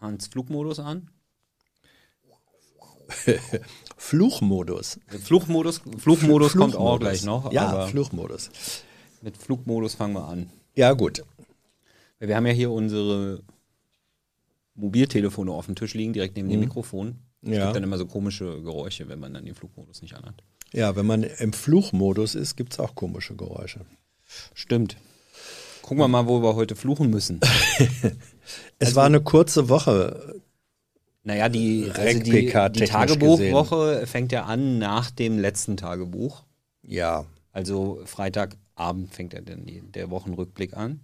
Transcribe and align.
Hans 0.00 0.26
Flugmodus 0.28 0.78
an. 0.78 1.10
Fluchmodus. 3.96 5.00
Fluchmodus, 5.08 5.80
Fluchmodus 5.98 6.54
kommt 6.54 6.76
auch 6.76 6.98
gleich 6.98 7.24
noch. 7.24 7.52
Ja, 7.52 7.86
Fluchmodus. 7.86 8.50
mit 9.22 9.36
Flugmodus 9.36 9.94
fangen 9.94 10.14
wir 10.14 10.28
an. 10.28 10.50
Ja, 10.74 10.92
gut. 10.92 11.24
Wir 12.20 12.36
haben 12.36 12.46
ja 12.46 12.52
hier 12.52 12.70
unsere 12.70 13.42
Mobiltelefone 14.74 15.50
auf 15.50 15.66
dem 15.66 15.74
Tisch 15.74 15.94
liegen, 15.94 16.12
direkt 16.12 16.36
neben 16.36 16.48
dem 16.48 16.60
Mikrofon. 16.60 17.16
Es 17.42 17.48
Mhm. 17.48 17.52
Ja. 17.54 17.64
gibt 17.66 17.76
dann 17.76 17.84
immer 17.84 17.98
so 17.98 18.06
komische 18.06 18.62
Geräusche, 18.62 19.08
wenn 19.08 19.20
man 19.20 19.32
dann 19.32 19.44
den 19.44 19.54
Flugmodus 19.54 20.02
nicht 20.02 20.14
anhat. 20.14 20.42
Ja, 20.72 20.96
wenn 20.96 21.06
man 21.06 21.22
im 21.22 21.52
Fluchmodus 21.52 22.34
ist, 22.34 22.56
gibt 22.56 22.72
es 22.74 22.80
auch 22.80 22.94
komische 22.96 23.36
Geräusche. 23.36 23.86
Stimmt. 24.54 24.96
Gucken 25.88 26.02
wir 26.02 26.08
mal, 26.08 26.26
wo 26.26 26.42
wir 26.42 26.54
heute 26.54 26.76
fluchen 26.76 27.08
müssen. 27.08 27.40
Es 28.78 28.94
war 28.94 29.06
eine 29.06 29.22
kurze 29.22 29.70
Woche. 29.70 30.34
Naja, 31.22 31.48
die, 31.48 31.90
also 31.94 32.20
die, 32.20 32.52
die 32.52 32.84
Tagebuchwoche 32.84 34.06
fängt 34.06 34.30
ja 34.30 34.44
an 34.44 34.78
nach 34.78 35.10
dem 35.10 35.38
letzten 35.38 35.78
Tagebuch. 35.78 36.44
Ja. 36.82 37.24
Also 37.52 38.02
Freitagabend 38.04 39.14
fängt 39.14 39.32
ja 39.32 39.40
dann 39.40 39.66
der 39.94 40.10
Wochenrückblick 40.10 40.76
an. 40.76 41.00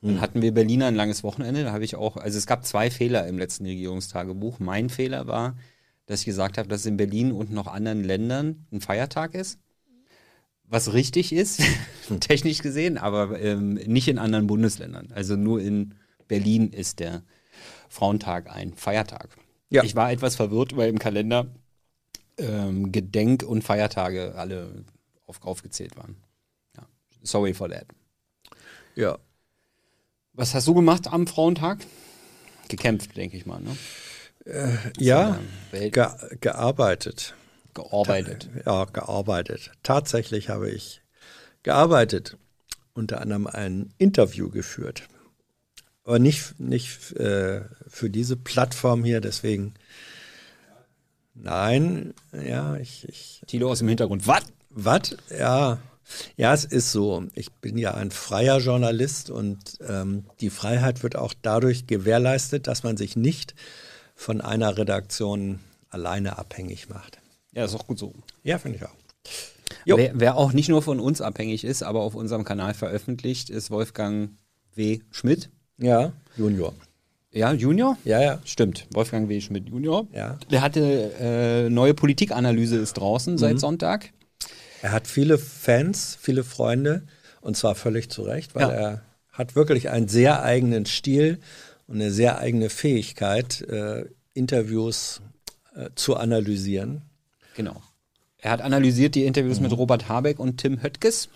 Hm. 0.00 0.08
Dann 0.08 0.20
hatten 0.20 0.42
wir 0.42 0.52
Berliner 0.52 0.86
ein 0.86 0.96
langes 0.96 1.22
Wochenende. 1.22 1.62
Da 1.62 1.72
habe 1.72 1.84
ich 1.84 1.94
auch, 1.94 2.16
also 2.16 2.36
es 2.36 2.46
gab 2.46 2.66
zwei 2.66 2.90
Fehler 2.90 3.28
im 3.28 3.38
letzten 3.38 3.64
Regierungstagebuch. 3.64 4.58
Mein 4.58 4.90
Fehler 4.90 5.28
war, 5.28 5.56
dass 6.06 6.20
ich 6.20 6.26
gesagt 6.26 6.58
habe, 6.58 6.68
dass 6.68 6.80
es 6.80 6.86
in 6.86 6.96
Berlin 6.96 7.30
und 7.30 7.52
noch 7.52 7.68
anderen 7.68 8.02
Ländern 8.02 8.66
ein 8.72 8.80
Feiertag 8.80 9.34
ist. 9.34 9.60
Was 10.68 10.92
richtig 10.92 11.32
ist, 11.32 11.62
technisch 12.20 12.58
gesehen, 12.58 12.98
aber 12.98 13.40
ähm, 13.40 13.74
nicht 13.74 14.08
in 14.08 14.18
anderen 14.18 14.46
Bundesländern. 14.46 15.08
Also 15.14 15.36
nur 15.36 15.60
in 15.60 15.94
Berlin 16.28 16.70
ist 16.70 16.98
der 16.98 17.22
Frauentag 17.88 18.50
ein 18.50 18.74
Feiertag. 18.74 19.28
Ja. 19.70 19.84
Ich 19.84 19.94
war 19.94 20.10
etwas 20.10 20.36
verwirrt, 20.36 20.76
weil 20.76 20.88
im 20.88 20.98
Kalender 20.98 21.46
ähm, 22.38 22.92
Gedenk- 22.92 23.44
und 23.44 23.62
Feiertage 23.62 24.34
alle 24.36 24.84
auf, 25.26 25.42
aufgezählt 25.42 25.96
waren. 25.96 26.16
Ja. 26.76 26.86
Sorry 27.22 27.54
for 27.54 27.68
that. 27.68 27.86
Ja. 28.94 29.18
Was 30.32 30.54
hast 30.54 30.66
du 30.66 30.74
gemacht 30.74 31.12
am 31.12 31.26
Frauentag? 31.26 31.78
Gekämpft, 32.68 33.16
denke 33.16 33.36
ich 33.36 33.46
mal, 33.46 33.60
ne? 33.60 33.76
Ja, 34.98 35.40
Welt 35.70 35.92
ge 35.92 36.06
gearbeitet. 36.40 37.34
Gearbeitet. 37.76 38.48
Ja, 38.64 38.84
gearbeitet. 38.86 39.70
Tatsächlich 39.84 40.48
habe 40.48 40.70
ich 40.70 41.02
gearbeitet. 41.62 42.36
Unter 42.94 43.20
anderem 43.20 43.46
ein 43.46 43.92
Interview 43.98 44.50
geführt. 44.50 45.04
Aber 46.02 46.18
nicht, 46.18 46.58
nicht 46.58 47.12
äh, 47.12 47.60
für 47.86 48.10
diese 48.10 48.36
Plattform 48.36 49.04
hier, 49.04 49.20
deswegen. 49.20 49.74
Nein, 51.34 52.14
ja, 52.32 52.76
ich, 52.76 53.06
ich 53.08 53.42
Tilo 53.46 53.70
aus 53.70 53.80
dem 53.80 53.88
Hintergrund. 53.88 54.26
Was? 54.26 54.44
Was? 54.70 55.16
Ja. 55.36 55.78
Ja, 56.36 56.54
es 56.54 56.64
ist 56.64 56.92
so. 56.92 57.24
Ich 57.34 57.52
bin 57.52 57.76
ja 57.76 57.94
ein 57.94 58.10
freier 58.10 58.58
Journalist 58.58 59.28
und 59.28 59.78
ähm, 59.86 60.24
die 60.40 60.50
Freiheit 60.50 61.02
wird 61.02 61.16
auch 61.16 61.34
dadurch 61.42 61.86
gewährleistet, 61.86 62.68
dass 62.68 62.84
man 62.84 62.96
sich 62.96 63.16
nicht 63.16 63.54
von 64.14 64.40
einer 64.40 64.78
Redaktion 64.78 65.58
alleine 65.90 66.38
abhängig 66.38 66.88
macht. 66.88 67.18
Ja, 67.56 67.64
ist 67.64 67.74
auch 67.74 67.86
gut 67.86 67.98
so. 67.98 68.12
Ja, 68.44 68.58
finde 68.58 68.76
ich 68.78 68.84
auch. 68.84 68.94
Wer, 69.86 70.12
wer 70.14 70.36
auch 70.36 70.52
nicht 70.52 70.68
nur 70.68 70.82
von 70.82 71.00
uns 71.00 71.20
abhängig 71.20 71.64
ist, 71.64 71.82
aber 71.82 72.00
auf 72.02 72.14
unserem 72.14 72.44
Kanal 72.44 72.74
veröffentlicht, 72.74 73.50
ist 73.50 73.70
Wolfgang 73.70 74.30
W. 74.74 75.00
Schmidt. 75.10 75.48
Ja, 75.78 76.12
Junior. 76.36 76.74
Ja, 77.32 77.52
Junior? 77.52 77.96
Ja, 78.04 78.20
ja. 78.20 78.38
Stimmt, 78.44 78.86
Wolfgang 78.92 79.28
W. 79.28 79.40
Schmidt 79.40 79.68
Junior. 79.68 80.06
Ja. 80.12 80.38
Der 80.50 80.60
hatte 80.60 81.12
äh, 81.18 81.70
neue 81.70 81.94
Politikanalyse 81.94 82.76
ist 82.76 82.94
draußen 82.94 83.38
seit 83.38 83.58
Sonntag. 83.58 84.10
Er 84.82 84.92
hat 84.92 85.06
viele 85.06 85.38
Fans, 85.38 86.18
viele 86.20 86.44
Freunde 86.44 87.06
und 87.40 87.56
zwar 87.56 87.74
völlig 87.74 88.10
zu 88.10 88.22
Recht, 88.22 88.54
weil 88.54 88.62
Ja. 88.62 88.70
er 88.70 89.02
hat 89.32 89.54
wirklich 89.56 89.90
einen 89.90 90.08
sehr 90.08 90.42
eigenen 90.42 90.86
Stil 90.86 91.38
und 91.86 91.96
eine 91.96 92.10
sehr 92.10 92.38
eigene 92.38 92.70
Fähigkeit, 92.70 93.62
äh, 93.62 94.04
Interviews 94.34 95.20
äh, 95.74 95.90
zu 95.94 96.16
analysieren. 96.16 97.02
Genau. 97.56 97.82
Er 98.38 98.50
hat 98.52 98.60
analysiert 98.60 99.14
die 99.14 99.24
Interviews 99.24 99.58
mit 99.60 99.72
Robert 99.72 100.08
Habeck 100.08 100.38
und 100.38 100.58
Tim 100.58 100.82
Höttges. 100.82 101.28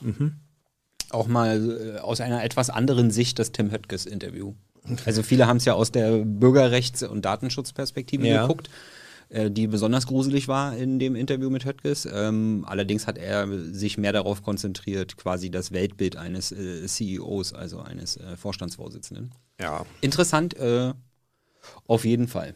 Auch 1.11 1.27
mal 1.27 1.97
äh, 1.97 1.99
aus 1.99 2.21
einer 2.21 2.45
etwas 2.45 2.71
anderen 2.71 3.11
Sicht 3.11 3.39
das 3.41 3.51
Tim 3.53 3.73
Höttges-Interview. 3.73 4.55
Also 5.07 5.23
viele 5.23 5.47
haben 5.47 5.57
es 5.57 5.65
ja 5.65 5.75
aus 5.75 5.91
der 5.93 6.25
Bürgerrechts- 6.25 7.03
und 7.03 7.25
Datenschutzperspektive 7.25 8.27
Ja. 8.29 8.43
geguckt, 8.43 8.71
äh, 9.31 9.51
die 9.51 9.67
besonders 9.67 10.07
gruselig 10.07 10.47
war 10.47 10.77
in 10.77 10.99
dem 10.99 11.17
Interview 11.17 11.51
mit 11.51 11.65
Höttges. 11.65 12.07
Ähm, 12.11 12.65
allerdings 12.69 13.07
hat 13.07 13.19
er 13.19 13.49
sich 13.73 13.99
mehr 13.99 14.13
darauf 14.13 14.43
konzentriert, 14.43 15.17
quasi 15.17 15.51
das 15.51 15.73
Weltbild 15.73 16.17
eines 16.17 16.53
äh, 16.53 16.87
CEOs, 16.87 17.55
also 17.55 17.81
eines 17.81 18.17
äh, 18.19 18.37
Vorstandsvorsitzenden. 18.37 19.33
Ja. 19.61 19.85
Interessant, 20.01 20.55
auf 21.87 22.05
jeden 22.05 22.29
Fall. 22.29 22.55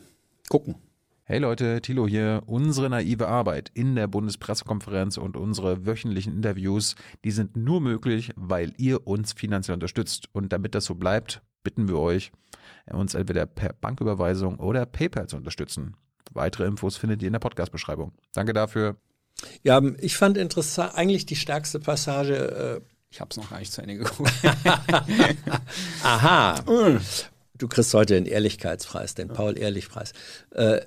Gucken. 0.49 0.77
Hey 1.27 1.39
Leute, 1.39 1.81
Thilo 1.81 2.07
hier. 2.07 2.43
Unsere 2.45 2.91
naive 2.91 3.29
Arbeit 3.29 3.71
in 3.73 3.95
der 3.97 4.07
Bundespressekonferenz 4.07 5.17
und 5.17 5.39
unsere 5.39 5.87
wöchentlichen 5.87 6.35
Interviews, 6.35 6.97
die 7.25 7.31
sind 7.31 7.57
nur 7.57 7.81
möglich, 7.81 8.33
weil 8.37 8.75
ihr 8.77 9.07
uns 9.07 9.33
finanziell 9.33 9.73
unterstützt. 9.73 10.29
Und 10.33 10.53
damit 10.53 10.75
das 10.75 10.85
so 10.85 10.95
bleibt, 10.97 11.41
bitten 11.63 11.89
wir 11.89 11.97
euch, 11.99 12.31
uns 12.91 13.15
entweder 13.15 13.47
per 13.47 13.73
Banküberweisung 13.73 14.59
oder 14.59 14.85
PayPal 14.85 15.27
zu 15.27 15.39
unterstützen. 15.39 15.97
Weitere 16.35 16.67
Infos 16.67 16.99
findet 16.99 17.23
ihr 17.23 17.29
in 17.29 17.33
der 17.33 17.41
Podcast-Beschreibung. 17.41 18.13
Danke 18.35 18.53
dafür. 18.53 18.97
Ja, 19.63 19.81
ich 20.01 20.19
fand 20.19 20.37
interessant, 20.37 20.95
eigentlich 20.95 21.25
die 21.25 21.37
stärkste 21.37 21.81
Passage. 21.81 22.83
Äh, 22.83 22.87
Ich 23.09 23.23
habe 23.23 23.31
es 23.31 23.39
noch 23.39 23.49
gar 23.49 23.61
nicht 23.61 23.73
zu 23.73 23.81
Ende 23.81 23.97
geguckt. 23.97 24.31
aha. 26.03 26.61
Du 27.57 27.69
kriegst 27.69 27.95
heute 27.95 28.13
den 28.15 28.27
Ehrlichkeitspreis, 28.27 29.15
den 29.15 29.29
Paul-Ehrlich-Preis. 29.29 30.13
Äh, 30.51 30.81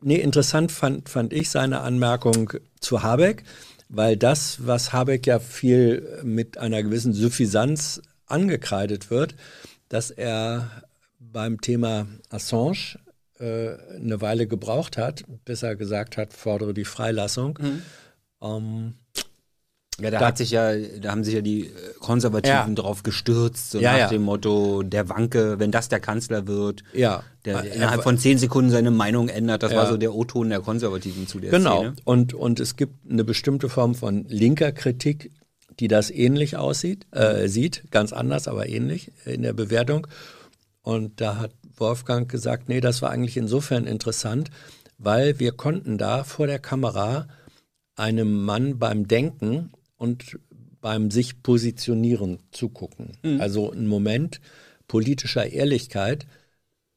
nee, 0.00 0.16
interessant 0.16 0.72
fand, 0.72 1.08
fand 1.08 1.32
ich 1.32 1.50
seine 1.50 1.80
Anmerkung 1.80 2.52
zu 2.80 3.02
Habeck, 3.02 3.44
weil 3.88 4.16
das, 4.16 4.66
was 4.66 4.92
Habeck 4.92 5.26
ja 5.26 5.38
viel 5.38 6.20
mit 6.22 6.58
einer 6.58 6.82
gewissen 6.82 7.12
Suffisanz 7.12 8.02
angekreidet 8.26 9.10
wird, 9.10 9.34
dass 9.88 10.10
er 10.10 10.70
beim 11.18 11.60
Thema 11.60 12.06
Assange 12.30 12.98
äh, 13.38 13.74
eine 13.94 14.20
Weile 14.20 14.46
gebraucht 14.46 14.98
hat, 14.98 15.24
bis 15.44 15.62
er 15.62 15.76
gesagt 15.76 16.16
hat, 16.16 16.32
fordere 16.32 16.74
die 16.74 16.84
Freilassung. 16.84 17.58
Ähm, 18.42 18.94
Ja, 20.00 20.10
da, 20.12 20.20
Da- 20.20 20.26
hat 20.28 20.38
sich 20.38 20.50
ja, 20.52 20.76
da 20.76 21.10
haben 21.10 21.24
sich 21.24 21.34
ja 21.34 21.40
die 21.40 21.66
äh, 21.66 21.70
Konservativen 21.98 22.54
Ja. 22.68 22.74
drauf 22.74 23.02
gestürzt, 23.02 23.72
so 23.72 23.80
Ja, 23.80 23.92
nach 23.92 23.98
ja. 23.98 24.08
dem 24.08 24.22
Motto, 24.22 24.82
der 24.84 25.08
Wanke, 25.08 25.58
wenn 25.58 25.72
das 25.72 25.88
der 25.88 25.98
Kanzler 25.98 26.46
wird, 26.46 26.84
ja, 26.92 27.24
der 27.44 27.56
Er- 27.64 27.72
innerhalb 27.74 28.02
von 28.04 28.16
zehn 28.16 28.38
Sekunden 28.38 28.70
seine 28.70 28.90
Meinung 28.92 29.28
ändert. 29.28 29.62
Das 29.64 29.74
war 29.74 29.88
so 29.88 29.96
der 29.96 30.14
O-Ton 30.14 30.50
der 30.50 30.60
Konservativen 30.60 31.26
zu 31.26 31.40
der 31.40 31.50
Genau. 31.50 31.78
Szene. 31.78 31.94
Und, 32.04 32.32
und 32.34 32.60
es 32.60 32.76
gibt 32.76 33.10
eine 33.10 33.24
bestimmte 33.24 33.68
Form 33.68 33.94
von 33.96 34.24
linker 34.28 34.70
Kritik, 34.72 35.32
die 35.80 35.88
das 35.88 36.10
ähnlich 36.10 36.56
aussieht, 36.56 37.06
äh, 37.12 37.48
sieht, 37.48 37.84
ganz 37.90 38.12
anders, 38.12 38.46
aber 38.48 38.68
ähnlich 38.68 39.10
in 39.24 39.42
der 39.42 39.52
Bewertung. 39.52 40.06
Und 40.82 41.20
da 41.20 41.36
hat 41.38 41.50
Wolfgang 41.76 42.28
gesagt, 42.28 42.68
nee, 42.68 42.80
das 42.80 43.02
war 43.02 43.10
eigentlich 43.10 43.36
insofern 43.36 43.86
interessant, 43.86 44.50
weil 44.96 45.38
wir 45.40 45.52
konnten 45.52 45.98
da 45.98 46.24
vor 46.24 46.46
der 46.46 46.58
Kamera 46.60 47.28
einem 47.96 48.44
Mann 48.44 48.78
beim 48.78 49.06
Denken 49.08 49.70
und 49.98 50.38
beim 50.80 51.10
sich 51.10 51.42
positionieren 51.42 52.38
zugucken. 52.50 53.18
Also 53.40 53.70
einen 53.72 53.86
Moment 53.88 54.40
politischer 54.86 55.46
Ehrlichkeit 55.46 56.26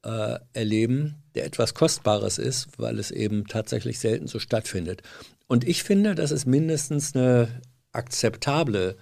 äh, 0.04 0.40
erleben, 0.54 1.16
der 1.36 1.46
etwas 1.46 1.74
Kostbares 1.74 2.38
ist, 2.38 2.70
weil 2.78 2.98
es 3.00 3.12
eben 3.12 3.48
tatsächlich 3.48 4.00
selten 4.00 4.28
so 4.28 4.40
stattfindet. 4.40 5.02
Und 5.48 5.68
ich 5.68 5.84
finde, 5.84 6.16
das 6.16 6.32
ist 6.32 6.46
mindestens 6.46 7.16
eine 7.16 7.62
akzeptable, 7.92 8.96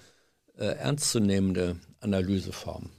äh, 0.58 0.66
ernstzunehmende 0.66 1.78
Analyseform. 2.00 2.90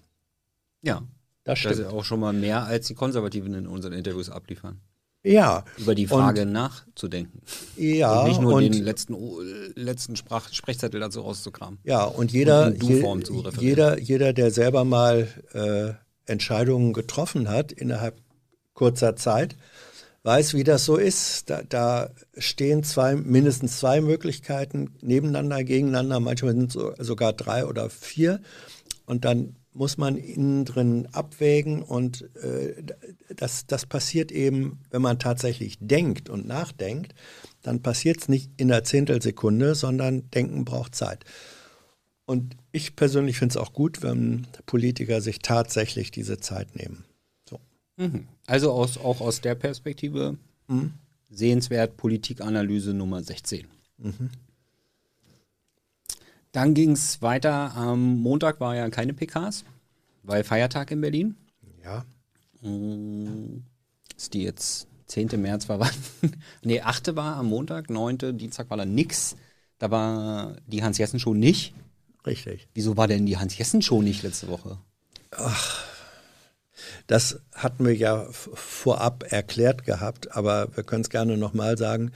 Ja. 0.82 1.02
Das 1.44 1.54
Das 1.54 1.58
stimmt. 1.74 1.78
ist 1.80 1.86
auch 1.86 2.04
schon 2.04 2.20
mal 2.20 2.32
mehr, 2.34 2.64
als 2.64 2.86
die 2.86 2.94
Konservativen 2.94 3.54
in 3.54 3.66
unseren 3.66 3.94
Interviews 3.94 4.28
abliefern. 4.28 4.80
Ja. 5.22 5.64
Über 5.78 5.94
die 5.94 6.06
Frage 6.06 6.46
nachzudenken. 6.46 7.42
Ja, 7.76 8.20
und 8.20 8.28
nicht 8.28 8.40
nur 8.40 8.54
und, 8.54 8.62
den 8.62 8.84
letzten, 8.84 9.16
letzten 9.74 10.16
Sprach 10.16 10.52
Sprechzettel 10.52 11.00
dazu 11.00 11.20
rauszukramen. 11.20 11.78
ja, 11.84 12.04
und 12.04 12.32
jeder, 12.32 12.68
und 12.68 12.82
je, 12.82 13.04
jeder, 13.58 13.98
jeder, 13.98 14.32
der 14.32 14.50
selber 14.50 14.84
mal 14.84 15.28
äh, 15.52 15.92
Entscheidungen 16.30 16.92
getroffen 16.92 17.48
hat 17.48 17.72
innerhalb 17.72 18.16
kurzer 18.74 19.16
Zeit, 19.16 19.56
weiß, 20.22 20.54
wie 20.54 20.64
das 20.64 20.84
so 20.84 20.96
ist. 20.96 21.50
Da, 21.50 21.62
da 21.68 22.10
stehen 22.36 22.82
zwei, 22.82 23.16
mindestens 23.16 23.78
zwei 23.78 24.00
Möglichkeiten 24.00 24.96
nebeneinander, 25.00 25.64
gegeneinander, 25.64 26.20
manchmal 26.20 26.52
sind 26.54 26.68
es 26.68 26.74
so, 26.74 26.92
sogar 26.98 27.32
drei 27.32 27.66
oder 27.66 27.90
vier. 27.90 28.40
Und 29.06 29.24
dann 29.24 29.56
muss 29.72 29.98
man 29.98 30.16
innen 30.16 30.64
drin 30.64 31.08
abwägen 31.12 31.82
und 31.82 32.28
äh, 32.36 32.82
das, 33.34 33.66
das 33.66 33.86
passiert 33.86 34.32
eben, 34.32 34.80
wenn 34.90 35.02
man 35.02 35.18
tatsächlich 35.18 35.78
denkt 35.80 36.28
und 36.28 36.46
nachdenkt, 36.46 37.14
dann 37.62 37.82
passiert 37.82 38.20
es 38.20 38.28
nicht 38.28 38.50
in 38.56 38.72
einer 38.72 38.84
Zehntelsekunde, 38.84 39.74
sondern 39.74 40.30
Denken 40.30 40.64
braucht 40.64 40.94
Zeit. 40.94 41.24
Und 42.26 42.56
ich 42.72 42.96
persönlich 42.96 43.38
finde 43.38 43.52
es 43.52 43.56
auch 43.56 43.72
gut, 43.72 44.02
wenn 44.02 44.46
Politiker 44.66 45.20
sich 45.20 45.40
tatsächlich 45.40 46.10
diese 46.10 46.38
Zeit 46.38 46.76
nehmen. 46.76 47.04
So. 47.48 47.58
Mhm. 47.96 48.28
Also 48.46 48.72
aus, 48.72 48.98
auch 48.98 49.20
aus 49.20 49.40
der 49.40 49.54
Perspektive 49.54 50.36
mhm. 50.68 50.94
sehenswert 51.28 51.96
Politikanalyse 51.96 52.94
Nummer 52.94 53.22
16. 53.22 53.66
Mhm. 53.98 54.30
Dann 56.52 56.74
ging 56.74 56.92
es 56.92 57.22
weiter. 57.22 57.74
Am 57.76 58.18
Montag 58.20 58.60
war 58.60 58.74
ja 58.74 58.88
keine 58.90 59.14
PKs, 59.14 59.64
weil 60.22 60.44
Feiertag 60.44 60.90
in 60.90 61.00
Berlin. 61.00 61.36
Ja. 61.82 62.04
Mhm. 62.62 63.64
Ist 64.16 64.34
die 64.34 64.42
jetzt 64.42 64.88
10. 65.06 65.40
März 65.40 65.68
war 65.68 65.80
wann? 65.80 65.90
nee, 66.62 66.80
8. 66.80 67.16
war 67.16 67.36
am 67.36 67.46
Montag, 67.46 67.90
9. 67.90 68.36
Dienstag 68.36 68.70
war 68.70 68.76
da 68.76 68.84
nix. 68.84 69.36
Da 69.78 69.90
war 69.90 70.56
die 70.66 70.82
Hans-Jessen-Show 70.82 71.34
nicht. 71.34 71.74
Richtig. 72.26 72.68
Wieso 72.74 72.96
war 72.96 73.08
denn 73.08 73.24
die 73.24 73.38
Hans-Jessen-Show 73.38 74.02
nicht 74.02 74.22
letzte 74.22 74.48
Woche? 74.48 74.78
Ach, 75.30 75.84
das 77.06 77.40
hatten 77.54 77.86
wir 77.86 77.94
ja 77.94 78.26
vorab 78.30 79.24
erklärt 79.32 79.84
gehabt, 79.84 80.36
aber 80.36 80.76
wir 80.76 80.84
können 80.84 81.02
es 81.02 81.10
gerne 81.10 81.36
nochmal 81.36 81.78
sagen. 81.78 82.12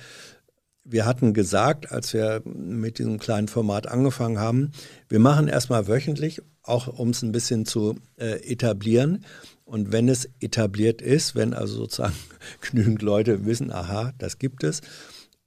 Wir 0.85 1.07
hatten 1.07 1.33
gesagt, 1.33 1.91
als 1.91 2.13
wir 2.13 2.43
mit 2.45 2.99
diesem 2.99 3.19
kleinen 3.19 3.49
Format 3.49 3.87
angefangen 3.87 4.39
haben, 4.39 4.73
wir 5.09 5.19
machen 5.19 5.49
erstmal 5.49 5.89
wöchentlich, 5.89 6.43
auch 6.63 6.87
um 6.89 7.11
es 7.11 7.23
ein 7.23 7.33
bisschen 7.33 7.65
zu 7.65 7.97
äh, 8.17 8.53
etablieren. 8.53 9.25
Und 9.65 9.93
wenn 9.93 10.09
es 10.09 10.29
etabliert 10.41 11.01
ist, 11.01 11.35
wenn 11.35 11.55
also 11.55 11.77
sozusagen 11.77 12.15
genügend 12.61 13.01
Leute 13.01 13.47
wissen, 13.47 13.73
aha, 13.73 14.13
das 14.19 14.39
gibt 14.39 14.63
es, 14.63 14.83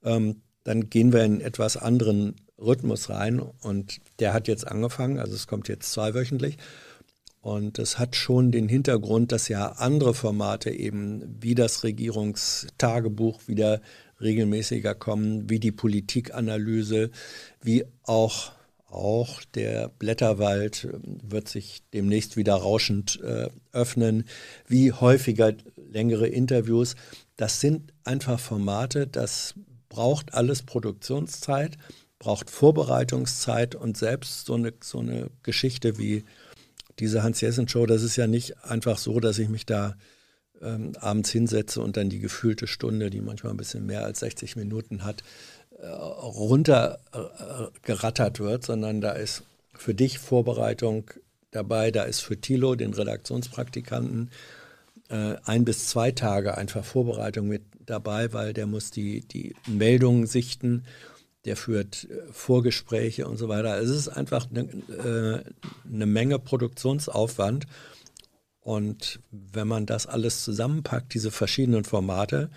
ähm, 0.02 0.42
dann 0.64 0.90
gehen 0.90 1.12
wir 1.12 1.22
in 1.22 1.40
etwas 1.40 1.76
anderen 1.76 2.34
Rhythmus 2.58 3.08
rein. 3.08 3.38
Und 3.38 4.00
der 4.18 4.32
hat 4.34 4.48
jetzt 4.48 4.66
angefangen, 4.66 5.18
also 5.18 5.34
es 5.34 5.46
kommt 5.46 5.68
jetzt 5.68 5.92
zweiwöchentlich. 5.92 6.58
Und 7.40 7.78
es 7.78 7.98
hat 7.98 8.16
schon 8.16 8.50
den 8.50 8.68
Hintergrund, 8.68 9.30
dass 9.30 9.48
ja 9.48 9.68
andere 9.72 10.12
Formate 10.12 10.70
eben 10.70 11.38
wie 11.40 11.54
das 11.54 11.84
Regierungstagebuch 11.84 13.46
wieder 13.46 13.80
regelmäßiger 14.20 14.94
kommen, 14.94 15.48
wie 15.48 15.60
die 15.60 15.72
Politikanalyse, 15.72 17.10
wie 17.62 17.84
auch 18.04 18.52
auch 18.90 19.42
der 19.54 19.88
Blätterwald 19.88 20.84
äh, 20.84 20.98
wird 21.22 21.48
sich 21.48 21.82
demnächst 21.92 22.36
wieder 22.36 22.54
rauschend 22.54 23.20
äh, 23.22 23.48
öffnen, 23.72 24.24
wie 24.66 24.92
häufiger 24.92 25.52
längere 25.90 26.26
Interviews. 26.26 26.96
Das 27.36 27.60
sind 27.60 27.92
einfach 28.04 28.40
Formate, 28.40 29.06
das 29.06 29.54
braucht 29.88 30.34
alles 30.34 30.62
Produktionszeit, 30.62 31.76
braucht 32.18 32.50
Vorbereitungszeit 32.50 33.74
und 33.74 33.96
selbst 33.96 34.46
so 34.46 34.54
eine, 34.54 34.72
so 34.82 35.00
eine 35.00 35.30
Geschichte 35.42 35.98
wie 35.98 36.24
diese 36.98 37.22
Hans-Jessen-Show, 37.22 37.86
das 37.86 38.02
ist 38.02 38.16
ja 38.16 38.26
nicht 38.26 38.64
einfach 38.64 38.98
so, 38.98 39.20
dass 39.20 39.38
ich 39.38 39.48
mich 39.48 39.66
da 39.66 39.94
ähm, 40.62 40.92
abends 41.00 41.30
hinsetze 41.30 41.80
und 41.80 41.96
dann 41.96 42.10
die 42.10 42.18
gefühlte 42.18 42.66
Stunde, 42.66 43.10
die 43.10 43.20
manchmal 43.20 43.52
ein 43.52 43.58
bisschen 43.58 43.86
mehr 43.86 44.04
als 44.04 44.18
60 44.20 44.56
Minuten 44.56 45.04
hat, 45.04 45.22
äh, 45.80 45.86
runtergerattert 45.86 48.40
äh, 48.40 48.42
wird, 48.42 48.64
sondern 48.64 49.00
da 49.00 49.12
ist 49.12 49.44
für 49.74 49.94
dich 49.94 50.18
Vorbereitung 50.18 51.10
dabei, 51.50 51.90
da 51.90 52.02
ist 52.02 52.20
für 52.20 52.38
Thilo, 52.40 52.74
den 52.74 52.94
Redaktionspraktikanten, 52.94 54.30
äh, 55.08 55.36
ein 55.44 55.64
bis 55.64 55.88
zwei 55.88 56.10
Tage 56.10 56.58
einfach 56.58 56.84
Vorbereitung 56.84 57.48
mit 57.48 57.62
dabei, 57.86 58.32
weil 58.32 58.52
der 58.52 58.66
muss 58.66 58.90
die, 58.90 59.20
die 59.20 59.54
Meldungen 59.66 60.26
sichten, 60.26 60.84
der 61.44 61.56
führt 61.56 62.08
Vorgespräche 62.32 63.26
und 63.26 63.38
so 63.38 63.48
weiter. 63.48 63.80
Es 63.80 63.88
ist 63.88 64.08
einfach 64.08 64.46
eine, 64.50 64.68
eine 65.90 66.06
Menge 66.06 66.38
Produktionsaufwand. 66.38 67.66
Und 68.68 69.20
wenn 69.30 69.66
man 69.66 69.86
das 69.86 70.06
alles 70.06 70.44
zusammenpackt, 70.44 71.14
diese 71.14 71.30
verschiedenen 71.30 71.84
Formate, 71.84 72.50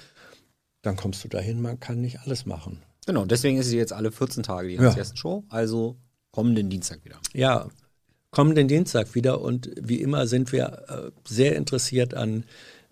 dann 0.81 0.97
kommst 0.97 1.23
du 1.23 1.29
dahin, 1.29 1.61
man 1.61 1.79
kann 1.79 2.01
nicht 2.01 2.19
alles 2.19 2.45
machen. 2.45 2.83
Genau, 3.05 3.23
deswegen 3.23 3.55
ist 3.57 3.67
sie 3.67 3.77
jetzt 3.77 3.93
alle 3.93 4.11
14 4.11 4.43
Tage 4.43 4.67
die 4.67 4.73
ja. 4.73 4.93
Show, 5.15 5.45
also 5.47 5.95
kommenden 6.31 6.69
Dienstag 6.69 7.05
wieder. 7.05 7.17
Ja, 7.31 7.69
kommenden 8.29 8.67
Dienstag 8.67 9.15
wieder 9.15 9.39
und 9.39 9.71
wie 9.81 10.01
immer 10.01 10.27
sind 10.27 10.51
wir 10.51 10.83
äh, 10.89 11.11
sehr 11.25 11.55
interessiert 11.55 12.13
an 12.13 12.43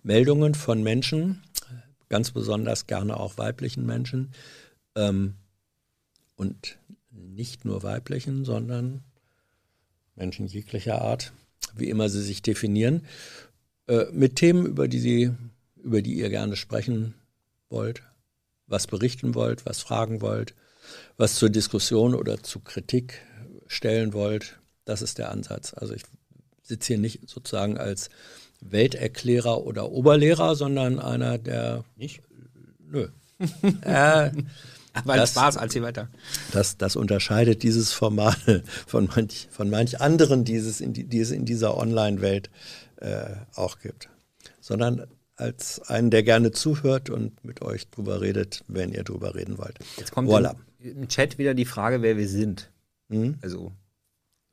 Meldungen 0.02 0.54
von 0.54 0.82
Menschen, 0.82 1.42
ganz 2.08 2.30
besonders 2.30 2.86
gerne 2.86 3.20
auch 3.20 3.36
weiblichen 3.36 3.84
Menschen 3.84 4.32
ähm, 4.96 5.34
und 6.36 6.78
nicht 7.10 7.66
nur 7.66 7.82
weiblichen, 7.82 8.46
sondern 8.46 9.02
Menschen 10.14 10.46
jeglicher 10.46 11.02
Art, 11.02 11.34
wie 11.76 11.90
immer 11.90 12.08
sie 12.08 12.22
sich 12.22 12.42
definieren, 12.42 13.02
äh, 13.86 14.06
mit 14.12 14.36
Themen, 14.36 14.66
über 14.66 14.88
die 14.88 15.00
sie, 15.00 15.32
über 15.82 16.02
die 16.02 16.14
ihr 16.14 16.28
gerne 16.30 16.56
sprechen 16.56 17.14
wollt 17.68 18.02
was 18.70 18.86
berichten 18.86 19.34
wollt, 19.34 19.66
was 19.66 19.80
fragen 19.80 20.22
wollt, 20.22 20.54
was 21.18 21.34
zur 21.34 21.50
Diskussion 21.50 22.14
oder 22.14 22.42
zu 22.42 22.60
Kritik 22.60 23.20
stellen 23.66 24.14
wollt. 24.14 24.58
Das 24.84 25.02
ist 25.02 25.18
der 25.18 25.30
Ansatz. 25.30 25.74
Also 25.74 25.92
ich 25.92 26.02
sitze 26.62 26.94
hier 26.94 26.98
nicht 26.98 27.28
sozusagen 27.28 27.76
als 27.76 28.08
Welterklärer 28.60 29.64
oder 29.64 29.90
Oberlehrer, 29.90 30.54
sondern 30.54 30.98
einer, 30.98 31.38
der. 31.38 31.84
Nicht? 31.96 32.22
Nö. 32.78 33.08
äh, 33.82 34.30
Weil 35.04 35.18
das, 35.18 35.30
Spaß, 35.30 35.56
als 35.56 35.72
sie 35.72 35.82
weiter. 35.82 36.08
Das, 36.52 36.76
das 36.76 36.96
unterscheidet 36.96 37.62
dieses 37.62 37.92
Format 37.92 38.38
von 38.86 39.08
manch, 39.14 39.48
von 39.50 39.70
manch 39.70 40.00
anderen, 40.00 40.44
die 40.44 40.56
es 40.56 40.80
in, 40.80 40.92
die 40.92 41.20
es 41.20 41.30
in 41.30 41.44
dieser 41.44 41.76
Online-Welt 41.76 42.50
äh, 42.96 43.24
auch 43.54 43.78
gibt. 43.78 44.08
Sondern 44.60 45.06
als 45.36 45.80
einen, 45.88 46.10
der 46.10 46.22
gerne 46.22 46.52
zuhört 46.52 47.08
und 47.10 47.44
mit 47.44 47.62
euch 47.62 47.88
drüber 47.88 48.20
redet, 48.20 48.62
wenn 48.68 48.92
ihr 48.92 49.04
drüber 49.04 49.34
reden 49.34 49.58
wollt. 49.58 49.78
Jetzt 49.96 50.12
kommt 50.12 50.28
voilà. 50.28 50.54
im, 50.80 51.08
Chat 51.08 51.38
wieder 51.38 51.54
die 51.54 51.64
Frage, 51.64 52.02
wer 52.02 52.16
wir 52.16 52.28
sind. 52.28 52.70
Mhm. 53.08 53.38
Also, 53.40 53.72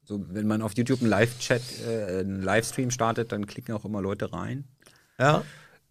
so, 0.06 0.24
wenn 0.30 0.48
man 0.48 0.62
auf 0.62 0.78
YouTube 0.78 1.02
einen 1.02 1.10
Live-Chat, 1.10 1.62
äh, 1.86 2.20
einen 2.20 2.42
Livestream 2.42 2.92
startet, 2.92 3.34
dann 3.34 3.46
klicken 3.46 3.76
auch 3.76 3.84
immer 3.84 4.02
Leute 4.02 4.32
rein. 4.32 4.64
Ja. 5.20 5.44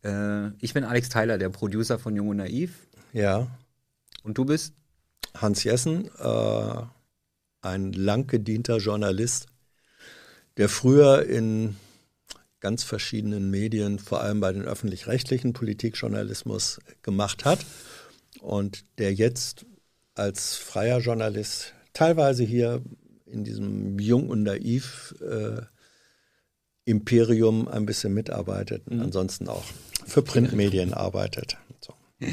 Äh, 0.02 0.52
ich 0.60 0.72
bin 0.72 0.84
Alex 0.84 1.10
Tyler, 1.10 1.36
der 1.36 1.50
Producer 1.50 1.98
von 1.98 2.16
Jung 2.16 2.28
und 2.28 2.38
Naiv. 2.38 2.88
Ja. 3.12 3.48
Und 4.26 4.36
du 4.36 4.44
bist? 4.44 4.74
Hans 5.36 5.62
Jessen, 5.62 6.10
äh, 6.18 6.82
ein 7.62 7.92
lang 7.92 8.26
gedienter 8.26 8.78
Journalist, 8.78 9.46
der 10.56 10.68
früher 10.68 11.24
in 11.26 11.76
ganz 12.58 12.82
verschiedenen 12.82 13.50
Medien, 13.50 14.00
vor 14.00 14.22
allem 14.22 14.40
bei 14.40 14.52
den 14.52 14.62
öffentlich-rechtlichen 14.62 15.52
Politikjournalismus 15.52 16.80
gemacht 17.02 17.44
hat 17.44 17.64
und 18.40 18.84
der 18.98 19.14
jetzt 19.14 19.64
als 20.16 20.56
freier 20.56 20.98
Journalist 20.98 21.74
teilweise 21.92 22.42
hier 22.42 22.82
in 23.26 23.44
diesem 23.44 24.00
Jung 24.00 24.28
und 24.28 24.42
Naiv 24.42 25.14
äh, 25.20 25.60
Imperium 26.84 27.68
ein 27.68 27.86
bisschen 27.86 28.12
mitarbeitet, 28.12 28.90
mhm. 28.90 29.02
ansonsten 29.02 29.48
auch 29.48 29.64
für 30.04 30.22
Printmedien 30.22 30.94
arbeitet. 30.94 31.58
So. 31.80 31.94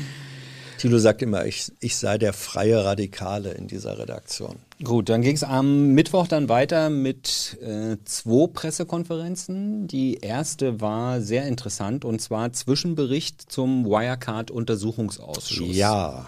Thilo 0.83 0.97
sagt 0.97 1.21
immer, 1.21 1.45
ich, 1.45 1.71
ich 1.79 1.95
sei 1.95 2.17
der 2.17 2.33
freie 2.33 2.83
Radikale 2.83 3.53
in 3.53 3.67
dieser 3.67 3.97
Redaktion. 3.99 4.57
Gut, 4.83 5.07
dann 5.07 5.21
ging 5.21 5.33
es 5.33 5.45
am 5.45 5.93
Mittwoch 5.93 6.27
dann 6.27 6.49
weiter 6.49 6.89
mit 6.89 7.57
äh, 7.61 7.95
zwei 8.03 8.47
Pressekonferenzen. 8.47 9.87
Die 9.87 10.15
erste 10.15 10.81
war 10.81 11.21
sehr 11.21 11.47
interessant 11.47 12.03
und 12.03 12.19
zwar 12.19 12.51
Zwischenbericht 12.51 13.49
zum 13.49 13.85
Wirecard-Untersuchungsausschuss. 13.85 15.73
Ja. 15.73 16.25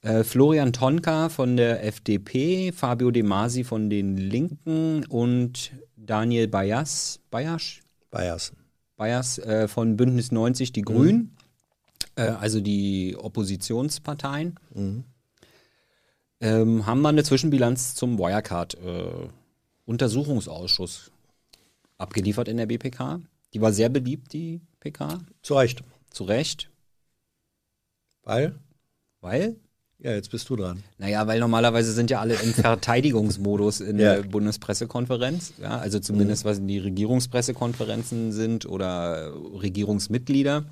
Äh, 0.00 0.24
Florian 0.24 0.72
Tonka 0.72 1.28
von 1.28 1.56
der 1.56 1.84
FDP, 1.84 2.72
Fabio 2.72 3.12
De 3.12 3.22
Masi 3.22 3.62
von 3.62 3.88
den 3.88 4.16
Linken 4.16 5.06
und 5.06 5.70
Daniel 5.94 6.48
Bayas, 6.48 7.20
Bayas? 7.30 7.74
Bayas. 8.10 8.52
Bayas 8.96 9.38
äh, 9.38 9.68
von 9.68 9.96
Bündnis 9.96 10.32
90 10.32 10.72
Die 10.72 10.82
Grünen. 10.82 11.16
Mhm. 11.16 11.35
Äh, 12.14 12.22
also 12.22 12.60
die 12.60 13.16
Oppositionsparteien, 13.18 14.54
mhm. 14.74 15.04
ähm, 16.40 16.86
haben 16.86 17.00
mal 17.00 17.10
eine 17.10 17.24
Zwischenbilanz 17.24 17.94
zum 17.94 18.18
Wirecard-Untersuchungsausschuss 18.18 21.08
äh, 21.08 21.10
abgeliefert 21.98 22.48
in 22.48 22.56
der 22.56 22.66
BPK. 22.66 23.20
Die 23.54 23.60
war 23.60 23.72
sehr 23.72 23.88
beliebt, 23.88 24.32
die 24.32 24.60
PK. 24.80 25.20
Zu 25.42 25.54
Recht. 25.54 25.82
Zu 26.10 26.24
Recht. 26.24 26.70
Weil? 28.22 28.56
Weil? 29.20 29.56
Ja, 29.98 30.12
jetzt 30.12 30.30
bist 30.30 30.48
du 30.50 30.56
dran. 30.56 30.82
Naja, 30.98 31.26
weil 31.26 31.40
normalerweise 31.40 31.92
sind 31.92 32.10
ja 32.10 32.20
alle 32.20 32.34
im 32.34 32.52
Verteidigungsmodus 32.54 33.80
in 33.80 33.98
Ja. 33.98 34.16
der 34.16 34.22
Bundespressekonferenz. 34.24 35.54
Ja, 35.60 35.78
also 35.78 35.98
zumindest 36.00 36.44
was 36.44 36.60
die 36.64 36.78
Regierungspressekonferenzen 36.78 38.32
sind 38.32 38.66
oder 38.66 39.32
Regierungsmitglieder. 39.62 40.66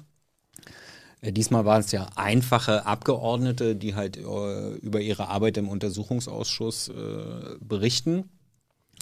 Äh, 1.24 1.32
Diesmal 1.32 1.64
waren 1.64 1.80
es 1.80 1.92
ja 1.92 2.08
einfache 2.16 2.86
Abgeordnete, 2.86 3.74
die 3.76 3.94
halt 3.94 4.16
äh, 4.16 4.74
über 4.76 5.00
ihre 5.00 5.28
Arbeit 5.28 5.56
im 5.56 5.68
Untersuchungsausschuss 5.68 6.88
äh, 6.88 6.92
berichten. 7.60 8.24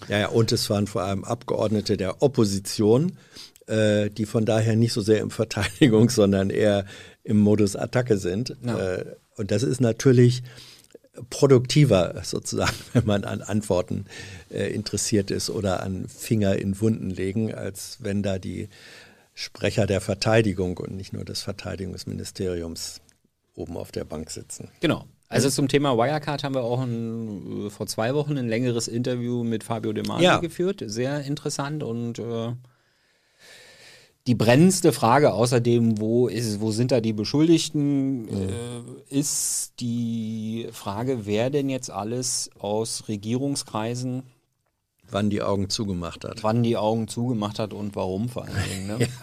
Ja, 0.08 0.18
ja, 0.18 0.28
und 0.28 0.52
es 0.52 0.68
waren 0.70 0.86
vor 0.86 1.02
allem 1.02 1.24
Abgeordnete 1.24 1.96
der 1.96 2.22
Opposition, 2.22 3.12
äh, 3.66 4.10
die 4.10 4.26
von 4.26 4.44
daher 4.44 4.76
nicht 4.76 4.92
so 4.92 5.00
sehr 5.00 5.20
im 5.20 5.30
Verteidigung, 5.30 6.10
sondern 6.10 6.50
eher 6.50 6.86
im 7.24 7.38
Modus 7.38 7.76
Attacke 7.76 8.18
sind. 8.18 8.56
Ja. 8.64 8.78
Äh, 8.78 9.16
und 9.36 9.50
das 9.50 9.62
ist 9.62 9.80
natürlich 9.80 10.42
produktiver 11.30 12.14
sozusagen, 12.24 12.74
wenn 12.92 13.06
man 13.06 13.24
an 13.24 13.42
Antworten 13.42 14.06
äh, 14.50 14.72
interessiert 14.72 15.30
ist 15.30 15.50
oder 15.50 15.82
an 15.82 16.06
Finger 16.08 16.56
in 16.56 16.80
Wunden 16.80 17.10
legen, 17.10 17.54
als 17.54 17.98
wenn 18.00 18.22
da 18.22 18.38
die 18.38 18.68
Sprecher 19.34 19.86
der 19.86 20.00
Verteidigung 20.00 20.76
und 20.78 20.94
nicht 20.96 21.12
nur 21.12 21.24
des 21.24 21.42
Verteidigungsministeriums 21.42 23.00
oben 23.54 23.76
auf 23.76 23.92
der 23.92 24.04
Bank 24.04 24.30
sitzen. 24.30 24.68
Genau. 24.80 25.04
Also 25.28 25.48
zum 25.48 25.68
Thema 25.68 25.96
Wirecard 25.96 26.44
haben 26.44 26.54
wir 26.54 26.62
auch 26.62 26.80
ein, 26.82 27.66
äh, 27.66 27.70
vor 27.70 27.86
zwei 27.86 28.14
Wochen 28.14 28.36
ein 28.36 28.48
längeres 28.48 28.86
Interview 28.86 29.44
mit 29.44 29.64
Fabio 29.64 29.92
De 29.94 30.06
Masi 30.06 30.24
Ja. 30.24 30.38
geführt. 30.38 30.82
Sehr 30.86 31.22
interessant 31.22 31.82
und 31.82 32.18
äh, 32.18 32.52
die 34.26 34.34
brennendste 34.34 34.92
Frage 34.92 35.32
außerdem, 35.32 35.98
wo, 36.00 36.28
ist, 36.28 36.60
wo 36.60 36.70
sind 36.70 36.92
da 36.92 37.00
die 37.00 37.12
Beschuldigten, 37.14 38.28
äh, 38.28 39.18
ist 39.18 39.72
die 39.80 40.68
Frage, 40.70 41.24
wer 41.26 41.50
denn 41.50 41.68
jetzt 41.70 41.90
alles 41.90 42.50
aus 42.58 43.08
Regierungskreisen 43.08 44.22
Wann 45.12 45.30
die 45.30 45.42
Augen 45.42 45.68
zugemacht 45.68 46.24
hat. 46.24 46.42
wann 46.42 46.62
die 46.62 46.76
Augen 46.76 47.06
zugemacht 47.08 47.58
hat 47.58 47.72
und 47.72 47.94
warum 47.96 48.28
vor 48.28 48.44
allen 48.44 48.70
Dingen. 48.70 48.98
Ne? 48.98 49.08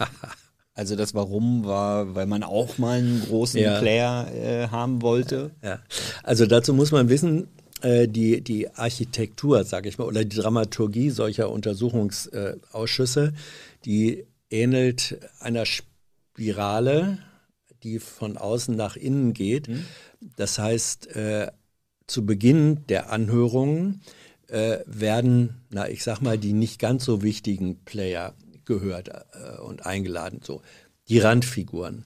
Also 0.72 0.96
das 0.96 1.14
Warum 1.14 1.64
war, 1.66 2.14
weil 2.14 2.26
man 2.26 2.42
auch 2.42 2.78
mal 2.78 2.98
einen 3.00 3.22
großen 3.26 3.60
Ja. 3.60 3.80
Player 3.80 4.32
äh, 4.32 4.68
haben 4.68 5.02
wollte. 5.02 5.50
Ja. 5.62 5.80
Also 6.22 6.46
dazu 6.46 6.72
muss 6.72 6.90
man 6.90 7.10
wissen, 7.10 7.48
äh, 7.82 8.08
die, 8.08 8.40
die 8.40 8.70
Architektur, 8.70 9.64
sage 9.64 9.90
ich 9.90 9.98
mal, 9.98 10.04
oder 10.04 10.24
die 10.24 10.36
Dramaturgie 10.36 11.10
solcher 11.10 11.50
Untersuchungsausschüsse, 11.50 13.34
die 13.84 14.24
ähnelt 14.48 15.18
einer 15.40 15.64
Spirale, 15.66 17.18
die 17.82 17.98
von 17.98 18.36
außen 18.38 18.74
nach 18.74 18.96
innen 18.96 19.34
geht. 19.34 19.68
Das 20.36 20.58
heißt, 20.58 21.14
äh, 21.16 21.50
zu 22.06 22.24
Beginn 22.24 22.86
der 22.88 23.10
Anhörungen 23.12 24.00
äh, 24.50 24.80
werden, 24.86 25.62
na, 25.70 25.88
ich 25.88 26.02
sag 26.02 26.20
mal, 26.20 26.38
die 26.38 26.52
nicht 26.52 26.78
ganz 26.78 27.04
so 27.04 27.22
wichtigen 27.22 27.84
Player 27.84 28.34
gehört 28.64 29.08
äh, 29.08 29.60
und 29.60 29.86
eingeladen, 29.86 30.40
so 30.42 30.62
die 31.08 31.18
Randfiguren. 31.18 32.04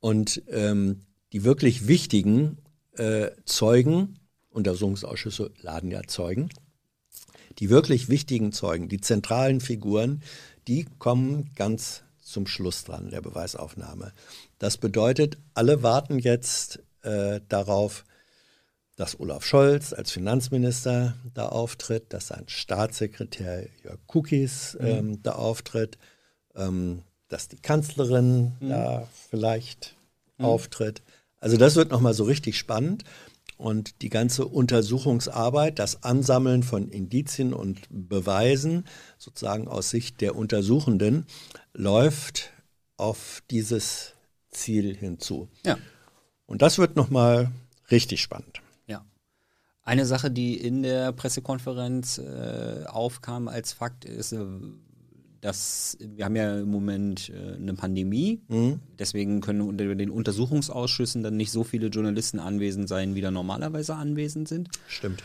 Und 0.00 0.42
ähm, 0.48 1.02
die 1.32 1.44
wirklich 1.44 1.88
wichtigen 1.88 2.58
äh, 2.96 3.30
Zeugen, 3.44 4.18
Untersuchungsausschüsse 4.50 5.52
laden 5.60 5.90
ja 5.90 6.02
Zeugen, 6.06 6.48
die 7.58 7.70
wirklich 7.70 8.08
wichtigen 8.08 8.52
Zeugen, 8.52 8.88
die 8.88 9.00
zentralen 9.00 9.60
Figuren, 9.60 10.22
die 10.66 10.86
kommen 10.98 11.50
ganz 11.54 12.02
zum 12.20 12.46
Schluss 12.46 12.84
dran 12.84 13.10
der 13.10 13.20
Beweisaufnahme. 13.20 14.12
Das 14.58 14.76
bedeutet, 14.76 15.38
alle 15.54 15.82
warten 15.82 16.18
jetzt 16.18 16.80
äh, 17.02 17.40
darauf, 17.48 18.04
dass 18.98 19.18
Olaf 19.20 19.44
Scholz 19.44 19.92
als 19.92 20.10
Finanzminister 20.10 21.14
da 21.32 21.48
auftritt, 21.48 22.12
dass 22.12 22.26
sein 22.28 22.44
Staatssekretär 22.48 23.68
Jörg 23.84 24.00
Kukis 24.08 24.76
ähm, 24.80 25.22
da 25.22 25.32
auftritt, 25.36 25.98
ähm, 26.56 27.02
dass 27.28 27.46
die 27.46 27.60
Kanzlerin 27.60 28.54
da 28.60 29.08
vielleicht 29.30 29.94
auftritt. 30.38 31.02
Also 31.38 31.56
das 31.56 31.76
wird 31.76 31.92
nochmal 31.92 32.12
so 32.12 32.24
richtig 32.24 32.58
spannend. 32.58 33.04
Und 33.56 34.02
die 34.02 34.08
ganze 34.08 34.46
Untersuchungsarbeit, 34.46 35.78
das 35.78 36.02
Ansammeln 36.02 36.64
von 36.64 36.88
Indizien 36.88 37.52
und 37.52 37.80
Beweisen, 37.90 38.84
sozusagen 39.16 39.68
aus 39.68 39.90
Sicht 39.90 40.20
der 40.20 40.34
Untersuchenden, 40.34 41.26
läuft 41.72 42.50
auf 42.96 43.42
dieses 43.50 44.14
Ziel 44.50 44.96
hinzu. 44.96 45.48
Ja. 45.64 45.76
Und 46.46 46.62
das 46.62 46.78
wird 46.78 46.96
nochmal 46.96 47.50
richtig 47.90 48.22
spannend. 48.22 48.60
Eine 49.88 50.04
Sache, 50.04 50.30
die 50.30 50.54
in 50.54 50.82
der 50.82 51.12
Pressekonferenz 51.12 52.18
äh, 52.18 52.84
aufkam 52.86 53.48
als 53.48 53.72
Fakt, 53.72 54.04
ist, 54.04 54.32
äh, 54.32 54.44
dass 55.40 55.96
wir 55.98 56.26
haben 56.26 56.36
ja 56.36 56.58
im 56.58 56.70
Moment 56.70 57.30
äh, 57.30 57.54
eine 57.54 57.72
Pandemie. 57.72 58.42
Deswegen 58.98 59.40
können 59.40 59.62
unter 59.62 59.94
den 59.94 60.10
Untersuchungsausschüssen 60.10 61.22
dann 61.22 61.38
nicht 61.38 61.50
so 61.50 61.64
viele 61.64 61.86
Journalisten 61.86 62.38
anwesend 62.38 62.86
sein, 62.86 63.14
wie 63.14 63.22
da 63.22 63.30
normalerweise 63.30 63.94
anwesend 63.94 64.46
sind. 64.46 64.68
Stimmt. 64.88 65.22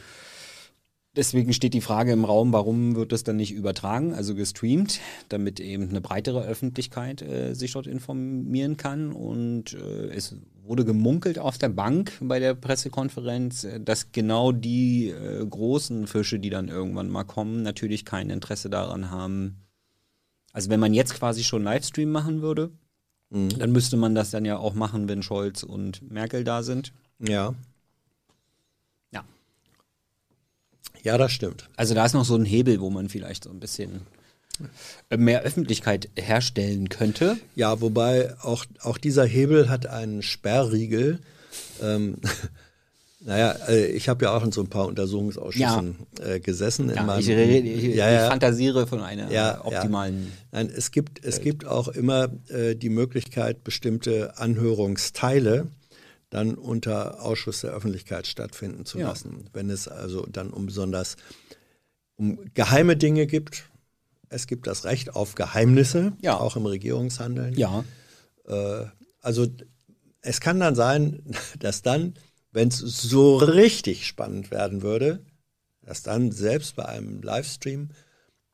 Deswegen 1.15 1.53
steht 1.53 1.75
die 1.75 1.81
Frage 1.81 2.11
im 2.11 2.25
Raum, 2.25 2.53
warum 2.53 2.95
wird 2.95 3.11
das 3.11 3.23
dann 3.23 3.35
nicht 3.35 3.53
übertragen, 3.53 4.15
also 4.15 4.33
gestreamt, 4.33 4.99
damit 5.29 5.59
eben 5.59 5.89
eine 5.89 6.01
breitere 6.01 6.43
Öffentlichkeit 6.43 7.21
äh, 7.21 7.53
sich 7.53 7.73
dort 7.73 7.85
informieren 7.85 8.77
kann. 8.77 9.11
Und 9.11 9.73
äh, 9.73 10.07
es 10.07 10.35
wurde 10.63 10.85
gemunkelt 10.85 11.37
auf 11.37 11.59
der 11.59 11.69
Bank 11.69 12.13
bei 12.19 12.39
der 12.39 12.55
Pressekonferenz, 12.55 13.63
äh, 13.63 13.79
dass 13.79 14.11
genau 14.11 14.51
die 14.51 15.09
äh, 15.09 15.45
großen 15.45 16.07
Fische, 16.07 16.39
die 16.39 16.49
dann 16.49 16.67
irgendwann 16.67 17.09
mal 17.09 17.25
kommen, 17.25 17.61
natürlich 17.61 18.05
kein 18.05 18.31
Interesse 18.31 18.71
daran 18.71 19.11
haben. 19.11 19.61
Also 20.51 20.71
wenn 20.71 20.79
man 20.79 20.95
jetzt 20.95 21.13
quasi 21.13 21.43
schon 21.43 21.63
Livestream 21.63 22.11
machen 22.11 22.41
würde, 22.41 22.71
dann 23.33 23.71
müsste 23.71 23.97
man 23.97 24.13
das 24.13 24.29
dann 24.29 24.45
ja 24.45 24.57
auch 24.57 24.75
machen, 24.75 25.09
wenn 25.09 25.23
Scholz 25.23 25.63
und 25.63 26.11
Merkel 26.11 26.43
da 26.43 26.61
sind. 26.61 26.93
Ja. 27.19 27.55
Ja, 31.03 31.17
das 31.17 31.31
stimmt. 31.31 31.69
Also 31.75 31.93
da 31.93 32.05
ist 32.05 32.13
noch 32.13 32.25
so 32.25 32.35
ein 32.35 32.45
Hebel, 32.45 32.79
wo 32.79 32.89
man 32.89 33.09
vielleicht 33.09 33.43
so 33.43 33.49
ein 33.49 33.59
bisschen 33.59 34.01
äh, 35.09 35.17
mehr 35.17 35.41
Öffentlichkeit 35.43 36.09
herstellen 36.15 36.89
könnte. 36.89 37.37
Ja, 37.55 37.81
wobei 37.81 38.33
auch, 38.41 38.65
auch 38.81 38.97
dieser 38.97 39.25
Hebel 39.25 39.69
hat 39.69 39.85
einen 39.85 40.21
Sperrriegel. 40.21 41.19
Ähm, 41.81 42.17
naja, 43.19 43.51
äh, 43.67 43.85
ich 43.87 44.09
habe 44.09 44.25
ja 44.25 44.35
auch 44.35 44.43
in 44.43 44.51
so 44.51 44.61
ein 44.61 44.69
paar 44.69 44.87
Untersuchungsausschüssen 44.87 45.95
äh, 46.25 46.39
gesessen. 46.39 46.89
in 46.89 46.95
Ja, 46.95 47.03
meinem- 47.03 47.19
ich, 47.19 47.29
ich, 47.29 47.95
ja, 47.95 48.09
ja. 48.09 48.23
ich 48.23 48.29
fantasiere 48.29 48.87
von 48.87 49.01
einer 49.01 49.31
Ja, 49.31 49.63
optimalen. 49.63 50.31
Nein, 50.51 50.71
es 50.75 50.91
gibt, 50.91 51.23
es 51.25 51.41
gibt 51.41 51.65
auch 51.65 51.87
immer 51.89 52.29
äh, 52.49 52.75
die 52.75 52.89
Möglichkeit, 52.89 53.63
bestimmte 53.63 54.37
Anhörungsteile 54.37 55.67
dann 56.33 56.55
unter 56.55 57.21
Ausschuss 57.21 57.61
der 57.61 57.71
Öffentlichkeit 57.71 58.25
stattfinden 58.25 58.85
zu 58.85 58.97
Ja. 58.99 59.09
lassen. 59.09 59.49
Wenn 59.53 59.69
es 59.69 59.87
also 59.87 60.25
dann 60.25 60.49
um 60.49 60.65
besonders 60.65 61.15
um 62.15 62.39
geheime 62.53 62.97
Dinge 62.97 63.27
gibt. 63.27 63.69
Es 64.29 64.47
gibt 64.47 64.65
das 64.67 64.83
Recht 64.83 65.15
auf 65.15 65.35
Geheimnisse, 65.35 66.13
Ja. 66.21 66.37
auch 66.39 66.55
im 66.55 66.65
Regierungshandeln. 66.65 67.53
Ja, 67.55 67.83
Äh, 68.47 68.85
also 69.21 69.47
es 70.21 70.41
kann 70.41 70.59
dann 70.59 70.75
sein, 70.75 71.23
dass 71.59 71.81
dann, 71.81 72.15
wenn 72.51 72.67
es 72.69 72.79
so 72.79 73.37
richtig 73.37 74.05
spannend 74.07 74.51
werden 74.51 74.81
würde, 74.81 75.23
dass 75.81 76.01
dann 76.03 76.31
selbst 76.31 76.75
bei 76.75 76.85
einem 76.85 77.21
Livestream 77.21 77.89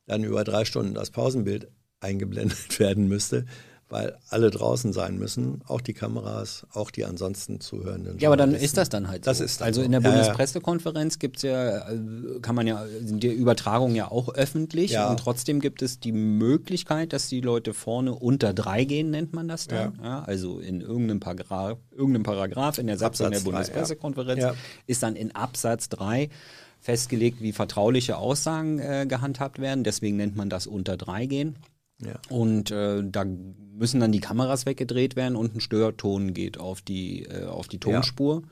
dann 0.06 0.22
über 0.24 0.44
drei 0.44 0.64
Stunden 0.64 0.94
das 0.94 1.10
Pausenbild 1.10 1.68
eingeblendet 2.00 2.78
werden 2.78 3.08
müsste, 3.08 3.46
weil 3.90 4.16
alle 4.30 4.50
draußen 4.50 4.92
sein 4.92 5.18
müssen, 5.18 5.62
auch 5.66 5.80
die 5.80 5.92
Kameras, 5.92 6.66
auch 6.72 6.90
die 6.90 7.04
ansonsten 7.04 7.60
zuhörenden. 7.60 8.18
ja, 8.18 8.28
aber 8.28 8.36
dann 8.36 8.54
ist 8.54 8.76
das 8.76 8.88
dann 8.88 9.08
halt 9.08 9.24
so. 9.24 9.30
Das 9.30 9.40
ist 9.40 9.60
also 9.62 9.80
so. 9.80 9.84
in 9.84 9.92
der 9.92 10.00
Ja, 10.00 10.08
ja. 10.08 10.14
Bundespressekonferenz 10.14 11.18
gibt's 11.18 11.42
ja, 11.42 11.90
äh, 11.90 11.98
kann 12.40 12.54
man 12.54 12.66
ja, 12.66 12.84
sind 13.04 13.22
die 13.22 13.28
Übertragungen 13.28 13.96
ja 13.96 14.10
auch 14.10 14.32
öffentlich 14.34 14.92
Ja. 14.92 15.10
und 15.10 15.18
trotzdem 15.20 15.60
gibt 15.60 15.82
es 15.82 16.00
die 16.00 16.12
Möglichkeit, 16.12 17.12
dass 17.12 17.28
die 17.28 17.40
Leute 17.40 17.74
vorne 17.74 18.14
unter 18.14 18.54
drei 18.54 18.84
gehen, 18.84 19.10
nennt 19.10 19.32
man 19.34 19.48
das 19.48 19.66
dann. 19.66 19.98
Ja. 20.02 20.22
also 20.22 20.60
in 20.60 20.80
irgendeinem 20.80 21.20
Paragraph, 21.20 21.78
irgendeinem 21.90 22.22
Paragraph 22.22 22.78
in 22.78 22.86
der 22.86 22.96
Satzung 22.96 23.26
Absatz 23.26 23.42
der 23.44 23.52
drei, 23.52 23.58
ja. 23.58 23.64
Bundespressekonferenz 23.66 24.40
Ja. 24.40 24.54
ist 24.86 25.02
dann 25.02 25.16
in 25.16 25.34
Absatz 25.34 25.88
3 25.90 26.30
festgelegt, 26.78 27.42
wie 27.42 27.52
vertrauliche 27.52 28.16
Aussagen 28.16 28.78
äh, 28.78 29.04
gehandhabt 29.08 29.58
werden. 29.58 29.84
Deswegen 29.84 30.16
nennt 30.16 30.36
man 30.36 30.48
das 30.48 30.66
unter 30.66 30.96
drei 30.96 31.26
gehen. 31.26 31.56
Ja. 32.04 32.14
Und 32.28 32.70
äh, 32.70 33.02
da 33.04 33.24
müssen 33.24 34.00
dann 34.00 34.12
die 34.12 34.20
Kameras 34.20 34.66
weggedreht 34.66 35.16
werden 35.16 35.36
und 35.36 35.54
ein 35.54 35.60
Störton 35.60 36.34
geht 36.34 36.58
auf 36.58 36.80
die, 36.82 37.24
äh, 37.24 37.44
auf 37.44 37.68
die 37.68 37.78
Tonspur. 37.78 38.42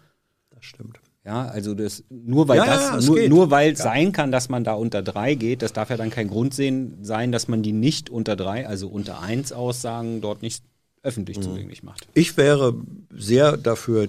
Das 0.50 0.64
stimmt. 0.64 1.00
Ja, 1.24 1.46
also 1.46 1.74
das 1.74 2.04
nur 2.08 2.48
weil 2.48 2.58
Ja, 2.58 2.64
ja, 2.66 2.74
das 2.74 2.82
ja, 2.82 2.96
es 2.98 3.06
nur, 3.06 3.16
geht. 3.16 3.28
nur 3.28 3.50
weil 3.50 3.72
es 3.72 3.80
sein 3.80 4.12
kann, 4.12 4.32
dass 4.32 4.48
man 4.48 4.64
da 4.64 4.72
unter 4.72 5.02
drei 5.02 5.34
geht, 5.34 5.60
das 5.60 5.74
darf 5.74 5.90
ja 5.90 5.96
dann 5.96 6.10
kein 6.10 6.28
Grund 6.28 6.54
sehen, 6.54 6.98
sein, 7.02 7.32
dass 7.32 7.48
man 7.48 7.62
die 7.62 7.72
nicht 7.72 8.08
unter 8.08 8.34
drei, 8.34 8.66
also 8.66 8.88
unter 8.88 9.20
eins 9.20 9.52
Aussagen 9.52 10.20
dort 10.22 10.40
nicht 10.40 10.64
öffentlich 11.02 11.40
zugänglich 11.40 11.82
macht. 11.82 12.08
Ich 12.14 12.36
wäre 12.36 12.74
sehr 13.10 13.56
dafür, 13.56 14.04
äh, 14.04 14.08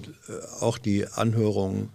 auch 0.60 0.78
die 0.78 1.06
Anhörungen 1.06 1.90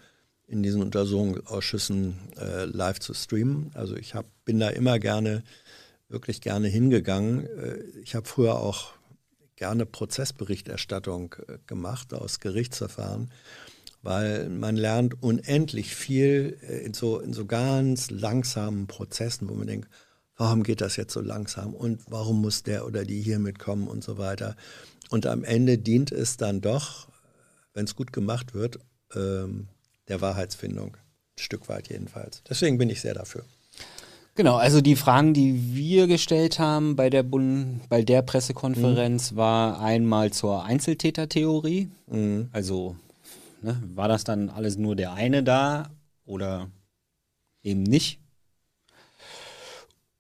in 0.48 0.62
diesen 0.62 0.82
Untersuchungsausschüssen 0.82 2.14
äh, 2.40 2.66
live 2.66 3.00
zu 3.00 3.14
streamen. 3.14 3.72
Also 3.74 3.96
ich 3.96 4.14
hab, 4.14 4.26
bin 4.46 4.60
da 4.60 4.70
immer 4.70 5.00
gerne, 5.00 5.44
wirklich 6.16 6.42
gerne 6.42 6.68
hingegangen. 6.68 7.46
Äh, 7.46 7.84
ich 8.02 8.16
habe 8.16 8.26
früher 8.26 8.60
auch 8.60 8.94
gerne 9.56 9.86
Prozessberichterstattung 9.86 11.36
äh, 11.48 11.58
gemacht 11.68 12.14
aus 12.14 12.40
Gerichtsverfahren, 12.40 13.32
weil 14.02 14.50
man 14.50 14.76
lernt 14.76 15.22
unendlich 15.22 15.96
viel 15.96 16.58
äh, 16.64 16.80
in 16.80 16.94
so, 16.94 17.20
in 17.20 17.34
so 17.34 17.46
ganz 17.46 18.10
langsamen 18.10 18.88
Prozessen, 18.88 19.48
wo 19.50 19.54
man 19.54 19.68
denkt, 19.68 19.90
warum 20.38 20.64
geht 20.64 20.82
das 20.82 20.96
jetzt 20.96 21.14
so 21.14 21.22
langsam 21.22 21.74
und 21.74 22.02
warum 22.10 22.42
muss 22.42 22.64
der 22.64 22.86
oder 22.86 23.06
die 23.06 23.22
hier 23.22 23.40
mitkommen 23.40 23.88
und 23.88 24.04
so 24.04 24.18
weiter. 24.18 24.56
Und 25.10 25.28
am 25.28 25.44
Ende 25.44 25.78
dient 25.78 26.12
es 26.12 26.38
dann 26.38 26.62
doch, 26.62 27.08
wenn 27.74 27.86
es 27.86 27.96
gut 27.96 28.12
gemacht 28.12 28.54
wird, 28.54 28.80
ähm, 29.14 29.68
der 30.08 30.22
Wahrheitsfindung. 30.22 30.96
Ein 30.96 31.42
Stück 31.42 31.68
weit 31.70 31.90
jedenfalls. 31.90 32.42
Deswegen 32.50 32.78
bin 32.78 32.90
ich 32.90 33.02
sehr 33.02 33.14
dafür. 33.14 33.46
Genau, 34.38 34.58
also 34.58 34.82
die 34.82 34.98
Fragen, 34.98 35.34
die 35.34 35.76
wir 35.76 36.08
gestellt 36.08 36.60
haben 36.60 36.98
bei 36.98 37.10
der, 37.10 37.24
Bund 37.24 37.88
bei 37.88 38.02
der 38.02 38.22
Pressekonferenz, 38.22 39.32
mhm. 39.32 39.38
war 39.38 39.80
einmal 39.80 40.32
zur 40.32 40.66
Einzeltätertheorie. 40.66 41.90
Mhm. 42.08 42.50
Also 42.52 42.98
ne, 43.62 43.82
war 43.96 44.10
das 44.10 44.26
dann 44.26 44.50
alles 44.50 44.78
nur 44.78 44.98
der 44.98 45.14
eine 45.14 45.42
da 45.42 45.90
oder 46.26 46.70
eben 47.64 47.84
nicht? 47.84 48.20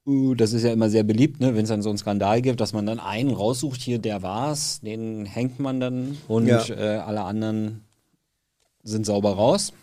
Uh, 0.07 0.33
das 0.33 0.53
ist 0.53 0.63
ja 0.63 0.71
immer 0.71 0.89
sehr 0.89 1.03
beliebt, 1.03 1.41
ne, 1.41 1.53
wenn 1.55 1.63
es 1.63 1.69
dann 1.69 1.81
so 1.81 1.89
einen 1.89 1.97
Skandal 1.97 2.41
gibt, 2.41 2.61
dass 2.61 2.71
man 2.71 2.85
dann 2.85 2.99
einen 2.99 3.31
raussucht, 3.31 3.81
hier, 3.81 3.99
der 3.99 4.21
war's, 4.21 4.79
den 4.79 5.25
hängt 5.25 5.59
man 5.59 5.79
dann 5.81 6.17
und 6.27 6.47
ja. 6.47 6.63
äh, 6.69 6.99
alle 6.99 7.23
anderen 7.23 7.83
sind 8.83 9.05
sauber 9.05 9.33
raus. 9.33 9.73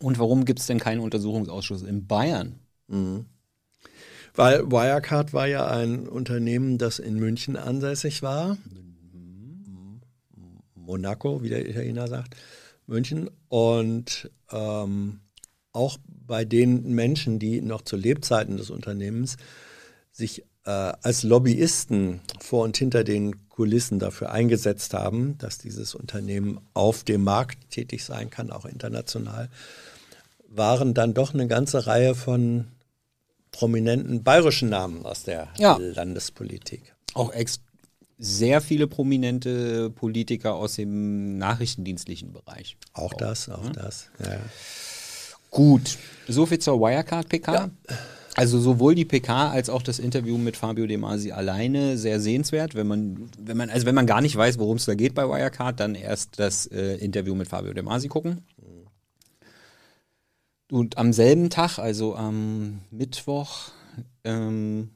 Und 0.00 0.18
warum 0.18 0.46
gibt 0.46 0.60
es 0.60 0.66
denn 0.66 0.78
keinen 0.78 1.00
Untersuchungsausschuss 1.00 1.82
in 1.82 2.06
Bayern? 2.06 2.60
Mhm. 2.86 3.26
Weil 4.34 4.70
Wirecard 4.70 5.32
war 5.32 5.46
ja 5.46 5.66
ein 5.68 6.08
Unternehmen, 6.08 6.78
das 6.78 6.98
in 6.98 7.18
München 7.18 7.56
ansässig 7.56 8.22
war. 8.22 8.56
Monaco, 10.74 11.42
wie 11.42 11.48
der 11.48 11.68
Italiener 11.68 12.08
sagt. 12.08 12.36
München. 12.86 13.30
Und 13.48 14.30
ähm, 14.50 15.20
auch 15.72 15.98
bei 16.26 16.44
den 16.44 16.94
Menschen, 16.94 17.38
die 17.38 17.60
noch 17.60 17.82
zu 17.82 17.96
Lebzeiten 17.96 18.56
des 18.56 18.70
Unternehmens 18.70 19.36
sich 20.10 20.44
äh, 20.64 20.70
als 20.70 21.22
Lobbyisten 21.22 22.20
vor 22.40 22.64
und 22.64 22.76
hinter 22.76 23.04
den 23.04 23.48
Kulissen 23.48 23.98
dafür 23.98 24.30
eingesetzt 24.32 24.94
haben, 24.94 25.38
dass 25.38 25.58
dieses 25.58 25.94
Unternehmen 25.94 26.60
auf 26.74 27.04
dem 27.04 27.22
Markt 27.22 27.70
tätig 27.70 28.04
sein 28.04 28.30
kann, 28.30 28.50
auch 28.50 28.64
international, 28.64 29.48
waren 30.48 30.94
dann 30.94 31.14
doch 31.14 31.32
eine 31.32 31.46
ganze 31.46 31.86
Reihe 31.86 32.14
von 32.14 32.66
prominenten 33.52 34.22
bayerischen 34.22 34.68
Namen 34.68 35.04
aus 35.04 35.24
der 35.24 35.48
ja. 35.58 35.76
Landespolitik. 35.76 36.94
Auch 37.14 37.32
ex 37.32 37.60
sehr 38.18 38.60
viele 38.60 38.86
prominente 38.86 39.90
Politiker 39.90 40.54
aus 40.54 40.76
dem 40.76 41.38
nachrichtendienstlichen 41.38 42.32
Bereich. 42.32 42.76
Auch, 42.92 43.04
auch 43.04 43.14
das, 43.14 43.48
auch 43.48 43.64
ja. 43.64 43.70
das. 43.70 44.10
Ja. 44.22 44.38
Gut, 45.50 45.98
soviel 46.28 46.58
zur 46.58 46.80
Wirecard-PK. 46.80 47.52
Ja. 47.52 47.70
Also 48.36 48.60
sowohl 48.60 48.94
die 48.94 49.04
PK 49.04 49.50
als 49.50 49.68
auch 49.68 49.82
das 49.82 49.98
Interview 49.98 50.38
mit 50.38 50.56
Fabio 50.56 50.86
De 50.86 50.96
Masi 50.96 51.32
alleine 51.32 51.98
sehr 51.98 52.20
sehenswert. 52.20 52.74
Wenn 52.74 52.86
man, 52.86 53.30
wenn 53.38 53.56
man, 53.56 53.70
also 53.70 53.86
wenn 53.86 53.94
man 53.94 54.06
gar 54.06 54.20
nicht 54.20 54.36
weiß, 54.36 54.58
worum 54.58 54.76
es 54.76 54.84
da 54.84 54.94
geht 54.94 55.14
bei 55.14 55.28
Wirecard, 55.28 55.80
dann 55.80 55.94
erst 55.94 56.38
das 56.38 56.66
äh, 56.66 56.96
Interview 56.96 57.34
mit 57.34 57.48
Fabio 57.48 57.72
De 57.72 57.82
Masi 57.82 58.08
gucken. 58.08 58.42
Und 60.70 60.98
am 60.98 61.12
selben 61.12 61.50
Tag, 61.50 61.78
also 61.78 62.14
am 62.14 62.80
Mittwoch, 62.90 63.70
ähm, 64.24 64.90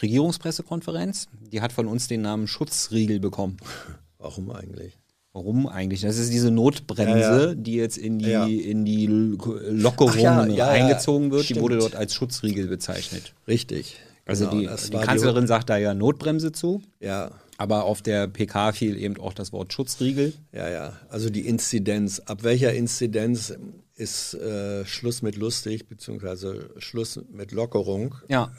Regierungspressekonferenz, 0.00 1.28
die 1.52 1.60
hat 1.60 1.72
von 1.72 1.86
uns 1.86 2.08
den 2.08 2.22
Namen 2.22 2.46
Schutzriegel 2.46 3.20
bekommen. 3.20 3.56
Warum 4.18 4.50
eigentlich? 4.50 4.98
Warum 5.32 5.68
eigentlich? 5.68 6.00
Das 6.00 6.18
ist 6.18 6.32
diese 6.32 6.50
Notbremse, 6.50 7.20
ja, 7.20 7.46
ja. 7.46 7.54
die 7.54 7.74
jetzt 7.74 7.98
in 7.98 8.18
die, 8.18 8.30
ja. 8.30 8.46
in 8.46 8.84
die 8.84 9.06
Lockerungen 9.06 10.60
eingezogen 10.60 11.30
wird. 11.30 11.44
Stimmt. 11.44 11.58
Die 11.58 11.62
wurde 11.62 11.78
dort 11.78 11.94
als 11.94 12.14
Schutzriegel 12.14 12.66
bezeichnet. 12.66 13.32
Richtig. 13.46 13.96
Also 14.26 14.48
genau, 14.48 14.74
die, 14.74 14.90
die 14.90 14.96
Kanzlerin 14.96 15.44
die 15.44 15.48
sagt 15.48 15.70
da 15.70 15.76
ja 15.76 15.94
Notbremse 15.94 16.52
zu. 16.52 16.82
Ja. 17.00 17.30
Aber 17.58 17.84
auf 17.84 18.02
der 18.02 18.26
PK 18.26 18.72
fiel 18.72 18.96
eben 18.96 19.18
auch 19.18 19.34
das 19.34 19.52
Wort 19.52 19.72
Schutzriegel. 19.72 20.32
Ja, 20.52 20.68
ja. 20.68 20.92
Also 21.10 21.30
die 21.30 21.46
Inzidenz. 21.46 22.20
Ab 22.20 22.42
welcher 22.42 22.72
Inzidenz 22.72 23.54
ist 24.00 24.32
äh, 24.32 24.86
Schluss 24.86 25.20
mit 25.20 25.36
lustig, 25.36 25.86
beziehungsweise 25.86 26.70
Schluss 26.78 27.20
mit 27.30 27.52
Lockerung? 27.52 28.14
Ja. 28.28 28.50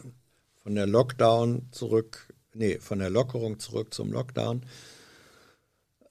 Von 0.62 0.76
der 0.76 0.86
Lockdown 0.86 1.68
zurück, 1.72 2.32
nee, 2.54 2.78
von 2.78 3.00
der 3.00 3.10
Lockerung 3.10 3.58
zurück 3.58 3.92
zum 3.92 4.12
Lockdown. 4.12 4.62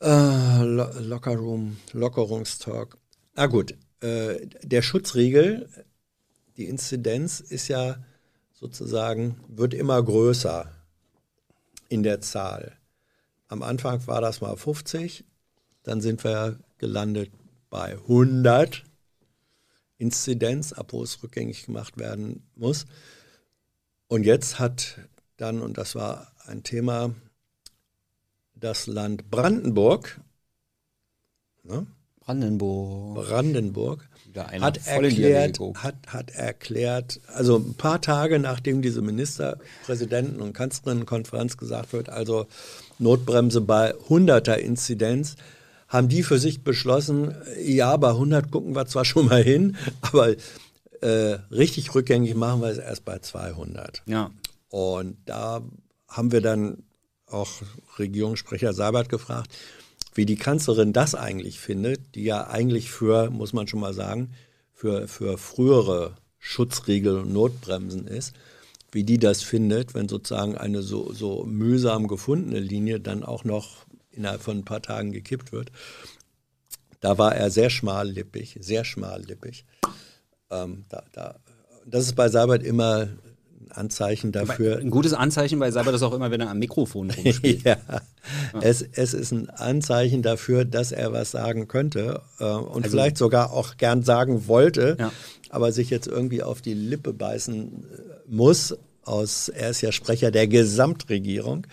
Äh, 0.00 0.62
Lo 0.64 0.88
Lockerroom, 0.98 1.76
Lockerungstalk. 1.92 2.98
Na 3.36 3.46
gut, 3.46 3.76
äh, 4.00 4.46
der 4.64 4.82
Schutzriegel, 4.82 5.68
die 6.56 6.64
Inzidenz 6.64 7.38
ist 7.38 7.68
ja 7.68 8.04
sozusagen, 8.52 9.36
wird 9.46 9.74
immer 9.74 10.02
größer 10.02 10.74
in 11.88 12.02
der 12.02 12.20
Zahl. 12.20 12.76
Am 13.46 13.62
Anfang 13.62 14.04
war 14.08 14.20
das 14.20 14.40
mal 14.40 14.56
50, 14.56 15.24
dann 15.84 16.00
sind 16.00 16.24
wir 16.24 16.58
gelandet 16.78 17.30
bei 17.70 17.92
100 17.92 18.89
Inzidenz, 20.00 20.72
ab 20.72 20.92
wo 20.92 21.02
es 21.02 21.22
rückgängig 21.22 21.66
gemacht 21.66 21.98
werden 21.98 22.42
muss. 22.56 22.86
Und 24.08 24.24
jetzt 24.24 24.58
hat 24.58 24.98
dann, 25.36 25.60
und 25.60 25.78
das 25.78 25.94
war 25.94 26.32
ein 26.46 26.62
Thema, 26.62 27.14
das 28.54 28.86
Land 28.86 29.30
Brandenburg, 29.30 30.20
ne? 31.62 31.86
Brandenburg, 32.20 33.26
Brandenburg 33.26 34.08
hat 34.36 34.86
erklärt, 34.86 35.58
hat, 35.76 35.94
hat 36.06 36.30
erklärt, 36.30 37.20
also 37.26 37.56
ein 37.56 37.74
paar 37.74 38.00
Tage 38.00 38.38
nachdem 38.38 38.82
diese 38.82 39.00
Ministerpräsidenten- 39.00 40.40
und 40.40 40.52
Kanzlerinnenkonferenz 40.52 41.56
gesagt 41.56 41.92
wird, 41.92 42.08
also 42.08 42.46
Notbremse 42.98 43.60
bei 43.60 43.94
100er 43.94 44.54
Inzidenz, 44.54 45.36
haben 45.90 46.08
die 46.08 46.22
für 46.22 46.38
sich 46.38 46.62
beschlossen, 46.62 47.34
ja, 47.62 47.94
bei 47.96 48.10
100 48.10 48.50
gucken 48.50 48.74
wir 48.74 48.86
zwar 48.86 49.04
schon 49.04 49.26
mal 49.26 49.42
hin, 49.42 49.76
aber 50.00 50.34
äh, 51.02 51.38
richtig 51.50 51.94
rückgängig 51.94 52.34
machen 52.36 52.62
wir 52.62 52.68
es 52.68 52.78
erst 52.78 53.04
bei 53.04 53.18
200. 53.18 54.02
Ja. 54.06 54.30
Und 54.70 55.16
da 55.26 55.62
haben 56.08 56.32
wir 56.32 56.40
dann 56.40 56.84
auch 57.26 57.50
Regierungssprecher 57.98 58.72
Seibert 58.72 59.08
gefragt, 59.08 59.50
wie 60.14 60.26
die 60.26 60.36
Kanzlerin 60.36 60.92
das 60.92 61.14
eigentlich 61.14 61.58
findet, 61.58 62.14
die 62.14 62.24
ja 62.24 62.48
eigentlich 62.48 62.90
für, 62.90 63.30
muss 63.30 63.52
man 63.52 63.66
schon 63.66 63.80
mal 63.80 63.94
sagen, 63.94 64.30
für, 64.72 65.08
für 65.08 65.38
frühere 65.38 66.14
Schutzriegel 66.38 67.18
und 67.18 67.32
Notbremsen 67.32 68.06
ist, 68.06 68.34
wie 68.92 69.04
die 69.04 69.18
das 69.18 69.42
findet, 69.42 69.94
wenn 69.94 70.08
sozusagen 70.08 70.56
eine 70.56 70.82
so, 70.82 71.12
so 71.12 71.44
mühsam 71.44 72.08
gefundene 72.08 72.60
Linie 72.60 73.00
dann 73.00 73.22
auch 73.22 73.44
noch 73.44 73.86
innerhalb 74.12 74.42
von 74.42 74.58
ein 74.58 74.64
paar 74.64 74.82
Tagen 74.82 75.12
gekippt 75.12 75.52
wird. 75.52 75.70
Da 77.00 77.18
war 77.18 77.34
er 77.34 77.50
sehr 77.50 77.70
schmallippig, 77.70 78.58
sehr 78.60 78.84
schmallippig. 78.84 79.64
Ähm, 80.50 80.84
da, 80.88 81.02
da, 81.12 81.36
das 81.86 82.04
ist 82.04 82.16
bei 82.16 82.28
Seibert 82.28 82.62
immer 82.62 83.08
Anzeichen 83.70 84.32
dafür. 84.32 84.78
ein 84.78 84.90
gutes 84.90 85.14
Anzeichen 85.14 85.58
bei 85.58 85.70
Cyber 85.70 85.92
ist 85.92 86.02
auch 86.02 86.12
immer, 86.12 86.30
wenn 86.30 86.40
er 86.40 86.50
am 86.50 86.58
Mikrofon 86.58 87.10
rumspielt. 87.24 87.62
ja, 87.64 87.76
ja. 87.88 88.02
Es, 88.60 88.82
es 88.82 89.14
ist 89.14 89.32
ein 89.32 89.50
Anzeichen 89.50 90.22
dafür, 90.22 90.64
dass 90.64 90.92
er 90.92 91.12
was 91.12 91.30
sagen 91.30 91.68
könnte 91.68 92.20
äh, 92.38 92.44
und 92.44 92.84
also, 92.84 92.90
vielleicht 92.90 93.16
sogar 93.16 93.52
auch 93.52 93.76
gern 93.76 94.02
sagen 94.02 94.46
wollte, 94.46 94.96
ja. 94.98 95.12
aber 95.50 95.72
sich 95.72 95.90
jetzt 95.90 96.06
irgendwie 96.06 96.42
auf 96.42 96.60
die 96.60 96.74
Lippe 96.74 97.12
beißen 97.12 97.84
äh, 97.84 97.96
muss. 98.28 98.76
Aus, 99.02 99.48
er 99.48 99.70
ist 99.70 99.80
ja 99.80 99.92
Sprecher 99.92 100.30
der 100.30 100.46
Gesamtregierung, 100.46 101.66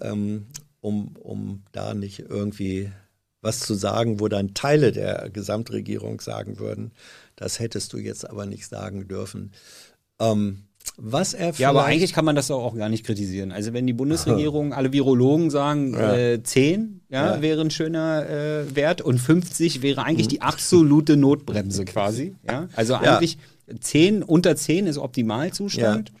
ähm, 0.00 0.46
um, 0.84 1.16
um 1.16 1.62
da 1.72 1.94
nicht 1.94 2.18
irgendwie 2.18 2.90
was 3.40 3.60
zu 3.60 3.74
sagen, 3.74 4.20
wo 4.20 4.28
dann 4.28 4.54
Teile 4.54 4.92
der 4.92 5.30
Gesamtregierung 5.30 6.20
sagen 6.20 6.58
würden, 6.58 6.92
das 7.36 7.58
hättest 7.58 7.92
du 7.92 7.98
jetzt 7.98 8.28
aber 8.28 8.46
nicht 8.46 8.66
sagen 8.66 9.08
dürfen. 9.08 9.52
Ähm, 10.18 10.64
was 10.96 11.32
er 11.32 11.52
Ja, 11.54 11.70
aber 11.70 11.84
eigentlich 11.84 12.12
kann 12.12 12.26
man 12.26 12.36
das 12.36 12.50
auch 12.50 12.76
gar 12.76 12.90
nicht 12.90 13.04
kritisieren. 13.06 13.50
Also 13.50 13.72
wenn 13.72 13.86
die 13.86 13.94
Bundesregierung, 13.94 14.74
alle 14.74 14.92
Virologen 14.92 15.50
sagen, 15.50 15.94
ja. 15.94 16.14
äh, 16.14 16.42
10 16.42 17.00
ja, 17.08 17.36
ja, 17.36 17.42
wäre 17.42 17.62
ein 17.62 17.70
schöner 17.70 18.28
äh, 18.28 18.76
Wert 18.76 19.00
und 19.00 19.18
50 19.18 19.80
wäre 19.80 20.04
eigentlich 20.04 20.28
die 20.28 20.42
absolute 20.42 21.16
Notbremse 21.16 21.84
quasi. 21.86 22.34
Ja? 22.46 22.68
Also 22.76 22.94
eigentlich 22.94 23.38
ja. 23.66 23.80
10, 23.80 24.22
unter 24.22 24.54
10 24.54 24.86
ist 24.86 24.98
Optimalzustand, 24.98 26.12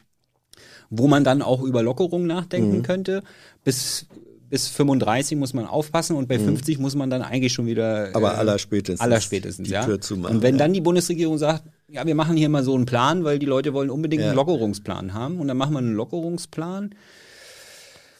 wo 0.88 1.06
man 1.06 1.22
dann 1.24 1.42
auch 1.42 1.62
über 1.62 1.82
Lockerungen 1.82 2.26
nachdenken 2.26 2.78
mhm. 2.78 2.82
könnte. 2.82 3.22
Bis 3.62 4.06
bis 4.54 4.68
35 4.68 5.36
muss 5.36 5.52
man 5.52 5.66
aufpassen 5.66 6.14
und 6.14 6.28
bei 6.28 6.38
50 6.38 6.78
muss 6.78 6.94
man 6.94 7.10
dann 7.10 7.22
eigentlich 7.22 7.52
schon 7.52 7.66
wieder. 7.66 8.10
Mhm. 8.10 8.14
Aber 8.14 8.34
äh, 8.34 8.36
allerspätestens 8.36 9.00
Allerspätestens, 9.00 9.66
die 9.66 9.74
ja. 9.74 9.84
Tür 9.84 10.00
zumachen, 10.00 10.36
und 10.36 10.42
wenn 10.44 10.54
ja. 10.54 10.58
dann 10.60 10.72
die 10.72 10.80
Bundesregierung 10.80 11.38
sagt, 11.38 11.64
ja, 11.88 12.06
wir 12.06 12.14
machen 12.14 12.36
hier 12.36 12.48
mal 12.48 12.62
so 12.62 12.72
einen 12.76 12.86
Plan, 12.86 13.24
weil 13.24 13.40
die 13.40 13.46
Leute 13.46 13.74
wollen 13.74 13.90
unbedingt 13.90 14.22
Ja. 14.22 14.28
einen 14.28 14.36
Lockerungsplan 14.36 15.12
haben. 15.12 15.40
Und 15.40 15.48
dann 15.48 15.56
machen 15.56 15.72
wir 15.72 15.80
einen 15.80 15.94
Lockerungsplan, 15.94 16.94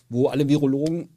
wo 0.09 0.27
alle 0.27 0.49
Virologen 0.49 1.11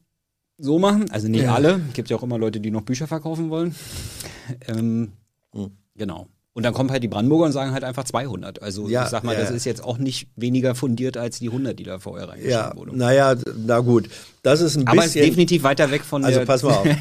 so 0.60 0.78
machen. 0.78 1.10
Also 1.10 1.28
nicht 1.30 1.46
Ja. 1.46 1.56
alle. 1.56 1.82
Gibt 1.96 2.12
ja 2.12 2.18
auch 2.18 2.24
immer 2.24 2.38
Leute, 2.38 2.60
die 2.60 2.70
noch 2.70 2.84
Bücher 2.84 3.08
verkaufen 3.08 3.50
wollen. 3.50 3.74
ähm, 4.68 5.14
Hm. 5.52 5.72
Genau. 5.96 6.28
Und 6.58 6.64
dann 6.64 6.74
kommen 6.74 6.90
halt 6.90 7.04
die 7.04 7.08
Brandenburger 7.08 7.46
und 7.46 7.52
sagen 7.52 7.72
halt 7.72 7.84
einfach 7.84 8.04
200. 8.04 8.64
Also 8.64 8.88
Ja, 8.90 9.04
ich 9.04 9.10
sag 9.10 9.24
mal, 9.24 9.36
ja. 9.36 9.42
das 9.42 9.52
ist 9.52 9.64
jetzt 9.64 9.84
auch 9.84 10.00
nicht 10.00 10.28
weniger 10.36 10.74
fundiert 10.74 11.16
als 11.16 11.38
die 11.38 11.50
100, 11.50 11.78
die 11.78 11.84
da 11.84 12.00
vorher 12.00 12.26
Ja, 12.26 12.32
reingeschrieben 12.32 12.78
wurde. 12.78 12.98
naja, 12.98 13.36
na 13.56 13.80
gut. 13.82 14.10
Das 14.42 14.62
ist 14.62 14.76
ein 14.76 14.88
Aber 14.88 15.02
es 15.02 15.08
ist 15.10 15.14
bisschen. 15.14 15.30
definitiv 15.30 15.62
weiter 15.62 15.92
weg 15.92 16.04
von 16.04 16.26
also 16.26 16.44
pass 16.46 16.64
mal 16.64 16.74
auf. 16.74 16.88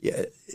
Ja, 0.00 0.12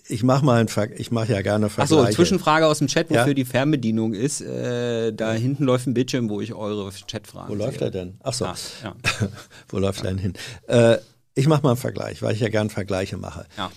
ich 0.08 0.22
mache 0.24 0.46
mal 0.46 0.60
einen 0.60 0.70
Ver 0.70 0.88
ich 1.00 1.10
mache 1.12 1.34
ja 1.34 1.42
gerne 1.42 1.66
Achso, 1.66 1.96
Vergleiche. 1.96 2.16
Zwischenfrage 2.16 2.68
aus 2.68 2.78
dem 2.78 2.88
Chat, 2.88 3.10
wofür 3.10 3.28
Ja? 3.28 3.34
die 3.34 3.46
Fernbedienung 3.46 4.14
ist. 4.14 4.42
Äh, 4.42 5.12
da 5.12 5.34
hinten 5.34 5.64
läuft 5.66 5.88
ein 5.88 5.94
Bildschirm, 5.96 6.30
wo 6.30 6.40
ich 6.40 6.54
eure 6.54 6.92
Chatfragen 7.12 7.50
Wo 7.50 7.56
läuft 7.56 7.80
sehe. 7.80 7.88
er 7.88 7.92
denn? 7.92 8.18
Ach 8.24 8.32
so. 8.34 8.46
Ah, 8.46 8.56
ja. 8.84 8.96
Wo 9.70 9.80
läuft 9.80 10.04
er 10.04 10.12
denn 10.12 10.18
hin? 10.20 10.34
Äh, 10.68 10.98
ich 11.36 11.48
mache 11.48 11.64
mal 11.64 11.70
einen 11.72 11.78
Vergleich, 11.78 12.22
weil 12.22 12.36
ich 12.36 12.40
ja 12.42 12.48
gern 12.50 12.70
Vergleiche 12.70 13.18
mache. 13.18 13.46
ja. 13.58 13.70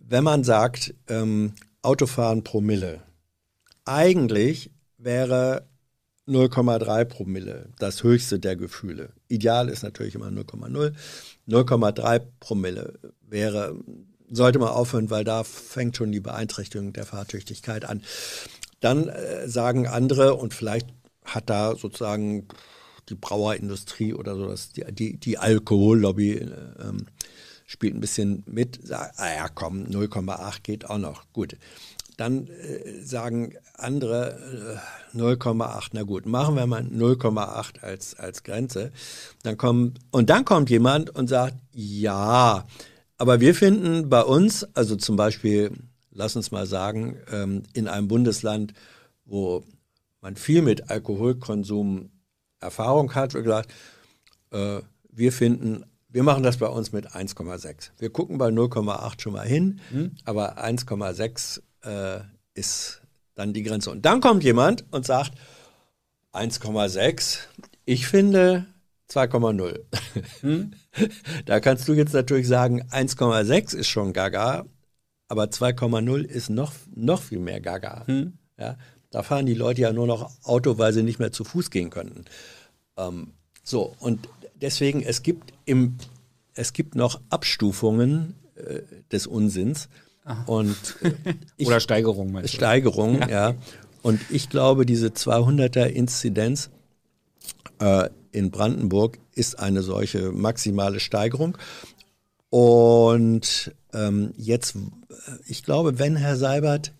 Wenn 0.00 0.24
man 0.24 0.44
sagt, 0.44 0.92
ähm, 1.08 1.52
Autofahren 1.82 2.42
Promille, 2.42 3.00
eigentlich 3.84 4.70
wäre 4.98 5.66
0,3 6.28 7.04
Promille 7.04 7.70
das 7.78 8.02
höchste 8.02 8.38
der 8.38 8.56
Gefühle. 8.56 9.12
Ideal 9.28 9.68
ist 9.68 9.82
natürlich 9.82 10.14
immer 10.14 10.28
0,0. 10.28 10.92
0,3 11.48 12.22
Promille 12.38 12.98
wäre, 13.22 13.76
sollte 14.30 14.58
man 14.58 14.68
aufhören, 14.68 15.10
weil 15.10 15.24
da 15.24 15.42
fängt 15.42 15.96
schon 15.96 16.12
die 16.12 16.20
Beeinträchtigung 16.20 16.92
der 16.92 17.06
Fahrtüchtigkeit 17.06 17.84
an. 17.84 18.02
Dann 18.80 19.08
äh, 19.08 19.48
sagen 19.48 19.86
andere, 19.86 20.34
und 20.34 20.54
vielleicht 20.54 20.88
hat 21.24 21.50
da 21.50 21.76
sozusagen 21.76 22.48
die 23.08 23.14
Brauerindustrie 23.14 24.14
oder 24.14 24.36
so, 24.36 24.46
das, 24.48 24.72
die, 24.72 24.84
die, 24.92 25.16
die 25.18 25.38
Alkohollobby 25.38 26.34
äh, 26.34 26.50
ähm, 26.80 27.06
spielt 27.66 27.94
ein 27.94 28.00
bisschen 28.00 28.44
mit, 28.46 28.86
sagt, 28.86 29.18
ah 29.18 29.34
ja 29.34 29.48
komm, 29.48 29.84
0,8 29.84 30.62
geht 30.62 30.88
auch 30.88 30.98
noch. 30.98 31.24
Gut. 31.32 31.56
Dann 32.16 32.46
äh, 32.46 33.02
sagen 33.02 33.54
andere 33.74 34.80
äh, 35.14 35.16
0,8, 35.18 35.90
na 35.92 36.02
gut, 36.02 36.26
machen 36.26 36.56
wir 36.56 36.66
mal 36.66 36.82
0,8 36.82 37.80
als, 37.80 38.14
als 38.18 38.42
Grenze. 38.42 38.92
Dann 39.42 39.56
kommen, 39.56 39.94
und 40.10 40.30
dann 40.30 40.44
kommt 40.44 40.70
jemand 40.70 41.10
und 41.10 41.28
sagt, 41.28 41.56
ja, 41.72 42.66
aber 43.18 43.40
wir 43.40 43.54
finden 43.54 44.08
bei 44.08 44.22
uns, 44.22 44.64
also 44.74 44.96
zum 44.96 45.16
Beispiel, 45.16 45.72
lass 46.10 46.36
uns 46.36 46.50
mal 46.50 46.66
sagen, 46.66 47.16
ähm, 47.30 47.62
in 47.72 47.88
einem 47.88 48.08
Bundesland, 48.08 48.74
wo 49.24 49.64
man 50.20 50.36
viel 50.36 50.62
mit 50.62 50.90
Alkoholkonsum 50.90 52.10
Erfahrung 52.60 53.14
hat, 53.14 53.34
wird 53.34 53.44
gesagt, 53.44 53.72
äh, 54.50 54.80
wir 55.10 55.32
finden, 55.32 55.84
wir 56.08 56.22
machen 56.22 56.42
das 56.42 56.58
bei 56.58 56.66
uns 56.66 56.92
mit 56.92 57.12
1,6. 57.12 57.90
Wir 57.98 58.10
gucken 58.10 58.38
bei 58.38 58.48
0,8 58.48 59.20
schon 59.20 59.32
mal 59.32 59.46
hin, 59.46 59.80
aber 60.24 60.58
1,6 60.58 61.62
äh, 61.84 62.20
ist 62.54 63.02
dann 63.34 63.52
die 63.52 63.62
Grenze. 63.62 63.90
Und 63.90 64.04
dann 64.04 64.20
kommt 64.20 64.44
jemand 64.44 64.84
und 64.90 65.06
sagt, 65.06 65.32
1,6, 66.32 67.38
ich 67.84 68.06
finde 68.06 68.66
2,0. 69.10 69.80
Da 71.46 71.60
kannst 71.60 71.88
du 71.88 71.94
jetzt 71.94 72.12
natürlich 72.12 72.46
sagen, 72.46 72.82
1,6 72.90 73.74
ist 73.74 73.88
schon 73.88 74.12
gaga, 74.12 74.66
aber 75.28 75.44
2,0 75.44 76.22
ist 76.22 76.50
noch, 76.50 76.72
noch 76.94 77.22
viel 77.22 77.38
mehr 77.38 77.62
gaga. 77.62 78.04
Ja, 78.58 78.76
da 79.10 79.22
fahren 79.22 79.46
die 79.46 79.54
Leute 79.54 79.80
ja 79.80 79.92
nur 79.92 80.06
noch 80.06 80.30
Auto, 80.42 80.76
weil 80.76 80.92
sie 80.92 81.02
nicht 81.02 81.18
mehr 81.18 81.32
zu 81.32 81.44
Fuß 81.44 81.70
gehen 81.70 81.88
könnten. 81.88 82.26
Ähm, 82.98 83.32
so, 83.62 83.94
und 84.00 84.28
deswegen, 84.54 85.02
es 85.02 85.22
gibt, 85.22 85.52
im, 85.64 85.96
es 86.54 86.72
gibt 86.72 86.94
noch 86.94 87.20
Abstufungen 87.30 88.34
äh, 88.56 88.80
des 89.10 89.26
Unsinns. 89.26 89.88
Und 90.46 90.76
äh, 91.02 91.12
ich, 91.56 91.66
Oder 91.66 91.80
Steigerung, 91.80 92.32
meinst 92.32 92.52
du? 92.52 92.56
Steigerung, 92.56 93.20
ja. 93.28 93.54
Und 94.02 94.20
ich 94.30 94.48
glaube, 94.48 94.84
diese 94.86 95.08
200er 95.08 95.86
Inzidenz 95.86 96.70
äh, 97.80 98.08
in 98.32 98.50
Brandenburg 98.50 99.18
ist 99.34 99.58
eine 99.58 99.82
solche 99.82 100.32
maximale 100.32 101.00
Steigerung. 101.00 101.56
Und 102.50 103.74
ähm, 103.94 104.32
jetzt, 104.36 104.76
ich 105.46 105.62
glaube, 105.62 105.98
wenn 105.98 106.16
Herr 106.16 106.36
Seibert 106.36 106.92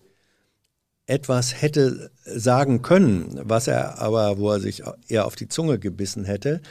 etwas 1.05 1.61
hätte 1.61 2.11
sagen 2.23 2.81
können, 2.81 3.39
was 3.43 3.67
er 3.67 4.01
aber, 4.01 4.37
wo 4.37 4.51
er 4.51 4.59
sich 4.59 4.83
eher 5.07 5.25
auf 5.25 5.35
die 5.35 5.49
Zunge 5.49 5.77
gebissen 5.79 6.23
hätte. 6.23 6.61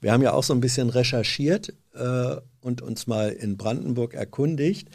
Wir 0.00 0.12
haben 0.12 0.22
ja 0.22 0.32
auch 0.32 0.42
so 0.42 0.54
ein 0.54 0.60
bisschen 0.60 0.88
recherchiert 0.88 1.74
äh, 1.94 2.36
und 2.60 2.82
uns 2.82 3.06
mal 3.06 3.28
in 3.28 3.56
Brandenburg 3.56 4.14
erkundigt. 4.14 4.88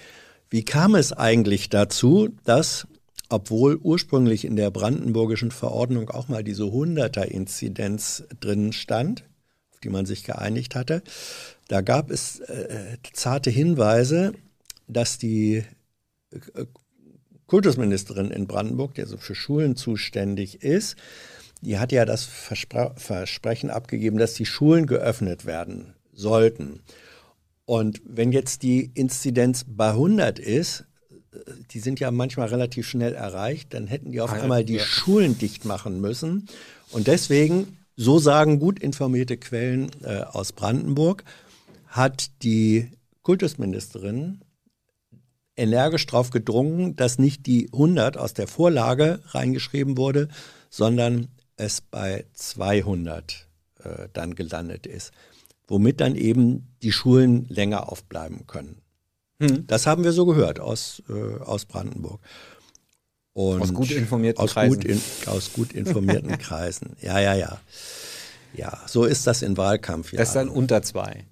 Wie 0.49 0.63
kam 0.63 0.95
es 0.95 1.11
eigentlich 1.13 1.69
dazu, 1.69 2.29
dass, 2.45 2.87
obwohl 3.29 3.75
ursprünglich 3.75 4.45
in 4.45 4.55
der 4.55 4.71
brandenburgischen 4.71 5.51
Verordnung 5.51 6.09
auch 6.09 6.27
mal 6.29 6.43
diese 6.43 6.63
100er-Inzidenz 6.63 8.23
drin 8.39 8.71
stand, 8.71 9.25
auf 9.73 9.79
die 9.81 9.89
man 9.89 10.05
sich 10.05 10.23
geeinigt 10.23 10.75
hatte, 10.75 11.03
da 11.67 11.81
gab 11.81 12.11
es 12.11 12.39
äh, 12.39 12.97
zarte 13.13 13.49
Hinweise, 13.49 14.33
dass 14.87 15.17
die 15.17 15.63
äh, 16.31 16.65
Kultusministerin 17.47 18.31
in 18.31 18.47
Brandenburg, 18.47 18.93
die 18.95 19.01
also 19.01 19.17
für 19.17 19.35
Schulen 19.35 19.75
zuständig 19.75 20.63
ist, 20.63 20.95
die 21.61 21.79
hat 21.79 21.91
ja 21.91 22.05
das 22.05 22.23
Verspre 22.23 22.93
Versprechen 22.97 23.69
abgegeben, 23.69 24.17
dass 24.17 24.33
die 24.33 24.45
Schulen 24.45 24.85
geöffnet 24.85 25.45
werden 25.45 25.93
sollten. 26.13 26.81
Und 27.67 28.01
wenn 28.05 28.31
jetzt 28.31 28.63
die 28.63 28.91
Inzidenz 28.93 29.65
bei 29.67 29.89
100 29.89 30.39
ist, 30.39 30.85
die 31.71 31.79
sind 31.79 31.99
ja 31.99 32.11
manchmal 32.11 32.47
relativ 32.47 32.87
schnell 32.87 33.13
erreicht, 33.13 33.73
dann 33.73 33.87
hätten 33.87 34.13
die 34.13 34.21
auf 34.21 34.31
Ah, 34.31 34.35
einmal 34.41 34.63
die 34.63 34.75
ja. 34.75 34.85
Schulen 34.85 35.37
dicht 35.37 35.65
machen 35.65 35.99
müssen. 35.99 36.47
Und 36.91 37.07
deswegen, 37.07 37.77
so 37.97 38.19
sagen 38.19 38.59
gut 38.59 38.79
informierte 38.79 39.35
Quellen 39.35 39.91
äh, 40.01 40.21
aus 40.21 40.53
Brandenburg, 40.53 41.25
hat 41.87 42.41
die 42.41 42.89
Kultusministerin 43.21 44.39
energisch 45.57 46.05
darauf 46.05 46.29
gedrungen, 46.29 46.95
dass 46.95 47.19
nicht 47.19 47.47
die 47.47 47.67
100 47.73 48.15
aus 48.17 48.33
der 48.33 48.47
Vorlage 48.47 49.19
reingeschrieben 49.25 49.97
wurde, 49.97 50.29
sondern 50.69 51.27
es 51.57 51.81
bei 51.81 52.23
200 52.33 53.49
äh, 53.83 54.07
dann 54.13 54.35
gelandet 54.35 54.87
ist, 54.87 55.11
womit 55.67 55.99
dann 56.01 56.15
eben 56.15 56.75
die 56.81 56.91
Schulen 56.91 57.45
länger 57.49 57.91
aufbleiben 57.91 58.47
können. 58.47 58.81
Hm. 59.41 59.67
Das 59.67 59.85
haben 59.85 60.03
wir 60.03 60.11
so 60.13 60.25
gehört 60.25 60.59
aus, 60.59 61.03
äh, 61.09 61.41
aus 61.43 61.65
Brandenburg. 61.65 62.19
Und 63.33 63.61
Aus 63.61 63.73
gut 63.73 63.91
informierten 63.91 64.41
aus 64.43 64.53
Kreisen. 64.53 64.75
Gut 64.75 64.85
in, 64.85 65.01
aus 65.27 65.53
gut 65.53 65.73
informierten 65.73 66.37
Kreisen. 66.39 66.95
Ja, 67.01 67.19
ja, 67.19 67.35
ja. 67.35 67.59
Ja, 68.55 68.79
so 68.87 69.03
ist 69.05 69.27
das 69.27 69.43
in 69.43 69.57
Wahlkampf. 69.57 70.11
Das 70.11 70.29
ist 70.29 70.35
dann 70.35 70.49
unter 70.49 70.81
zwei. 70.81 71.25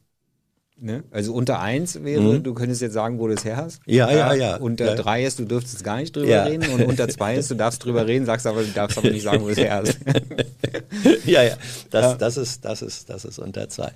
Ne? 0.78 1.04
Also 1.10 1.34
unter 1.34 1.62
eins 1.62 2.04
wäre, 2.04 2.42
du 2.42 2.54
könntest 2.54 2.82
jetzt 2.82 2.94
sagen, 2.94 3.18
wo 3.18 3.28
du 3.28 3.34
es 3.34 3.46
her 3.46 3.56
hast. 3.56 3.80
Mhm. 3.88 3.94
Ja, 3.94 4.12
ja, 4.12 4.34
ja. 4.34 4.58
Unter 4.58 4.88
Ja. 4.88 4.96
drei 4.96 5.24
ist, 5.26 5.40
du 5.40 5.46
dürftest 5.46 5.84
gar 5.84 5.98
nicht 5.98 6.16
drüber 6.16 6.28
Ja. 6.28 6.44
reden. 6.44 6.70
Und 6.70 6.84
unter 6.84 7.08
zwei 7.08 7.36
ist, 7.38 7.50
du 7.50 7.56
darfst 7.56 7.84
drüber 7.84 8.06
reden, 8.06 8.26
sagst 8.26 8.46
aber, 8.46 8.62
du 8.62 8.72
darfst 8.72 8.98
aber 8.98 9.10
nicht 9.10 9.24
sagen, 9.24 9.42
wo 9.42 9.46
du 9.46 9.54
es 9.54 9.58
her 9.58 9.78
hast. 9.84 9.98
ja, 11.26 11.44
ja. 11.44 11.58
Das, 11.90 12.18
das, 12.18 12.38
ist, 12.38 12.66
das, 12.66 12.82
ist, 12.82 13.10
das 13.10 13.24
ist 13.26 13.40
unter 13.40 13.68
zwei. 13.70 13.92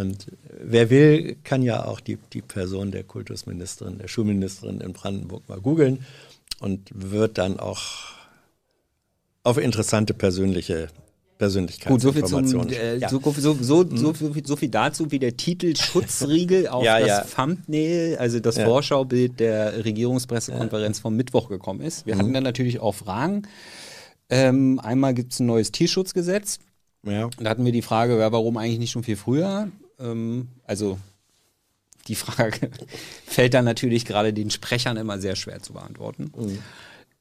Und 0.00 0.26
wer 0.60 0.90
will, 0.90 1.36
kann 1.44 1.62
ja 1.62 1.84
auch 1.84 2.00
die, 2.00 2.18
die 2.32 2.42
Person 2.42 2.90
der 2.90 3.04
Kultusministerin, 3.04 3.98
der 3.98 4.08
Schulministerin 4.08 4.80
in 4.80 4.92
Brandenburg 4.92 5.48
mal 5.48 5.60
googeln 5.60 6.04
und 6.58 6.90
wird 6.92 7.38
dann 7.38 7.60
auch 7.60 7.82
auf 9.44 9.56
interessante 9.58 10.12
persönliche 10.14 10.88
Gut, 11.86 12.00
so 12.00 12.12
viel, 12.12 12.24
zum, 12.24 12.68
äh, 12.70 12.96
ja. 12.96 13.08
so, 13.08 13.20
so, 13.20 13.54
so, 13.60 14.14
viel, 14.14 14.46
so 14.46 14.56
viel 14.56 14.68
dazu, 14.68 15.10
wie 15.10 15.18
der 15.18 15.36
Titel 15.36 15.76
Schutzriegel 15.76 16.68
auf 16.68 16.84
Ja, 16.84 16.98
das 16.98 17.08
ja. 17.08 17.20
Thumbnail, 17.24 18.16
also 18.18 18.40
das 18.40 18.56
Ja. 18.56 18.64
Vorschaubild 18.64 19.40
der 19.40 19.84
Regierungspressekonferenz 19.84 21.00
vom 21.00 21.16
Mittwoch 21.16 21.48
gekommen 21.48 21.82
ist. 21.82 22.06
Wir 22.06 22.16
hatten 22.16 22.28
Mhm. 22.30 22.34
dann 22.34 22.44
natürlich 22.44 22.80
auch 22.80 22.94
Fragen. 22.94 23.42
Ähm, 24.30 24.80
einmal 24.82 25.12
gibt 25.12 25.32
es 25.34 25.40
ein 25.40 25.46
neues 25.46 25.70
Tierschutzgesetz. 25.72 26.60
ja. 27.04 27.28
Da 27.38 27.50
hatten 27.50 27.64
wir 27.64 27.72
die 27.72 27.82
Frage, 27.82 28.16
warum 28.18 28.56
eigentlich 28.56 28.78
nicht 28.78 28.92
schon 28.92 29.02
viel 29.04 29.16
früher? 29.16 29.68
Ähm, 29.98 30.48
also 30.64 30.98
die 32.08 32.14
Frage 32.14 32.70
fällt 33.26 33.54
dann 33.54 33.64
natürlich 33.64 34.04
gerade 34.04 34.32
den 34.32 34.50
Sprechern 34.50 34.96
immer 34.96 35.18
sehr 35.18 35.36
schwer 35.36 35.62
zu 35.62 35.72
beantworten. 35.72 36.30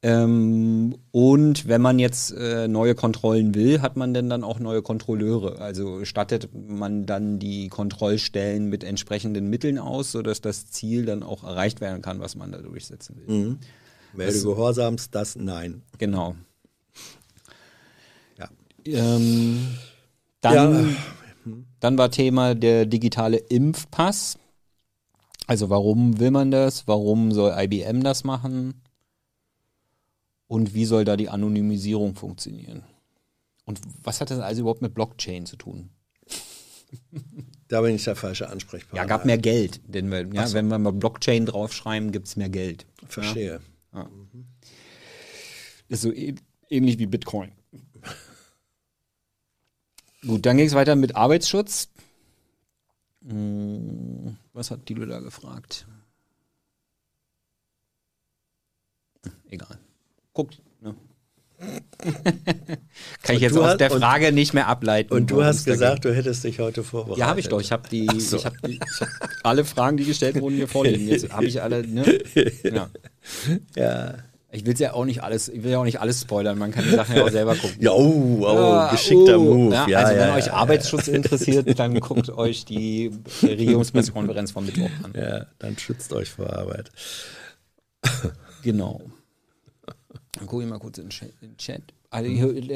Ähm, 0.05 0.97
und 1.11 1.65
wenn 1.65 1.81
man 1.81 1.97
jetzt 1.97 2.33
äh, 2.33 2.67
neue 2.67 2.93
Kontrollen 2.93 3.55
will, 3.55 3.81
hat 3.81 3.95
man 3.95 4.13
denn 4.13 4.29
dann 4.29 4.43
auch 4.43 4.59
neue 4.59 4.81
Kontrolleure? 4.81 5.59
Also 5.59 6.03
stattet 6.03 6.49
man 6.53 7.05
dann 7.05 7.39
die 7.39 7.69
Kontrollstellen 7.69 8.67
mit 8.67 8.83
entsprechenden 8.83 9.49
Mitteln 9.49 9.79
aus, 9.79 10.11
sodass 10.11 10.41
das 10.41 10.69
Ziel 10.69 11.05
dann 11.05 11.23
auch 11.23 11.45
erreicht 11.45 11.79
werden 11.79 12.01
kann, 12.01 12.19
was 12.19 12.35
man 12.35 12.51
da 12.51 12.57
durchsetzen 12.57 13.15
will? 13.15 13.35
Mhm. 13.35 13.59
Melde 14.11 14.41
Gehorsams, 14.41 15.09
das 15.09 15.37
nein. 15.37 15.83
Genau. 15.97 16.35
Ja. 18.37 18.49
Ähm, 18.85 19.67
dann, 20.41 20.85
Ja. 20.89 20.95
Dann 21.83 21.97
war 21.97 22.11
Thema 22.11 22.55
der 22.55 22.85
digitale 22.85 23.35
Impfpass. 23.35 24.39
Also 25.47 25.69
warum 25.69 26.17
will 26.17 26.31
man 26.31 26.49
das? 26.49 26.87
Warum 26.87 27.33
soll 27.33 27.53
IBM 27.57 28.03
das 28.03 28.23
machen? 28.23 28.81
Und 30.47 30.73
wie 30.73 30.85
soll 30.85 31.03
da 31.03 31.17
die 31.17 31.27
Anonymisierung 31.27 32.15
funktionieren? 32.15 32.83
Und 33.65 33.81
was 34.01 34.21
hat 34.21 34.31
das 34.31 34.39
also 34.39 34.61
überhaupt 34.61 34.81
mit 34.81 34.93
Blockchain 34.93 35.45
zu 35.45 35.57
tun? 35.57 35.89
Da 37.67 37.81
bin 37.81 37.95
ich 37.95 38.03
der 38.05 38.15
falsche 38.15 38.49
Ansprechpartner. 38.49 39.01
Ja, 39.01 39.05
gab 39.05 39.25
mehr 39.25 39.37
Geld. 39.37 39.81
Denn 39.85 40.09
wir, 40.09 40.25
ja, 40.31 40.47
so. 40.47 40.53
wenn 40.53 40.67
wir 40.67 40.79
mal 40.79 40.93
Blockchain 40.93 41.45
draufschreiben, 41.45 42.11
gibt 42.11 42.27
es 42.27 42.37
mehr 42.37 42.49
Geld. 42.49 42.85
Verstehe. 43.07 43.59
Ist 45.89 46.03
so 46.03 46.13
ähnlich 46.69 46.99
wie 46.99 47.07
Bitcoin. 47.07 47.51
Gut, 50.25 50.45
dann 50.45 50.57
ging 50.57 50.67
es 50.67 50.73
weiter 50.73 50.95
mit 50.95 51.15
Arbeitsschutz. 51.15 51.89
Hm, 53.27 54.37
Was 54.53 54.71
hat 54.71 54.87
Dilo 54.89 55.05
da 55.05 55.19
gefragt? 55.19 55.85
Egal. 59.49 59.77
Guckt. 60.33 60.61
Ne? 60.81 60.95
Kann 63.21 63.35
ich 63.35 63.41
jetzt 63.41 63.57
aus 63.57 63.77
der 63.77 63.91
und- 63.91 63.99
Frage 63.99 64.31
nicht 64.31 64.53
mehr 64.53 64.67
ableiten. 64.67 65.13
Und 65.13 65.29
du 65.31 65.43
hast 65.43 65.65
gesagt, 65.65 66.03
du 66.05 66.13
hättest 66.13 66.43
dich 66.43 66.59
heute 66.59 66.83
vorbereitet. 66.83 67.19
Ja, 67.19 67.27
habe 67.27 67.39
ich 67.39 67.47
doch. 67.47 67.61
Ich 67.61 67.71
habe 67.71 67.87
die, 67.87 68.07
so. 68.19 68.37
ich 68.37 68.45
hab 68.45 68.53
die, 68.63 68.73
ich 68.73 69.01
hab 69.01 69.09
alle 69.43 69.63
Fragen, 69.63 69.97
die 69.97 70.05
gestellt 70.05 70.39
wurden, 70.41 70.55
hier 70.55 70.67
vorliegen. 70.67 71.07
Jetzt 71.07 71.31
habe 71.31 71.45
ich 71.45 71.61
alle, 71.61 71.87
ne? 71.87 72.03
Ja. 72.63 72.89
Ja. 73.75 74.15
Ich 74.53 74.65
will 74.67 74.79
ja 74.79 74.93
auch 74.93 75.05
nicht 75.05 75.23
alles, 75.23 75.49
ich 75.49 75.63
will 75.63 75.71
ja 75.71 75.79
auch 75.79 75.83
nicht 75.83 75.99
alles 75.99 76.21
spoilern. 76.21 76.59
Man 76.59 76.71
kann 76.71 76.83
die 76.83 76.91
Sachen 76.91 77.15
ja 77.15 77.23
auch 77.23 77.29
selber 77.31 77.55
gucken. 77.55 77.75
Ja, 77.79 77.91
oh, 77.91 78.37
oh 78.41 78.45
Ah, 78.45 78.91
geschickter 78.91 79.39
oh. 79.39 79.43
Move. 79.43 79.73
Ja, 79.73 79.87
Ja, 79.87 79.97
also 79.99 80.13
wenn 80.13 80.27
ja, 80.27 80.35
euch 80.35 80.45
ja, 80.45 80.53
Arbeitsschutz 80.53 81.07
interessiert, 81.19 81.79
dann 81.79 81.99
guckt 81.99 82.29
euch 82.29 82.63
die 82.63 83.11
Regierungspressekonferenz 83.41 84.51
vom 84.51 84.65
Mittwoch 84.65 84.91
an. 85.03 85.13
Ja, 85.15 85.47
dann 85.57 85.77
schützt 85.77 86.13
euch 86.13 86.29
vor 86.29 86.53
Arbeit. 86.53 86.91
Genau. 88.63 89.01
Dann 90.31 90.47
gucke 90.47 90.63
ich 90.63 90.69
mal 90.69 90.79
kurz 90.79 90.97
in 90.97 91.09
den 91.09 91.57
Chat. 91.57 91.81
Also 92.09 92.29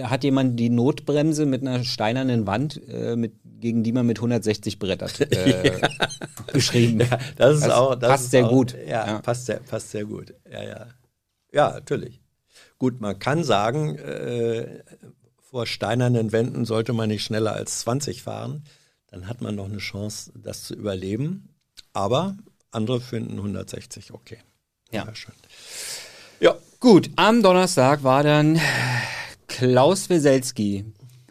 hat 0.04 0.24
jemand 0.26 0.60
die 0.60 0.70
Notbremse 0.70 1.46
mit 1.46 1.62
einer 1.62 1.84
steinernen 1.86 2.46
Wand, 2.46 2.82
äh, 2.90 3.16
mit, 3.16 3.34
gegen 3.62 3.84
die 3.84 3.94
man 3.94 4.06
mit 4.06 4.18
160 4.18 4.80
brettert, 4.80 5.22
äh, 5.32 5.80
beschrieben. 6.52 7.08
Das 7.38 7.56
ist 7.56 7.66
Das 7.66 7.72
auch. 7.72 7.96
Das 7.96 8.10
passt 8.10 8.32
sehr 8.32 8.48
auch, 8.48 8.50
gut. 8.50 8.76
Ja, 8.86 9.08
Ja. 9.08 9.20
Passt, 9.22 9.46
sehr, 9.46 9.60
passt 9.62 9.92
sehr 9.92 10.04
gut. 10.06 10.34
Ja, 10.52 10.64
ja. 10.64 10.88
Ja, 11.52 11.72
natürlich. 11.72 12.22
Gut, 12.78 13.02
man 13.02 13.18
kann 13.20 13.44
sagen, 13.44 13.98
äh, 13.98 14.84
vor 15.42 15.66
steinernen 15.66 16.32
Wänden 16.32 16.66
sollte 16.66 16.94
man 16.94 17.10
nicht 17.10 17.24
schneller 17.24 17.54
als 17.54 17.80
20 17.80 18.24
fahren. 18.24 18.64
Dann 19.08 19.28
hat 19.28 19.42
man 19.42 19.56
noch 19.56 19.66
eine 19.66 19.78
Chance, 19.78 20.32
das 20.36 20.64
zu 20.64 20.74
überleben. 20.76 21.50
Aber 21.94 22.38
andere 22.72 23.00
finden 23.02 23.38
160 23.38 24.14
okay. 24.14 24.40
Ja. 24.92 25.08
schön. 25.16 25.34
Ja, 26.40 26.56
Gut, 26.80 27.10
am 27.16 27.42
Donnerstag 27.42 28.04
war 28.04 28.22
dann 28.22 28.60
Klaus 29.48 30.10
Weselski 30.10 30.86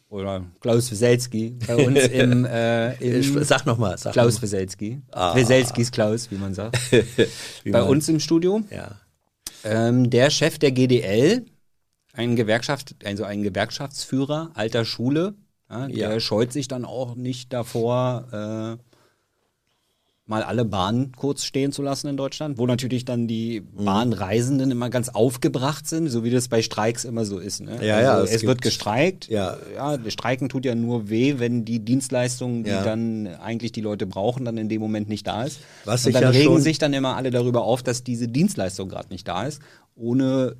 oder 0.09 0.44
Klaus 0.61 0.90
Weselski 0.90 1.50
bei 1.64 1.76
uns 1.76 1.98
im, 2.09 2.44
äh, 2.44 2.94
im 2.94 3.44
sag 3.44 3.64
nochmal. 3.64 3.96
Klaus 4.11 4.35
noch 4.37 4.42
Weselski. 4.42 5.02
Ah. 5.12 5.37
Weselskis 5.37 5.92
Klaus, 5.92 6.29
wie 6.33 6.37
man 6.37 6.52
sagt. 6.52 6.79
wie 7.62 7.70
bei 7.70 7.81
man- 7.81 7.88
uns 7.90 8.09
im 8.09 8.18
Studio. 8.18 8.61
Ja. 8.70 8.96
Ähm, 9.66 10.11
der 10.11 10.31
Chef 10.31 10.59
der 10.59 10.72
GDL, 10.72 11.44
ein 12.12 12.37
Gewerkschaft, 12.37 12.94
also 13.05 13.24
ein 13.24 13.42
Gewerkschaftsführer 13.42 14.50
alter 14.55 14.85
Schule, 14.85 15.35
ja, 15.70 15.88
der 15.88 16.12
Ja. 16.12 16.20
scheut 16.20 16.52
sich 16.52 16.68
dann 16.68 16.85
auch 16.85 17.14
nicht 17.16 17.52
davor, 17.52 18.79
äh, 18.81 18.95
mal 20.29 20.43
alle 20.43 20.65
Bahnen 20.65 21.12
kurz 21.12 21.45
stehen 21.45 21.71
zu 21.71 21.83
lassen 21.83 22.09
in 22.09 22.17
Deutschland, 22.17 22.59
wo 22.59 22.67
natürlich 22.67 23.05
dann 23.05 23.29
die 23.29 23.61
Mhm. 23.61 23.85
Bahnreisenden 23.85 24.73
immer 24.73 24.91
ganz 24.91 25.09
aufgebracht 25.09 25.87
sind, 25.87 26.09
so 26.09 26.25
wie 26.25 26.31
das 26.31 26.49
bei 26.49 26.62
Streiks 26.62 27.05
immer 27.05 27.25
so 27.25 27.39
ist. 27.39 27.61
Ne? 27.61 27.77
Ja, 27.81 28.01
ja, 28.01 28.15
also 28.15 28.25
es 28.27 28.35
es, 28.35 28.43
wird 28.43 28.61
gestreikt. 28.61 29.29
Ja. 29.29 29.57
ja, 29.75 29.99
Streiken 30.11 30.49
tut 30.49 30.65
ja 30.65 30.75
nur 30.75 31.09
weh, 31.11 31.37
wenn 31.39 31.65
die 31.65 31.79
Dienstleistung, 31.79 32.65
die 32.65 32.71
Ja. 32.71 32.83
dann 32.83 33.29
eigentlich 33.29 33.71
die 33.71 33.81
Leute 33.83 34.07
brauchen, 34.07 34.45
dann 34.45 34.59
in 34.59 34.69
dem 34.69 34.81
Moment 34.81 35.09
nicht 35.09 35.29
da 35.29 35.45
ist. 35.45 35.61
Was 35.85 36.05
Und 36.05 36.12
dann 36.15 36.25
ja 36.25 36.31
regen 36.31 36.61
sich 36.61 36.79
dann 36.79 36.93
immer 36.93 37.15
alle 37.15 37.31
darüber 37.31 37.62
auf, 37.62 37.85
dass 37.85 38.03
diese 38.03 38.27
Dienstleistung 38.27 38.89
gerade 38.89 39.11
nicht 39.11 39.29
da 39.29 39.45
ist, 39.47 39.62
ohne 39.95 40.57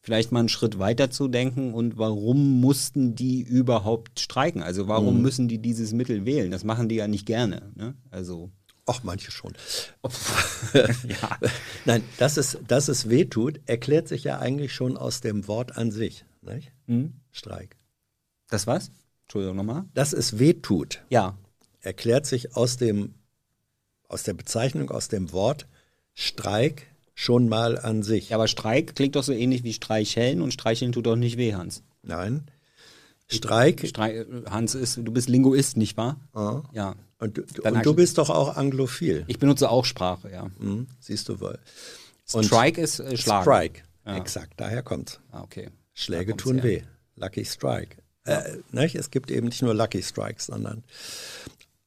vielleicht 0.00 0.32
mal 0.32 0.38
einen 0.38 0.48
Schritt 0.48 0.78
weiter 0.78 1.10
zu 1.10 1.28
denken 1.28 1.74
und 1.74 1.98
warum 1.98 2.60
mussten 2.62 3.14
die 3.14 3.42
überhaupt 3.42 4.20
streiken? 4.20 4.62
Also 4.62 4.84
Mhm. 4.84 4.88
warum 4.88 5.20
müssen 5.20 5.48
die 5.48 5.58
dieses 5.58 5.92
Mittel 5.92 6.24
wählen? 6.24 6.50
Das 6.50 6.64
machen 6.64 6.88
die 6.88 6.94
ja 6.94 7.08
nicht 7.08 7.26
gerne. 7.26 7.72
Ne? 7.74 7.92
Also 8.10 8.50
Ach, 8.86 9.02
manche 9.02 9.30
schon. 9.32 9.52
ja. 10.72 11.38
Nein, 11.84 12.02
dass 12.18 12.36
es, 12.36 12.58
dass 12.66 12.88
es 12.88 13.08
weh 13.08 13.24
tut, 13.24 13.60
erklärt 13.66 14.08
sich 14.08 14.24
ja 14.24 14.38
eigentlich 14.38 14.72
schon 14.72 14.96
aus 14.96 15.20
dem 15.20 15.48
Wort 15.48 15.76
an 15.76 15.90
sich. 15.90 16.24
Nicht? 16.40 16.72
Hm? 16.86 17.14
Streik. 17.32 17.76
Das 18.48 18.66
was? 18.66 18.90
Entschuldigung 19.24 19.56
nochmal. 19.56 19.84
Dass 19.94 20.12
es 20.12 20.38
weh 20.38 20.54
tut, 20.54 21.02
Ja. 21.10 21.36
erklärt 21.80 22.26
sich 22.26 22.54
aus, 22.56 22.76
dem, 22.76 23.14
aus 24.08 24.22
der 24.22 24.34
Bezeichnung, 24.34 24.90
aus 24.90 25.08
dem 25.08 25.32
Wort 25.32 25.66
Streik 26.14 26.86
schon 27.14 27.48
mal 27.48 27.78
an 27.78 28.02
sich. 28.04 28.28
ja, 28.30 28.36
aber 28.36 28.46
Streik 28.46 28.94
klingt 28.94 29.16
doch 29.16 29.24
so 29.24 29.32
ähnlich 29.32 29.64
wie 29.64 29.72
Streicheln 29.72 30.40
und 30.42 30.52
Streicheln 30.52 30.92
tut 30.92 31.06
doch 31.06 31.16
nicht 31.16 31.36
weh, 31.38 31.54
Hans. 31.54 31.82
Nein. 32.02 32.46
Streik. 33.28 33.86
Strei 33.88 34.24
Hans 34.48 34.74
ist, 34.74 34.96
du 34.96 35.12
bist 35.12 35.28
Linguist, 35.28 35.76
nicht 35.76 35.96
wahr? 35.96 36.20
Ah. 36.32 36.62
Ja. 36.72 36.94
Und, 37.18 37.38
du- 37.38 37.62
und 37.62 37.84
du 37.86 37.94
bist 37.94 38.18
doch 38.18 38.30
auch 38.30 38.56
anglophil. 38.56 39.24
Ich 39.26 39.38
benutze 39.38 39.70
auch 39.70 39.84
Sprache, 39.84 40.30
ja. 40.30 40.50
Hm, 40.58 40.86
siehst 41.00 41.28
du 41.28 41.40
wohl. 41.40 41.58
Und 42.32 42.44
Strike 42.44 42.80
ist 42.80 43.00
äh, 43.00 43.16
Schlag. 43.16 43.42
Strike. 43.42 43.82
Ja. 44.04 44.16
Exakt, 44.16 44.52
daher 44.58 44.82
kommt's. 44.82 45.18
Ah, 45.32 45.42
okay. 45.42 45.70
Schläge 45.94 46.36
tun 46.36 46.56
her. 46.56 46.64
weh. 46.64 46.82
Lucky 47.16 47.44
Strike. 47.44 47.96
Äh, 48.24 48.58
nicht? 48.70 48.94
Es 48.96 49.10
gibt 49.10 49.30
eben 49.30 49.46
nicht 49.48 49.62
nur 49.62 49.74
Lucky 49.74 50.02
Strikes, 50.02 50.46
sondern 50.46 50.84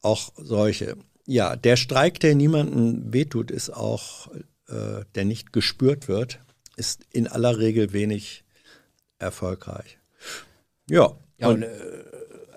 auch 0.02 0.32
solche. 0.36 0.96
Ja, 1.26 1.54
der 1.56 1.76
Streik, 1.76 2.18
der 2.20 2.34
niemandem 2.34 3.12
wehtut, 3.12 3.50
ist 3.50 3.70
auch, 3.70 4.28
äh, 4.68 5.04
der 5.14 5.24
nicht 5.24 5.52
gespürt 5.52 6.08
wird, 6.08 6.40
ist 6.76 7.02
in 7.12 7.28
aller 7.28 7.58
Regel 7.58 7.92
wenig 7.92 8.44
erfolgreich. 9.18 9.98
Ja, 10.88 11.14
Ja, 11.40 11.48
und, 11.48 11.62
äh, 11.62 11.68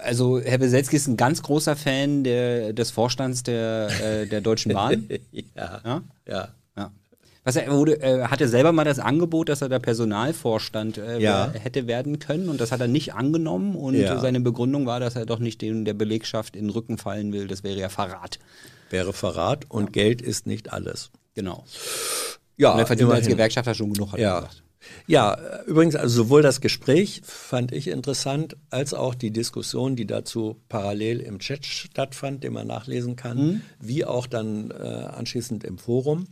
also 0.04 0.40
Herr 0.42 0.60
Weselski 0.60 0.96
ist 0.98 1.08
ein 1.08 1.18
ganz 1.18 1.42
großer 1.42 1.76
Fan 1.76 2.24
der, 2.24 2.74
des 2.74 2.92
Vorstands 2.92 3.44
der, 3.44 3.90
äh, 4.04 4.28
der 4.28 4.42
Deutschen 4.42 4.74
Bahn. 4.74 5.08
ja, 5.32 5.82
ja? 5.86 6.02
ja. 6.28 6.48
Ja. 6.76 6.92
Was 7.46 7.56
er 7.56 7.72
wurde, 7.72 8.02
äh, 8.02 8.24
hatte 8.24 8.48
selber 8.48 8.72
mal 8.74 8.84
das 8.84 9.00
Angebot, 9.00 9.48
dass 9.50 9.62
er 9.62 9.70
der 9.70 9.80
Personalvorstand 9.80 10.98
äh, 10.98 11.20
Ja. 11.20 11.52
hätte 11.54 11.88
werden 11.88 12.20
können 12.20 12.50
und 12.50 12.60
das 12.60 12.72
hat 12.72 12.82
er 12.82 12.88
nicht 12.88 13.14
angenommen 13.14 13.76
und 13.76 13.96
Ja. 13.96 14.20
seine 14.20 14.40
Begründung 14.42 14.86
war, 14.86 15.00
dass 15.00 15.16
er 15.16 15.26
doch 15.26 15.40
nicht 15.40 15.62
den, 15.62 15.86
der 15.86 15.94
Belegschaft 15.94 16.56
in 16.56 16.66
den 16.66 16.70
Rücken 16.72 16.98
fallen 16.98 17.32
will. 17.34 17.48
Das 17.48 17.64
wäre 17.64 17.80
ja 17.80 17.90
Verrat. 17.90 18.40
Wäre 18.90 19.14
Verrat 19.14 19.66
und 19.70 19.94
Geld 19.94 20.22
ist 20.22 20.48
nicht 20.48 20.72
alles. 20.74 21.12
Genau. 21.36 21.64
Ja, 22.58 22.74
und 22.74 22.80
er 22.80 22.86
verdient 22.86 23.10
als 23.10 23.20
immerhin. 23.22 23.38
Gewerkschafter 23.38 23.74
schon 23.74 23.94
genug, 23.94 24.12
hat 24.12 24.20
er 24.20 24.24
Ja. 24.24 24.36
gesagt. 24.42 24.63
Ja, 25.08 25.64
übrigens, 25.66 25.96
also 25.96 26.24
sowohl 26.24 26.42
das 26.42 26.62
Gespräch 26.62 27.22
fand 27.24 27.72
ich 27.72 27.88
interessant, 27.88 28.58
als 28.70 28.94
auch 28.94 29.16
die 29.16 29.32
Diskussion, 29.32 29.96
die 29.96 30.06
dazu 30.06 30.62
parallel 30.70 31.20
im 31.20 31.40
Chat 31.40 31.66
stattfand, 31.66 32.44
den 32.44 32.54
man 32.54 32.68
nachlesen 32.68 33.16
kann, 33.16 33.62
wie 33.80 34.06
auch 34.06 34.28
dann 34.28 34.72
äh, 34.72 34.74
anschließend 34.74 35.64
im 35.64 35.78
Forum, 35.78 36.28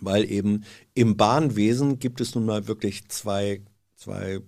weil 0.00 0.30
eben 0.30 0.64
im 0.94 1.16
Bahnwesen 1.16 1.98
gibt 1.98 2.20
es 2.20 2.34
nun 2.34 2.44
mal 2.46 2.68
wirklich 2.68 3.08
zwei, 3.08 3.62
zwei, 3.96 4.40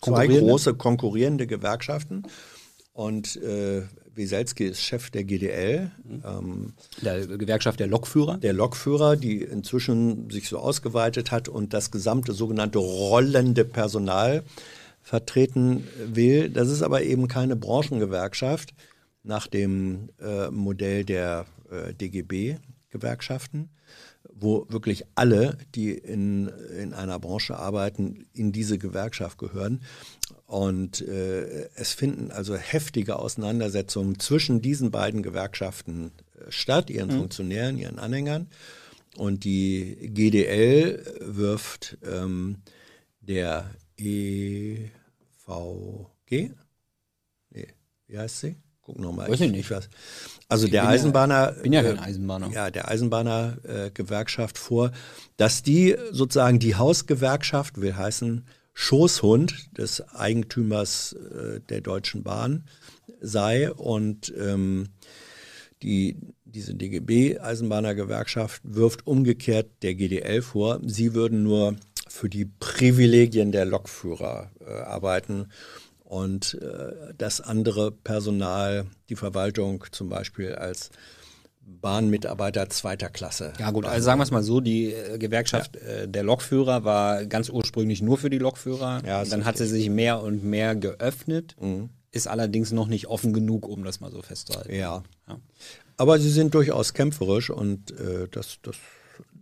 zwei 0.00 0.26
große 0.26 0.74
konkurrierende 0.74 1.46
Gewerkschaften. 1.46 2.24
Und 2.92 3.36
äh, 3.36 3.82
Wieselski 4.14 4.64
ist 4.64 4.82
Chef 4.82 5.10
der 5.10 5.24
GDL. 5.24 5.90
Ähm, 6.24 6.74
Der 7.02 7.26
Gewerkschaft 7.26 7.80
der 7.80 7.86
Lokführer. 7.86 8.38
der 8.38 8.52
Lokführer, 8.52 9.16
die 9.16 9.42
inzwischen 9.42 10.30
sich 10.30 10.48
so 10.48 10.58
ausgeweitet 10.58 11.30
hat 11.30 11.48
und 11.48 11.72
das 11.72 11.90
gesamte 11.90 12.32
sogenannte 12.32 12.78
rollende 12.78 13.64
Personal 13.64 14.42
vertreten 15.00 15.84
will. 16.06 16.48
Das 16.48 16.68
ist 16.68 16.82
aber 16.82 17.02
eben 17.02 17.28
keine 17.28 17.56
Branchengewerkschaft 17.56 18.74
nach 19.24 19.46
dem 19.46 20.10
äh, 20.20 20.50
Modell 20.50 21.04
der 21.04 21.46
äh, 21.70 21.92
DGB-Gewerkschaften, 21.94 23.70
wo 24.34 24.66
wirklich 24.68 25.04
alle, 25.14 25.58
die 25.74 25.92
in, 25.92 26.48
in 26.78 26.92
einer 26.94 27.18
Branche 27.18 27.56
arbeiten, 27.58 28.26
in 28.32 28.52
diese 28.52 28.78
Gewerkschaft 28.78 29.38
gehören. 29.38 29.80
Und 30.52 31.00
äh, 31.00 31.70
es 31.76 31.94
finden 31.94 32.30
also 32.30 32.54
heftige 32.54 33.18
Auseinandersetzungen 33.18 34.18
zwischen 34.18 34.60
diesen 34.60 34.90
beiden 34.90 35.22
Gewerkschaften 35.22 36.12
äh, 36.34 36.50
statt, 36.50 36.90
ihren 36.90 37.08
mhm. 37.08 37.20
Funktionären, 37.20 37.78
ihren 37.78 37.98
Anhängern. 37.98 38.48
Und 39.16 39.44
die 39.44 40.10
GDL 40.12 41.06
wirft 41.20 41.96
ähm, 42.04 42.58
der 43.22 43.70
EVG, 43.96 44.90
nee, 47.48 47.68
wie 48.06 48.18
heißt 48.18 48.40
sie? 48.40 48.56
Guck 48.82 48.98
nochmal. 48.98 49.30
Weiß 49.30 49.40
ich, 49.40 49.46
ich 49.46 49.52
nicht. 49.52 49.70
Was. 49.70 49.88
Also 50.48 50.66
ich 50.66 50.72
der 50.72 50.86
Eisenbahner. 50.86 51.54
Ja, 51.56 51.62
bin 51.62 51.72
ja 51.72 51.82
kein 51.82 51.96
äh, 51.96 52.00
Eisenbahner. 52.00 52.50
Ja, 52.50 52.70
der 52.70 52.88
Eisenbahner-Gewerkschaft 52.88 54.56
äh, 54.58 54.60
vor, 54.60 54.92
dass 55.38 55.62
die 55.62 55.96
sozusagen 56.10 56.58
die 56.58 56.74
Hausgewerkschaft, 56.74 57.80
will 57.80 57.96
heißen 57.96 58.44
Schoßhund 58.74 59.76
des 59.76 60.00
Eigentümers 60.14 61.12
äh, 61.12 61.60
der 61.60 61.80
Deutschen 61.80 62.22
Bahn 62.22 62.64
sei 63.20 63.70
und 63.72 64.32
ähm, 64.38 64.88
die, 65.82 66.16
diese 66.44 66.74
DGB-Eisenbahner-Gewerkschaft 66.74 68.62
wirft 68.64 69.06
umgekehrt 69.06 69.70
der 69.82 69.94
GDL 69.94 70.42
vor, 70.42 70.80
sie 70.84 71.14
würden 71.14 71.42
nur 71.42 71.76
für 72.08 72.28
die 72.28 72.44
Privilegien 72.44 73.52
der 73.52 73.64
Lokführer 73.64 74.50
äh, 74.60 74.70
arbeiten 74.70 75.48
und 76.04 76.54
äh, 76.60 77.14
das 77.16 77.40
andere 77.40 77.90
Personal, 77.90 78.86
die 79.08 79.16
Verwaltung 79.16 79.84
zum 79.92 80.08
Beispiel 80.08 80.54
als 80.54 80.90
Bahnmitarbeiter 81.64 82.68
zweiter 82.70 83.08
Klasse. 83.08 83.52
Ja 83.58 83.70
gut, 83.70 83.86
also 83.86 84.04
sagen 84.04 84.20
wir 84.20 84.24
es 84.24 84.30
mal 84.30 84.42
so, 84.42 84.60
die 84.60 84.92
äh, 84.92 85.18
Gewerkschaft 85.18 85.76
ja. 85.76 86.02
äh, 86.02 86.08
der 86.08 86.22
Lokführer 86.22 86.84
war 86.84 87.24
ganz 87.26 87.48
ursprünglich 87.48 88.02
nur 88.02 88.18
für 88.18 88.30
die 88.30 88.38
Lokführer. 88.38 89.02
Ja, 89.06 89.24
Dann 89.24 89.44
hat 89.44 89.58
sie 89.58 89.66
sich 89.66 89.90
mehr 89.90 90.22
und 90.22 90.44
mehr 90.44 90.74
geöffnet, 90.74 91.56
mhm. 91.60 91.90
ist 92.10 92.28
allerdings 92.28 92.72
noch 92.72 92.86
nicht 92.86 93.08
offen 93.08 93.32
genug, 93.32 93.68
um 93.68 93.84
das 93.84 94.00
mal 94.00 94.10
so 94.10 94.22
festzuhalten. 94.22 94.74
Ja. 94.74 95.02
ja. 95.28 95.38
Aber 95.96 96.18
sie 96.18 96.30
sind 96.30 96.54
durchaus 96.54 96.94
kämpferisch 96.94 97.50
und 97.50 97.90
äh, 97.92 98.28
das, 98.30 98.58
das 98.62 98.76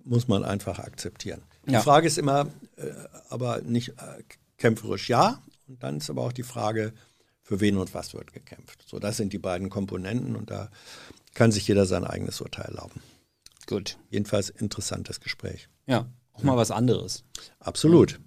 muss 0.05 0.29
man 0.29 0.45
einfach 0.45 0.79
akzeptieren. 0.79 1.43
Die 1.67 1.77
Frage 1.77 2.07
ist 2.07 2.19
immer, 2.19 2.49
äh, 2.77 2.91
aber 3.29 3.61
nicht 3.63 3.91
äh, 3.91 4.23
kämpferisch 4.57 5.09
ja, 5.09 5.41
und 5.69 5.83
dann 5.83 5.99
ist 5.99 6.11
aber 6.11 6.23
auch 6.23 6.33
die 6.33 6.43
Frage, 6.43 6.93
für 7.43 7.61
wen 7.61 7.79
und 7.79 7.95
was 7.95 8.15
wird 8.15 8.33
gekämpft. 8.33 8.85
So, 8.87 9.01
das 9.01 9.17
sind 9.17 9.33
die 9.33 9.39
beiden 9.39 9.71
Komponenten 9.71 10.37
und 10.37 10.53
da 10.53 10.71
kann 11.35 11.53
sich 11.53 11.67
jeder 11.67 11.87
sein 11.87 12.05
eigenes 12.05 12.41
Urteil 12.41 12.67
erlauben. 12.67 13.03
Gut. 13.67 13.99
Jedenfalls 14.11 14.51
interessantes 14.51 15.21
Gespräch. 15.21 15.69
Ja, 15.87 16.07
auch 16.33 16.43
mal 16.43 16.57
was 16.57 16.71
anderes. 16.71 17.25
Absolut. 17.59 18.21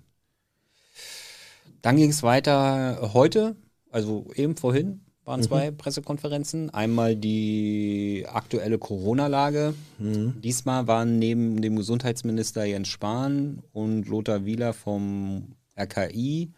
Dann 1.82 1.98
ging 1.98 2.12
es 2.12 2.24
weiter 2.24 3.12
heute, 3.14 3.56
also 3.92 4.32
eben 4.36 4.56
vorhin 4.56 5.02
waren 5.26 5.40
mhm. 5.40 5.46
zwei 5.46 5.72
Pressekonferenzen. 5.72 6.70
Einmal 6.70 7.16
die 7.16 8.26
aktuelle 8.28 8.78
Corona-Lage. 8.78 9.74
Mhm. 10.00 10.42
Diesmal 10.42 10.88
waren 10.88 11.20
neben 11.20 11.62
dem 11.62 11.76
Gesundheitsminister 11.76 12.66
Jens 12.66 12.90
Spahn 12.90 13.64
und 13.72 14.08
Lothar 14.08 14.46
Wieler 14.46 14.74
vom 14.74 15.56
RKI 15.80 16.52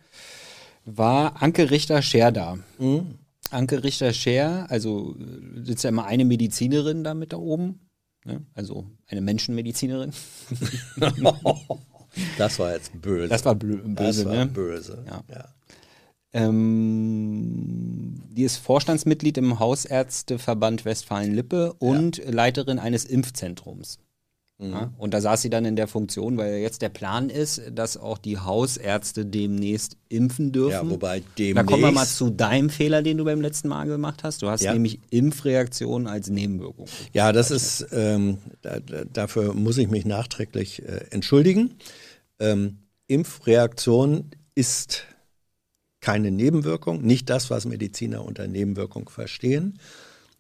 war 0.85 1.41
Anke 1.41 1.71
Richter-Scher 1.71 2.31
da. 2.31 2.57
Mhm. 2.77 3.15
Anke 3.51 3.83
Richter-Scher, 3.83 4.67
also 4.69 5.15
sitzt 5.63 5.83
ja 5.83 5.89
immer 5.89 6.05
eine 6.05 6.25
Medizinerin 6.25 7.03
da 7.03 7.13
mit 7.13 7.33
da 7.33 7.37
oben, 7.37 7.89
ne? 8.25 8.45
also 8.53 8.85
eine 9.07 9.21
Menschenmedizinerin. 9.21 10.11
das 12.37 12.59
war 12.59 12.73
jetzt 12.73 12.99
böse. 13.01 13.27
Das 13.27 13.45
war 13.45 13.55
böse, 13.55 13.83
das 13.93 14.25
war 14.25 14.35
ne? 14.35 14.45
böse. 14.47 15.05
Ja. 15.07 15.23
ja. 15.29 15.45
Ähm, 16.33 18.21
die 18.29 18.43
ist 18.43 18.57
Vorstandsmitglied 18.57 19.37
im 19.37 19.59
Hausärzteverband 19.59 20.83
Westfalen-Lippe 20.83 21.73
und 21.73 22.17
ja. 22.17 22.29
Leiterin 22.29 22.79
eines 22.79 23.05
Impfzentrums. 23.05 23.99
Mhm. 24.57 24.71
Ja, 24.71 24.93
und 24.97 25.13
da 25.13 25.19
saß 25.19 25.41
sie 25.41 25.49
dann 25.49 25.65
in 25.65 25.75
der 25.75 25.87
Funktion, 25.87 26.37
weil 26.37 26.59
jetzt 26.59 26.81
der 26.81 26.89
Plan 26.89 27.29
ist, 27.29 27.61
dass 27.73 27.97
auch 27.97 28.17
die 28.17 28.37
Hausärzte 28.37 29.25
demnächst 29.25 29.97
impfen 30.07 30.53
dürfen. 30.53 30.71
Ja, 30.71 30.89
wobei 30.89 31.23
demnächst. 31.37 31.57
Da 31.57 31.63
kommen 31.63 31.83
wir 31.83 31.91
mal 31.91 32.05
zu 32.05 32.29
deinem 32.29 32.69
Fehler, 32.69 33.01
den 33.01 33.17
du 33.17 33.25
beim 33.25 33.41
letzten 33.41 33.67
Mal 33.67 33.85
gemacht 33.85 34.23
hast. 34.23 34.41
Du 34.41 34.49
hast 34.49 34.61
ja. 34.61 34.71
nämlich 34.71 34.99
Impfreaktionen 35.09 36.07
als 36.07 36.29
Nebenwirkung. 36.29 36.87
Ja, 37.11 37.33
das 37.33 37.51
ist, 37.51 37.87
ähm, 37.91 38.37
da, 38.61 38.79
dafür 38.79 39.53
muss 39.53 39.77
ich 39.77 39.89
mich 39.89 40.05
nachträglich 40.05 40.83
äh, 40.83 41.05
entschuldigen. 41.09 41.75
Ähm, 42.39 42.77
Impfreaktion 43.07 44.31
ist 44.55 45.03
keine 45.99 46.31
Nebenwirkung, 46.31 47.01
nicht 47.01 47.29
das, 47.29 47.49
was 47.49 47.65
Mediziner 47.65 48.23
unter 48.23 48.47
Nebenwirkung 48.47 49.09
verstehen 49.09 49.79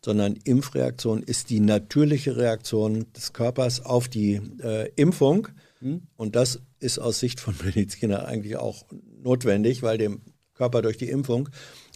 sondern 0.05 0.35
Impfreaktion 0.43 1.23
ist 1.23 1.49
die 1.49 1.59
natürliche 1.59 2.37
Reaktion 2.37 3.07
des 3.13 3.33
Körpers 3.33 3.83
auf 3.83 4.07
die 4.07 4.39
äh, 4.61 4.87
Impfung. 4.95 5.47
Mhm. 5.81 6.03
Und 6.15 6.35
das 6.35 6.61
ist 6.79 6.99
aus 6.99 7.19
Sicht 7.19 7.39
von 7.39 7.55
Medizinern 7.65 8.23
eigentlich 8.23 8.55
auch 8.57 8.85
notwendig, 9.23 9.81
weil 9.81 9.97
dem 9.97 10.21
Körper 10.53 10.83
durch 10.83 10.97
die 10.97 11.09
Impfung 11.09 11.49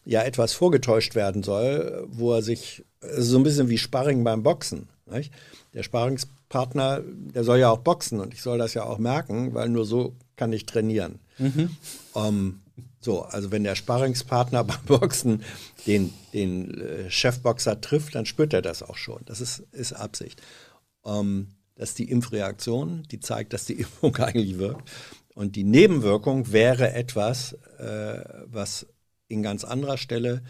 ja 0.05 0.23
etwas 0.23 0.53
vorgetäuscht 0.53 1.13
werden 1.13 1.43
soll, 1.43 2.03
wo 2.09 2.33
er 2.33 2.41
sich 2.41 2.83
so 3.15 3.37
ein 3.37 3.43
bisschen 3.43 3.69
wie 3.69 3.77
Sparring 3.77 4.23
beim 4.23 4.41
Boxen. 4.41 4.89
Nicht? 5.05 5.31
Der 5.75 5.83
Sparringspartner, 5.83 7.03
der 7.05 7.43
soll 7.43 7.59
ja 7.59 7.69
auch 7.69 7.79
boxen 7.79 8.19
und 8.19 8.33
ich 8.33 8.41
soll 8.41 8.57
das 8.57 8.73
ja 8.73 8.85
auch 8.85 8.97
merken, 8.97 9.53
weil 9.53 9.69
nur 9.69 9.85
so 9.85 10.15
kann 10.35 10.51
ich 10.51 10.65
trainieren. 10.65 11.19
Mhm. 11.37 11.69
Um, 12.13 12.25
ähm, 12.25 12.59
so, 12.99 13.23
also 13.23 13.51
wenn 13.51 13.63
der 13.63 13.75
Sparringspartner 13.75 14.63
beim 14.65 14.83
Boxen 14.85 15.43
den, 15.87 16.13
den 16.33 16.79
äh, 16.79 17.09
Chefboxer 17.09 17.81
trifft, 17.81 18.15
dann 18.15 18.25
spürt 18.25 18.53
er 18.53 18.61
das 18.61 18.83
auch 18.83 18.97
schon. 18.97 19.21
Das 19.25 19.41
ist, 19.41 19.59
ist 19.71 19.93
Absicht. 19.93 20.41
Ähm, 21.05 21.55
das 21.75 21.89
ist 21.89 21.99
die 21.99 22.11
Impfreaktion, 22.11 23.03
die 23.09 23.19
zeigt, 23.19 23.53
dass 23.53 23.65
die 23.65 23.73
Impfung 23.79 24.15
eigentlich 24.17 24.57
wirkt. 24.57 24.89
Und 25.33 25.55
die 25.55 25.63
Nebenwirkung 25.63 26.51
wäre 26.51 26.93
etwas, 26.93 27.53
äh, 27.77 28.23
was 28.45 28.87
in 29.27 29.43
ganz 29.43 29.63
anderer 29.63 29.97
Stelle 29.97 30.43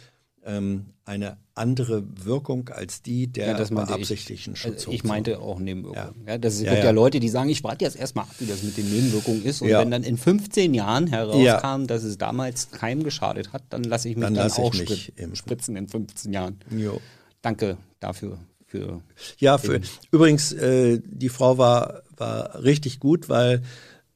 ähm, 0.49 0.85
eine 1.05 1.37
andere 1.55 2.03
Wirkung 2.23 2.69
als 2.69 3.01
die 3.01 3.27
der 3.27 3.57
ja, 3.57 3.63
beabsichtigten 3.63 4.53
ich. 4.53 4.59
Schutzfunktion. 4.59 4.95
Ich 4.95 5.03
meinte 5.03 5.39
auch 5.39 5.59
Nebenwirkungen. 5.59 6.23
Ja. 6.25 6.33
ja 6.33 6.37
das 6.37 6.61
ja, 6.61 6.71
gibt 6.71 6.83
ja, 6.83 6.91
Leute, 6.91 7.19
die 7.19 7.29
sagen, 7.29 7.49
ich 7.49 7.63
warte 7.63 7.83
jetzt 7.85 7.97
erstmal 7.97 8.25
ab, 8.25 8.31
wie 8.39 8.45
das 8.45 8.63
mit 8.63 8.77
den 8.77 8.89
Nebenwirkungen 8.89 9.43
ist. 9.43 9.61
Und 9.61 9.69
wenn 9.69 9.91
dann 9.91 10.03
in 10.03 10.17
15 10.17 10.73
Jahren 10.73 11.07
herauskam, 11.07 11.87
dass 11.87 12.03
es 12.03 12.17
damals 12.17 12.71
keinem 12.71 13.03
geschadet 13.03 13.53
hat, 13.53 13.63
dann 13.69 13.83
lasse 13.83 14.09
ich 14.09 14.15
mich 14.15 14.23
dann, 14.23 14.35
dann 14.35 14.51
auch 14.51 14.73
mich 14.73 15.11
spritzen 15.33 15.75
in 15.75 15.87
15 15.87 16.33
Jahren. 16.33 16.59
Jo. 16.75 17.01
Danke 17.41 17.77
dafür. 17.99 18.39
Für 18.65 19.01
ja, 19.39 19.57
für, 19.57 19.81
übrigens, 20.11 20.51
äh, 20.53 21.01
die 21.03 21.29
Frau 21.29 21.57
war, 21.57 22.03
war 22.17 22.63
richtig 22.63 22.99
gut, 22.99 23.27
weil 23.27 23.63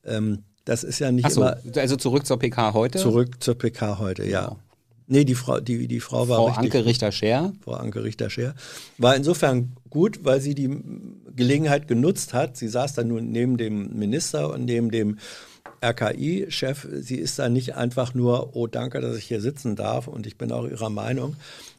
ähm, 0.05 0.43
das 0.65 0.83
ist 0.83 0.99
ja 0.99 1.11
nicht 1.11 1.29
so, 1.31 1.41
immer. 1.41 1.57
Also 1.75 1.95
zurück 1.95 2.27
zur 2.27 2.37
PK 2.37 2.73
heute? 2.73 2.99
Zurück 2.99 3.43
zur 3.43 3.55
PK 3.57 3.97
heute, 3.97 4.25
ja. 4.25 4.41
Genau. 4.41 4.59
Nee, 5.13 5.25
die 5.25 5.35
Frau, 5.35 5.59
die, 5.59 5.87
die 5.87 5.99
Frau 5.99 6.27
war 6.27 6.37
Frau 6.37 6.45
richtig, 6.47 6.73
Anke 6.73 6.85
Richter-Scher. 6.85 7.53
Frau 7.63 7.73
Anke 7.73 8.03
Richter-Scher. 8.03 8.55
War 8.97 9.15
insofern 9.15 9.73
gut, 9.91 10.25
weil 10.25 10.41
sie 10.41 10.55
die 10.55 10.75
Gelegenheit 11.35 11.87
genutzt 11.87 12.33
hat. 12.33 12.57
Sie 12.57 12.67
saß 12.67 12.95
dann 12.95 13.09
nun 13.09 13.31
neben 13.31 13.57
dem 13.57 13.95
Minister 13.95 14.51
und 14.51 14.65
neben 14.65 14.89
dem 14.89 15.19
RKI-Chef. 15.85 16.87
Sie 16.91 17.17
ist 17.17 17.37
da 17.37 17.47
nicht 17.47 17.75
einfach 17.75 18.15
nur, 18.15 18.55
oh 18.55 18.65
danke, 18.65 19.01
dass 19.01 19.15
ich 19.15 19.25
hier 19.25 19.39
sitzen 19.39 19.75
darf 19.75 20.07
und 20.07 20.25
ich 20.25 20.39
bin 20.39 20.51
auch 20.51 20.65
ihrer 20.65 20.89
Meinung, 20.89 21.35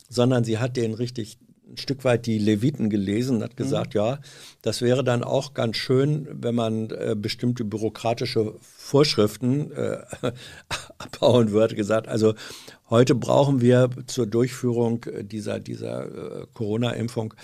sondern 0.08 0.44
sie 0.44 0.58
hat 0.58 0.76
den 0.76 0.94
richtig 0.94 1.38
ein 1.74 1.78
Stück 1.78 2.04
weit 2.04 2.26
die 2.26 2.38
Leviten 2.38 2.90
gelesen 2.90 3.36
und 3.36 3.42
hat 3.42 3.56
gesagt, 3.56 3.94
mhm. 3.94 3.98
ja, 3.98 4.18
das 4.62 4.82
wäre 4.82 5.04
dann 5.04 5.22
auch 5.22 5.54
ganz 5.54 5.76
schön, 5.76 6.28
wenn 6.30 6.54
man 6.54 6.90
äh, 6.90 7.14
bestimmte 7.16 7.64
bürokratische 7.64 8.54
Vorschriften 8.60 9.72
äh, 9.72 9.98
abbauen 10.98 11.52
würde. 11.52 11.74
Gesagt, 11.74 12.08
also 12.08 12.34
heute 12.88 13.14
brauchen 13.14 13.60
wir 13.60 13.90
zur 14.06 14.26
Durchführung 14.26 15.04
dieser, 15.22 15.60
dieser 15.60 16.42
äh, 16.42 16.46
Corona-Impfung 16.52 17.34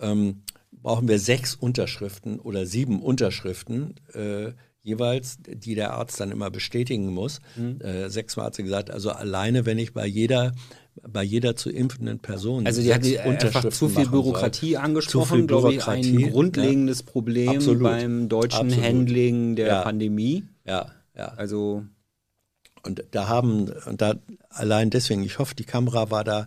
ähm, 0.00 0.42
brauchen 0.82 1.08
wir 1.08 1.18
sechs 1.18 1.54
Unterschriften 1.54 2.38
oder 2.38 2.66
sieben 2.66 3.02
Unterschriften 3.02 3.94
äh, 4.12 4.52
jeweils, 4.84 5.38
die 5.40 5.74
der 5.74 5.94
Arzt 5.94 6.20
dann 6.20 6.30
immer 6.30 6.50
bestätigen 6.50 7.12
muss. 7.12 7.40
Mhm. 7.56 7.80
Äh, 7.80 8.08
sechsmal 8.10 8.46
hat 8.46 8.54
sie 8.54 8.62
gesagt, 8.62 8.90
also 8.90 9.10
alleine, 9.10 9.66
wenn 9.66 9.78
ich 9.78 9.92
bei 9.92 10.06
jeder 10.06 10.52
bei 11.02 11.24
jeder 11.24 11.56
zu 11.56 11.70
impfenden 11.70 12.20
Person. 12.20 12.66
Also 12.66 12.80
die 12.80 12.94
hat 12.94 13.04
einfach 13.04 13.68
zu 13.70 13.88
viel 13.88 14.06
Bürokratie 14.06 14.74
soll. 14.74 14.82
angesprochen, 14.82 15.48
glaube 15.48 15.74
ich, 15.74 15.88
ein 15.88 16.30
grundlegendes 16.30 17.00
ja. 17.00 17.06
Problem 17.06 17.48
Absolut. 17.48 17.82
beim 17.82 18.28
deutschen 18.28 18.66
Absolut. 18.66 18.84
Handling 18.84 19.56
der 19.56 19.66
ja. 19.66 19.82
Pandemie. 19.82 20.44
Ja, 20.64 20.92
ja. 21.16 21.32
Also 21.36 21.84
und 22.84 23.04
da 23.10 23.26
haben 23.28 23.72
und 23.86 24.00
da 24.02 24.14
allein 24.50 24.90
deswegen, 24.90 25.24
ich 25.24 25.38
hoffe, 25.40 25.56
die 25.56 25.64
Kamera 25.64 26.10
war 26.10 26.22
da 26.22 26.46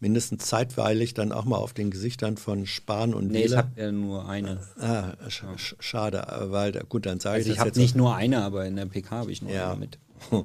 mindestens 0.00 0.46
zeitweilig 0.46 1.14
dann 1.14 1.32
auch 1.32 1.44
mal 1.44 1.56
auf 1.56 1.72
den 1.72 1.90
Gesichtern 1.90 2.36
von 2.36 2.66
Spahn 2.66 3.14
und 3.14 3.28
Nee, 3.28 3.38
ich 3.40 3.44
Wieler. 3.46 3.56
habe 3.58 3.80
ja 3.80 3.92
nur 3.92 4.28
eine. 4.28 4.60
Ah, 4.78 5.12
sch 5.28 5.42
sch 5.56 5.74
schade, 5.80 6.24
weil 6.50 6.72
gut, 6.88 7.06
dann 7.06 7.20
sage 7.20 7.36
Also 7.36 7.46
ich 7.46 7.50
ich 7.52 7.54
das 7.56 7.60
habe 7.60 7.68
jetzt 7.70 7.76
nicht 7.78 7.96
nur 7.96 8.14
eine, 8.14 8.42
aber 8.42 8.64
in 8.66 8.76
der 8.76 8.86
PK 8.86 9.10
habe 9.16 9.32
ich 9.32 9.42
nur 9.42 9.50
Ja. 9.52 9.70
eine 9.72 9.80
mit. 9.80 9.98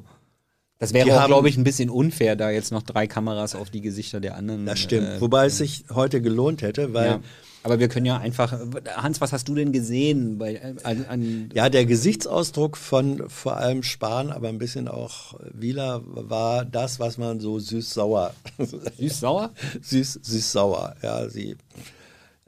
Das 0.79 0.91
wäre 0.93 1.05
Die 1.05 1.13
auch, 1.13 1.27
glaube 1.27 1.47
ich, 1.47 1.55
ein 1.55 1.63
bisschen 1.63 1.89
unfair, 1.89 2.35
da 2.35 2.49
jetzt 2.49 2.73
noch 2.73 2.81
drei 2.83 3.07
Kameras 3.07 3.55
auf 3.55 3.69
die 3.69 3.79
Gesichter 3.79 4.19
der 4.19 4.35
anderen. 4.35 4.65
Das 4.65 4.79
stimmt. 4.79 5.07
äh, 5.07 5.21
Wobei 5.21 5.45
es 5.45 5.57
sich 5.57 5.85
heute 5.93 6.21
gelohnt 6.21 6.61
hätte, 6.61 6.93
weil 6.93 7.05
ja. 7.07 7.19
Aber 7.63 7.79
wir 7.79 7.87
können 7.87 8.05
ja 8.05 8.17
einfach. 8.17 8.53
Hans, 8.97 9.21
was 9.21 9.31
hast 9.31 9.47
du 9.47 9.55
denn 9.55 9.71
gesehen? 9.71 10.37
Bei, 10.37 10.55
äh, 10.55 10.75
an, 10.83 11.05
an, 11.05 11.49
Ja, 11.53 11.69
der 11.69 11.85
Gesichtsausdruck 11.85 12.75
von 12.77 13.29
vor 13.29 13.57
allem 13.57 13.83
Spahn, 13.83 14.31
aber 14.31 14.49
ein 14.49 14.57
bisschen 14.57 14.87
auch 14.87 15.39
Wieler 15.53 16.01
war 16.05 16.65
das, 16.65 16.99
was 16.99 17.17
man 17.17 17.39
so 17.39 17.59
süß-sauer, 17.59 18.33
Süß-sauer? 18.97 19.51
süß, 19.81 20.19
süß-sauer, 20.21 20.95
ja, 21.01 21.29
sie 21.29 21.55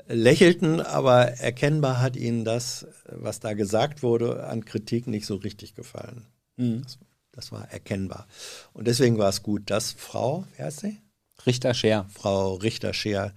lächelten, 0.07 0.81
aber 0.81 1.29
erkennbar 1.39 2.01
hat 2.01 2.15
ihnen 2.15 2.45
das, 2.45 2.85
was 3.07 3.39
da 3.39 3.53
gesagt 3.53 4.03
wurde, 4.03 4.45
an 4.47 4.65
Kritik 4.65 5.07
nicht 5.07 5.25
so 5.25 5.35
richtig 5.35 5.75
gefallen. 5.75 6.27
Das, 6.57 6.99
das 7.31 7.51
war 7.51 7.71
erkennbar. 7.71 8.27
Und 8.73 8.87
deswegen 8.87 9.17
war 9.17 9.29
es 9.29 9.43
gut, 9.43 9.69
dass 9.69 9.91
Frau, 9.93 10.45
wer 10.57 10.67
heißt 10.67 10.81
sie? 10.81 10.99
Richter 11.45 11.73
Scher. 11.73 12.05
Frau 12.13 12.55
Richter-Scheer 12.55 13.33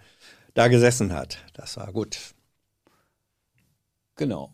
da 0.58 0.68
gesessen 0.68 1.12
hat. 1.12 1.38
Das 1.54 1.76
war 1.76 1.92
gut. 1.92 2.18
Genau. 4.16 4.50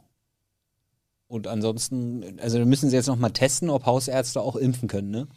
Und 1.27 1.47
ansonsten, 1.47 2.39
also 2.41 2.59
wir 2.59 2.67
müssen 2.67 2.91
sie 2.91 2.97
jetzt 2.97 3.07
noch 3.07 3.17
mal 3.17 3.31
testen, 3.31 3.71
ob 3.71 3.87
Hausärzte 3.87 4.41
auch 4.43 4.57
impfen 4.57 4.89
können, 4.89 5.11
ne? 5.11 5.29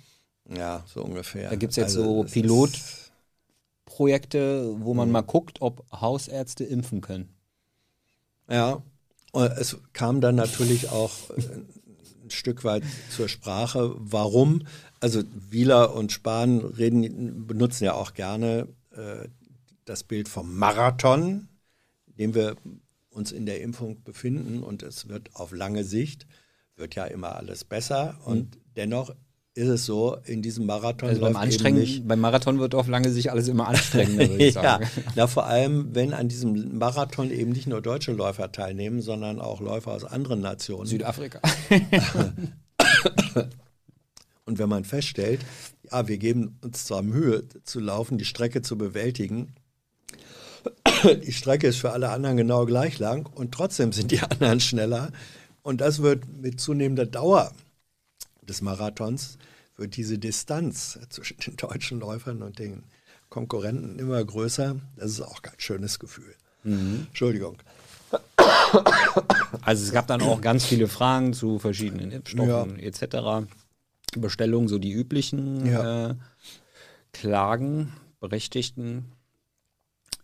Ja, 0.50 0.84
so 0.94 1.04
ungefähr. 1.04 1.50
Da 1.50 1.56
gibt's 1.56 1.78
jetzt 1.78 1.94
so 1.94 2.02
Also, 2.02 2.24
das 2.24 2.32
Pilot- 2.34 2.74
ist- 2.76 3.12
Projekte, 3.86 4.76
wo 4.82 4.94
Mhm. 4.94 4.98
man 4.98 5.12
mal 5.12 5.22
guckt, 5.22 5.62
ob 5.62 5.86
Hausärzte 5.92 6.66
impfen 6.66 7.00
können. 7.00 7.34
Ja, 8.50 8.82
und 9.32 9.44
es 9.54 9.78
kam 9.94 10.20
dann 10.20 10.36
natürlich 10.36 10.90
auch 10.90 11.30
äh, 11.32 11.42
ein 12.24 12.30
Stück 12.30 12.66
weit 12.66 12.84
zur 13.10 13.30
Sprache, 13.30 13.94
warum. 13.98 14.68
Also 15.00 15.24
Wieler 15.50 15.94
und 15.96 16.12
Spahn 16.12 16.60
reden, 16.60 17.48
benutzen 17.48 17.86
ja 17.86 17.94
auch 17.94 18.14
gerne 18.14 18.68
äh, 18.92 19.28
das 19.88 20.04
Bild 20.04 20.28
vom 20.28 20.56
Marathon, 20.56 21.48
in 22.08 22.16
dem 22.18 22.36
wir 22.36 22.56
uns 23.10 23.32
in 23.32 23.46
der 23.46 23.62
Impfung 23.62 24.04
befinden 24.04 24.64
und 24.64 24.84
es 24.84 25.08
wird 25.08 25.36
auf 25.36 25.52
lange 25.52 25.84
Sicht, 25.84 26.28
wird 26.76 26.96
ja 26.96 27.06
immer 27.06 27.36
alles 27.36 27.64
besser 27.64 28.20
und 28.26 28.60
dennoch 28.76 29.16
ist 29.56 29.68
es 29.70 29.86
so, 29.88 30.18
in 30.26 30.44
diesem 30.44 30.68
Marathon 30.68 31.10
Mhm. 31.10 31.16
Also 31.16 31.22
beim 31.22 31.36
Anstrengen, 31.36 31.80
nicht, 31.80 32.08
beim 32.08 32.20
Marathon 32.20 32.60
wird 32.60 32.76
auf 32.76 32.88
lange 32.88 33.10
sich 33.10 33.32
alles 33.32 33.48
immer 33.48 33.68
anstrengender, 33.68 34.30
würde 34.30 34.46
ich 34.46 34.54
ja, 34.56 34.62
sagen. 34.62 34.88
na, 35.16 35.26
vor 35.26 35.48
allem, 35.48 35.96
wenn 35.96 36.14
an 36.14 36.28
diesem 36.28 36.78
Marathon 36.78 37.32
eben 37.32 37.52
nicht 37.52 37.66
nur 37.66 37.82
deutsche 37.82 38.12
Läufer 38.12 38.52
teilnehmen, 38.52 39.02
sondern 39.02 39.42
auch 39.42 39.60
Läufer 39.60 39.94
aus 39.94 40.06
anderen 40.06 40.42
Nationen. 40.42 40.86
Südafrika. 40.86 41.42
Und 44.46 44.60
wenn 44.60 44.70
man 44.70 44.84
feststellt, 44.86 45.42
ja, 45.92 46.08
wir 46.08 46.20
geben 46.20 46.60
uns 46.64 46.86
zwar 46.86 47.02
Mühe 47.02 47.48
zu 47.64 47.80
laufen, 47.80 48.20
die 48.20 48.26
Strecke 48.26 48.62
zu 48.62 48.78
bewältigen, 48.78 49.56
die 51.26 51.32
Strecke 51.34 51.68
ist 51.68 51.78
für 51.78 51.92
alle 51.92 52.10
anderen 52.10 52.38
genau 52.38 52.66
gleich 52.66 53.00
lang 53.00 53.28
und 53.36 53.54
trotzdem 53.54 53.92
sind 53.92 54.12
die 54.12 54.20
anderen 54.32 54.60
schneller. 54.60 55.12
Und 55.64 55.82
das 55.82 56.02
wird 56.02 56.24
mit 56.42 56.60
zunehmender 56.60 57.06
Dauer 57.06 57.52
des 58.42 58.62
Marathons, 58.62 59.38
wird 59.76 59.98
diese 59.98 60.18
Distanz 60.18 60.98
zwischen 61.10 61.38
den 61.40 61.58
deutschen 61.58 62.00
Läufern 62.00 62.42
und 62.42 62.60
den 62.60 62.84
Konkurrenten 63.30 64.00
immer 64.00 64.24
größer. 64.24 64.78
Das 64.96 65.12
ist 65.12 65.22
auch 65.22 65.42
ein 65.44 65.52
schönes 65.58 66.00
Gefühl. 66.00 66.34
Entschuldigung. 66.64 67.58
Also 69.62 69.84
es 69.84 69.92
gab 69.92 70.08
dann 70.08 70.22
auch 70.22 70.42
ganz 70.42 70.66
viele 70.66 70.88
Fragen 70.88 71.34
zu 71.34 71.60
verschiedenen 71.60 72.12
Impfstoffen 72.12 72.80
etc. 72.80 73.48
Bestellungen, 74.18 74.68
so 74.68 74.78
die 74.78 74.92
üblichen 74.92 75.66
Ja. 75.66 76.10
äh, 76.12 76.16
Klagen, 77.14 77.94
Berechtigten. 78.20 79.06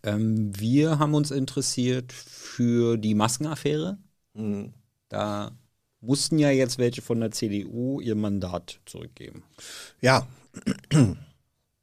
Ähm, 0.04 0.52
wir 0.60 1.00
haben 1.00 1.14
uns 1.14 1.32
interessiert 1.32 2.12
für 2.14 2.98
die 2.98 3.16
Maskenaffäre. 3.16 3.98
Mhm. 4.34 4.74
Da 5.10 5.52
mussten 6.02 6.38
ja 6.40 6.50
jetzt 6.50 6.78
welche 6.78 7.02
von 7.02 7.20
der 7.22 7.32
CDU 7.32 8.02
ihr 8.02 8.16
Mandat 8.16 8.80
zurückgeben. 8.86 9.44
Ja, 10.02 10.28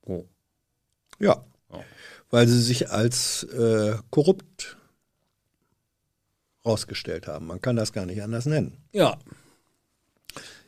Oh. 0.02 0.24
ja. 1.18 1.44
Ja. 1.72 1.84
Weil 2.30 2.48
sie 2.48 2.60
sich 2.60 2.90
als 2.90 3.44
äh, 3.44 3.96
korrupt 4.10 4.76
rausgestellt 6.64 7.26
haben. 7.26 7.46
Man 7.46 7.60
kann 7.60 7.76
das 7.76 7.92
gar 7.92 8.06
nicht 8.06 8.22
anders 8.22 8.46
nennen. 8.46 8.76
Ja, 8.92 9.18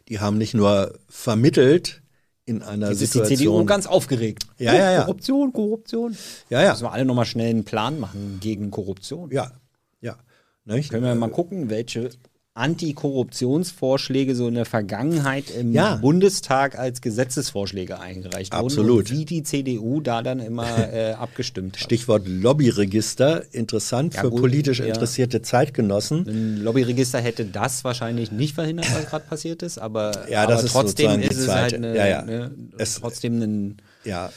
Die 0.09 0.21
haben 0.21 0.39
nicht 0.39 0.55
nur 0.55 0.99
vermittelt 1.09 2.02
in 2.45 2.63
einer 2.63 2.89
jetzt 2.89 3.01
ist 3.03 3.15
die 3.15 3.19
Situation. 3.19 3.39
CDU 3.39 3.65
ganz 3.65 3.87
aufgeregt. 3.87 4.47
Ja, 4.59 4.75
ja, 4.75 4.93
ja. 4.93 5.01
Korruption, 5.03 5.53
Korruption. 5.53 6.17
ja, 6.51 6.63
ja, 6.63 6.71
Müssen 6.71 6.85
wir 6.85 6.93
alle 6.93 7.05
nochmal 7.05 7.25
schnell 7.25 7.51
einen 7.51 7.65
Plan 7.65 8.01
machen 8.01 8.39
gegen 8.41 8.71
Korruption. 8.71 9.31
ja, 9.31 9.53
ja. 10.01 10.17
Nicht? 10.65 10.91
Können 10.91 11.05
wir 11.05 11.15
mal 11.15 11.31
gucken, 11.31 11.71
welche 11.71 12.11
Antikorruptionsvorschläge 12.55 14.35
so 14.35 14.49
in 14.49 14.55
der 14.55 14.65
Vergangenheit 14.67 15.51
im 15.51 15.73
Ja. 15.73 15.97
Bundestag 15.97 16.79
als 16.79 17.01
Gesetzesvorschläge 17.01 17.99
eingereicht 17.99 18.53
wurden 18.53 18.65
Absolut. 18.67 19.11
und 19.11 19.19
wie 19.19 19.25
die 19.25 19.43
CDU 19.43 20.01
da 20.01 20.23
dann 20.23 20.39
immer 20.41 20.93
äh, 20.93 21.13
abgestimmt 21.19 21.77
hat. 21.77 21.83
Stichwort 21.85 22.25
Lobbyregister, 22.27 23.45
interessant 23.53 24.15
Ja, 24.15 24.21
für 24.23 24.31
gut, 24.31 24.41
politisch 24.41 24.81
ja. 24.81 24.87
interessierte 24.87 25.43
Zeitgenossen. 25.43 26.27
Ein 26.29 26.57
Lobbyregister 26.59 27.21
hätte 27.21 27.45
das 27.47 27.85
wahrscheinlich 27.85 28.33
nicht 28.33 28.55
verhindert, 28.55 28.87
was 28.95 29.07
gerade 29.07 29.25
passiert 29.27 29.63
ist, 29.63 29.79
aber, 29.79 30.29
Ja, 30.29 30.43
aber 30.45 30.63
ist 30.63 30.73
trotzdem 30.73 31.21
ist 31.21 31.39
es 31.39 31.49
halt 31.49 31.75
eine, 31.75 31.97
Ja, 31.97 32.07
ja. 32.07 32.23
Ne, 32.23 32.51
Es- 32.79 32.97
trotzdem 33.01 33.41
ein 33.43 33.77
Ja, 34.05 34.31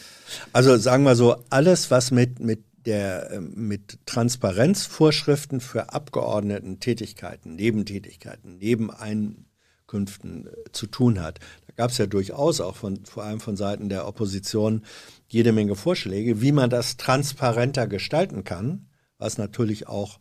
also 0.53 0.77
sagen 0.77 1.03
wir 1.03 1.15
so, 1.15 1.35
alles, 1.49 1.91
was 1.91 2.11
mit, 2.11 2.39
mit, 2.39 2.59
der, 2.85 3.31
äh, 3.31 3.41
mit 3.41 3.99
Transparenzvorschriften 4.05 5.59
für 5.59 5.93
Abgeordneten 5.93 6.79
Tätigkeiten, 6.79 7.55
Nebentätigkeiten, 7.55 8.57
Nebeneinkünften 8.57 10.47
äh, 10.47 10.71
zu 10.71 10.87
tun 10.87 11.21
hat, 11.21 11.39
da 11.67 11.73
gab 11.75 11.91
es 11.91 11.97
ja 11.97 12.07
durchaus 12.07 12.61
auch 12.61 12.75
von, 12.75 13.05
vor 13.05 13.23
allem 13.23 13.39
von 13.39 13.57
Seiten 13.57 13.89
der 13.89 14.07
Opposition 14.07 14.83
jede 15.27 15.51
Menge 15.51 15.75
Vorschläge, 15.75 16.41
wie 16.41 16.51
man 16.51 16.69
das 16.69 16.97
transparenter 16.97 17.87
gestalten 17.87 18.43
kann, 18.43 18.87
was 19.17 19.37
natürlich 19.37 19.87
auch 19.87 20.19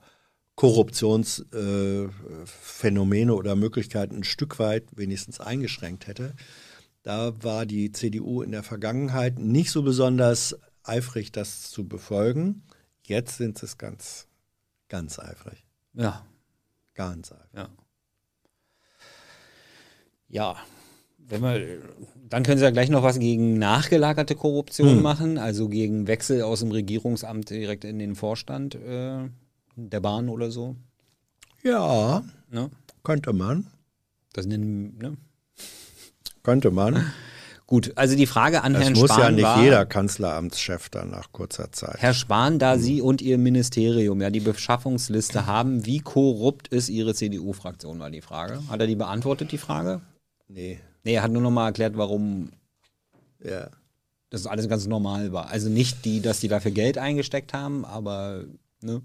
Korruptionsphänomene 0.56 3.32
äh, 3.32 3.34
oder 3.34 3.56
Möglichkeiten 3.56 4.16
ein 4.16 4.24
Stück 4.24 4.58
weit 4.58 4.84
wenigstens 4.96 5.40
eingeschränkt 5.40 6.06
hätte. 6.06 6.34
Da 7.02 7.32
war 7.42 7.66
die 7.66 7.92
CDU 7.92 8.42
in 8.42 8.52
der 8.52 8.62
Vergangenheit 8.62 9.38
nicht 9.38 9.70
so 9.70 9.82
besonders 9.82 10.56
eifrig, 10.84 11.32
das 11.32 11.70
zu 11.70 11.86
befolgen. 11.88 12.62
Jetzt 13.02 13.36
sind 13.38 13.58
sie 13.58 13.66
es 13.66 13.76
ganz, 13.78 14.28
ganz 14.88 15.18
eifrig. 15.18 15.66
ja, 15.94 16.24
Ganz 16.94 17.32
eifrig. 17.32 17.50
ja. 17.54 17.68
Ja, 20.28 20.56
wenn 21.18 21.42
wir, 21.42 21.80
dann 22.28 22.42
können 22.42 22.58
Sie 22.58 22.64
ja 22.64 22.70
gleich 22.70 22.88
noch 22.90 23.02
was 23.02 23.18
gegen 23.18 23.58
nachgelagerte 23.58 24.34
Korruption 24.34 24.96
Hm. 24.96 25.02
machen, 25.02 25.38
also 25.38 25.68
gegen 25.68 26.06
Wechsel 26.06 26.42
aus 26.42 26.60
dem 26.60 26.70
Regierungsamt 26.70 27.50
direkt 27.50 27.84
in 27.84 27.98
den 27.98 28.14
Vorstand 28.14 28.74
äh, 28.74 29.28
der 29.76 30.00
Bahn 30.00 30.28
oder 30.28 30.50
so. 30.50 30.76
Ja, 31.62 32.22
Ne? 32.50 32.70
könnte 33.02 33.32
man. 33.32 33.66
Das 34.32 34.46
nennen, 34.46 34.96
ne? 34.98 35.16
Könnte 36.42 36.70
man. 36.70 37.12
Gut, 37.66 37.92
also 37.96 38.14
die 38.14 38.26
Frage 38.26 38.62
an 38.62 38.74
Es 38.74 38.82
Herrn 38.82 38.92
muss 38.92 39.10
Spahn 39.10 39.20
ja 39.20 39.30
nicht 39.30 39.42
war, 39.44 39.62
jeder 39.62 39.86
Kanzleramtschef 39.86 40.90
dann 40.90 41.10
nach 41.10 41.32
kurzer 41.32 41.72
Zeit. 41.72 41.96
Herr 41.98 42.12
Spahn, 42.12 42.58
da 42.58 42.76
Sie 42.76 43.00
und 43.00 43.22
Ihr 43.22 43.38
Ministerium 43.38 44.20
ja 44.20 44.28
die 44.30 44.40
Beschaffungsliste 44.40 45.46
haben, 45.46 45.86
wie 45.86 46.00
korrupt 46.00 46.68
ist 46.68 46.90
Ihre 46.90 47.14
CDU-Fraktion, 47.14 47.98
war 48.00 48.10
die 48.10 48.20
Frage. 48.20 48.60
Hat 48.68 48.80
er 48.80 48.86
die 48.86 48.96
beantwortet, 48.96 49.50
die 49.50 49.58
Frage? 49.58 50.02
Nee. 50.48 50.78
Nee, 51.04 51.14
er 51.14 51.22
hat 51.22 51.30
nur 51.32 51.40
noch 51.42 51.50
mal 51.50 51.66
erklärt, 51.66 51.96
warum 51.96 52.50
Ja. 53.42 53.68
das 54.28 54.46
alles 54.46 54.68
ganz 54.68 54.86
normal 54.86 55.32
war. 55.32 55.48
Also 55.48 55.70
nicht 55.70 56.04
die, 56.04 56.20
dass 56.20 56.40
die 56.40 56.48
dafür 56.48 56.70
Geld 56.70 56.98
eingesteckt 56.98 57.54
haben, 57.54 57.84
aber 57.86 58.44
ne? 58.82 59.00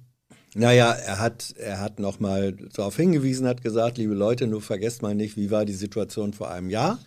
Naja, 0.55 0.91
er 0.91 1.19
hat, 1.19 1.53
er 1.57 1.79
hat 1.79 1.99
nochmal 1.99 2.53
darauf 2.73 2.95
hingewiesen, 2.95 3.47
hat 3.47 3.61
gesagt, 3.61 3.97
liebe 3.97 4.15
Leute, 4.15 4.47
nur 4.47 4.61
vergesst 4.61 5.01
mal 5.01 5.13
nicht, 5.13 5.37
wie 5.37 5.51
war 5.51 5.65
die 5.65 5.73
Situation 5.73 6.33
vor 6.33 6.49
einem 6.49 6.69
Jahr. 6.69 6.99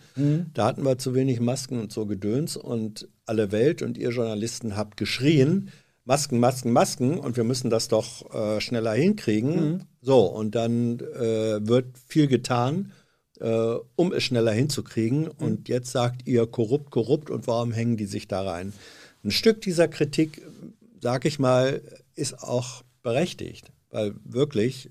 Da 0.53 0.65
hatten 0.65 0.83
wir 0.83 0.97
zu 0.97 1.13
wenig 1.13 1.39
Masken 1.39 1.79
und 1.79 1.91
so 1.91 2.05
Gedöns 2.05 2.55
und 2.55 3.09
alle 3.25 3.51
Welt 3.51 3.81
und 3.81 3.97
ihr 3.97 4.09
Journalisten 4.09 4.77
habt 4.77 4.95
geschrien, 4.97 5.71
Masken, 6.05 6.39
Masken, 6.39 6.71
Masken 6.71 7.17
und 7.17 7.37
wir 7.37 7.43
müssen 7.43 7.69
das 7.69 7.87
doch 7.87 8.33
äh, 8.33 8.59
schneller 8.61 8.93
hinkriegen. 8.93 9.85
So, 10.01 10.25
und 10.25 10.55
dann 10.55 10.99
äh, 10.99 11.65
wird 11.65 11.97
viel 12.07 12.27
getan, 12.27 12.91
äh, 13.39 13.75
um 13.95 14.11
es 14.13 14.23
schneller 14.23 14.51
hinzukriegen. 14.51 15.27
Und 15.27 15.69
jetzt 15.69 15.91
sagt 15.91 16.27
ihr 16.27 16.45
korrupt, 16.45 16.91
korrupt 16.91 17.29
und 17.29 17.47
warum 17.47 17.71
hängen 17.71 17.97
die 17.97 18.05
sich 18.05 18.27
da 18.27 18.41
rein? 18.41 18.73
ein 19.23 19.31
Stück 19.31 19.61
dieser 19.61 19.87
Kritik, 19.87 20.41
sag 21.01 21.25
ich 21.25 21.39
mal, 21.39 21.81
ist 22.15 22.43
auch 22.43 22.83
berechtigt, 23.03 23.71
weil 23.89 24.15
wirklich, 24.23 24.89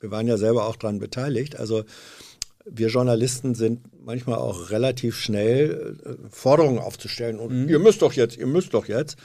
wir 0.00 0.10
waren 0.10 0.26
ja 0.26 0.36
selber 0.36 0.66
auch 0.66 0.76
daran 0.76 0.98
beteiligt, 0.98 1.56
also 1.56 1.84
wir 2.66 2.88
Journalisten 2.88 3.54
sind 3.54 3.80
manchmal 4.04 4.38
auch 4.38 4.70
relativ 4.70 5.16
schnell, 5.16 6.00
äh, 6.04 6.28
Forderungen 6.30 6.78
aufzustellen 6.78 7.38
und 7.38 7.64
mhm. 7.64 7.68
ihr 7.68 7.78
müsst 7.78 8.02
doch 8.02 8.12
jetzt, 8.12 8.36
ihr 8.36 8.46
müsst 8.46 8.74
doch 8.74 8.86
jetzt. 8.86 9.16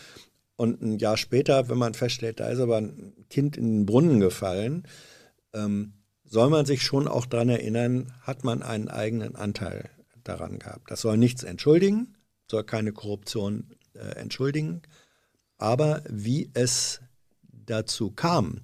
Und 0.55 0.81
ein 0.81 0.99
Jahr 0.99 1.15
später, 1.15 1.69
wenn 1.69 1.77
man 1.77 1.93
feststellt, 1.93 2.41
da 2.41 2.49
ist 2.49 2.59
aber 2.59 2.77
ein 2.77 3.13
Kind 3.29 3.55
in 3.55 3.65
den 3.65 3.85
Brunnen 3.85 4.19
gefallen, 4.19 4.83
ähm, 5.53 5.93
soll 6.25 6.49
man 6.49 6.65
sich 6.65 6.83
schon 6.83 7.07
auch 7.07 7.25
daran 7.25 7.47
erinnern, 7.47 8.13
hat 8.21 8.43
man 8.43 8.61
einen 8.61 8.89
eigenen 8.89 9.37
Anteil 9.37 9.89
daran 10.23 10.59
gehabt. 10.59 10.91
Das 10.91 11.01
soll 11.01 11.17
nichts 11.17 11.43
entschuldigen, 11.43 12.17
soll 12.51 12.65
keine 12.65 12.91
Korruption 12.91 13.69
äh, 13.93 14.15
entschuldigen, 14.17 14.81
aber 15.57 16.03
wie 16.09 16.51
es 16.53 17.01
dazu 17.69 18.11
kam, 18.11 18.61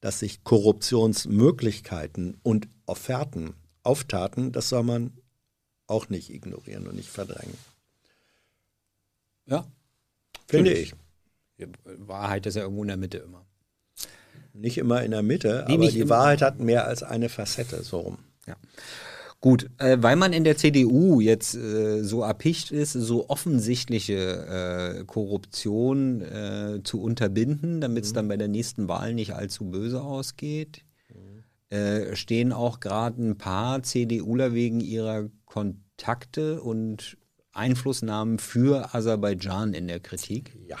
dass 0.00 0.18
sich 0.18 0.44
Korruptionsmöglichkeiten 0.44 2.38
und 2.42 2.68
Offerten 2.86 3.54
auftaten, 3.82 4.52
das 4.52 4.68
soll 4.68 4.82
man 4.82 5.12
auch 5.86 6.08
nicht 6.08 6.30
ignorieren 6.30 6.86
und 6.86 6.96
nicht 6.96 7.08
verdrängen. 7.08 7.56
Ja. 9.46 9.66
Finde 10.46 10.72
ich. 10.72 10.94
Wahrheit 11.84 12.46
ist 12.46 12.54
ja 12.56 12.62
irgendwo 12.62 12.82
in 12.82 12.88
der 12.88 12.96
Mitte 12.96 13.18
immer. 13.18 13.44
Nicht 14.52 14.78
immer 14.78 15.02
in 15.02 15.10
der 15.10 15.22
Mitte, 15.22 15.64
nee, 15.68 15.74
aber 15.74 15.90
die 15.90 16.08
Wahrheit 16.08 16.42
hat 16.42 16.60
mehr 16.60 16.86
als 16.86 17.02
eine 17.02 17.28
Facette, 17.28 17.82
so 17.82 18.00
rum. 18.00 18.18
Ja. 18.46 18.56
Gut, 19.44 19.68
äh, 19.76 19.98
weil 20.00 20.16
man 20.16 20.32
in 20.32 20.42
der 20.42 20.56
CDU 20.56 21.20
jetzt 21.20 21.54
äh, 21.54 22.02
so 22.02 22.22
erpicht 22.22 22.70
ist, 22.70 22.92
so 22.92 23.28
offensichtliche 23.28 24.96
äh, 25.00 25.04
Korruption 25.04 26.22
äh, 26.22 26.80
zu 26.82 27.02
unterbinden, 27.02 27.82
damit 27.82 28.04
es 28.04 28.12
mhm. 28.12 28.14
dann 28.14 28.28
bei 28.28 28.38
der 28.38 28.48
nächsten 28.48 28.88
Wahl 28.88 29.12
nicht 29.12 29.34
allzu 29.34 29.66
böse 29.66 30.00
ausgeht, 30.00 30.82
mhm. 31.10 31.44
Äh, 31.68 32.16
stehen 32.16 32.54
auch 32.54 32.80
gerade 32.80 33.22
ein 33.22 33.36
paar 33.36 33.82
CDUler 33.82 34.54
wegen 34.54 34.80
ihrer 34.80 35.28
Kontakte 35.44 36.62
und 36.62 37.18
Einflussnahmen 37.52 38.38
für 38.38 38.94
Aserbaidschan 38.94 39.74
in 39.74 39.88
der 39.88 40.00
Kritik. 40.00 40.56
Ja. 40.66 40.78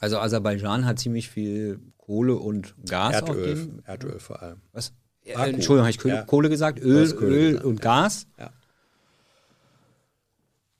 Also 0.00 0.18
Aserbaidschan 0.20 0.86
hat 0.86 0.98
ziemlich 0.98 1.28
viel 1.28 1.80
Kohle 1.98 2.36
und 2.36 2.74
Gas. 2.88 3.16
Erdöl, 3.16 3.82
Erdöl 3.84 4.20
vor 4.20 4.40
allem. 4.40 4.62
Was? 4.72 4.94
Akku. 5.34 5.50
Entschuldigung, 5.50 5.80
habe 5.80 5.90
ich 5.90 5.98
Kohle, 5.98 6.14
ja. 6.14 6.22
Kohle 6.22 6.48
gesagt? 6.48 6.80
Öl, 6.80 7.12
Öl 7.20 7.50
gesagt, 7.50 7.64
und 7.64 7.76
ja. 7.76 7.82
Gas. 7.82 8.26
Ja. 8.38 8.50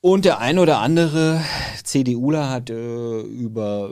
Und 0.00 0.24
der 0.24 0.38
ein 0.38 0.58
oder 0.58 0.78
andere 0.78 1.42
CDUler 1.82 2.48
hat 2.48 2.70
äh, 2.70 3.20
über 3.22 3.90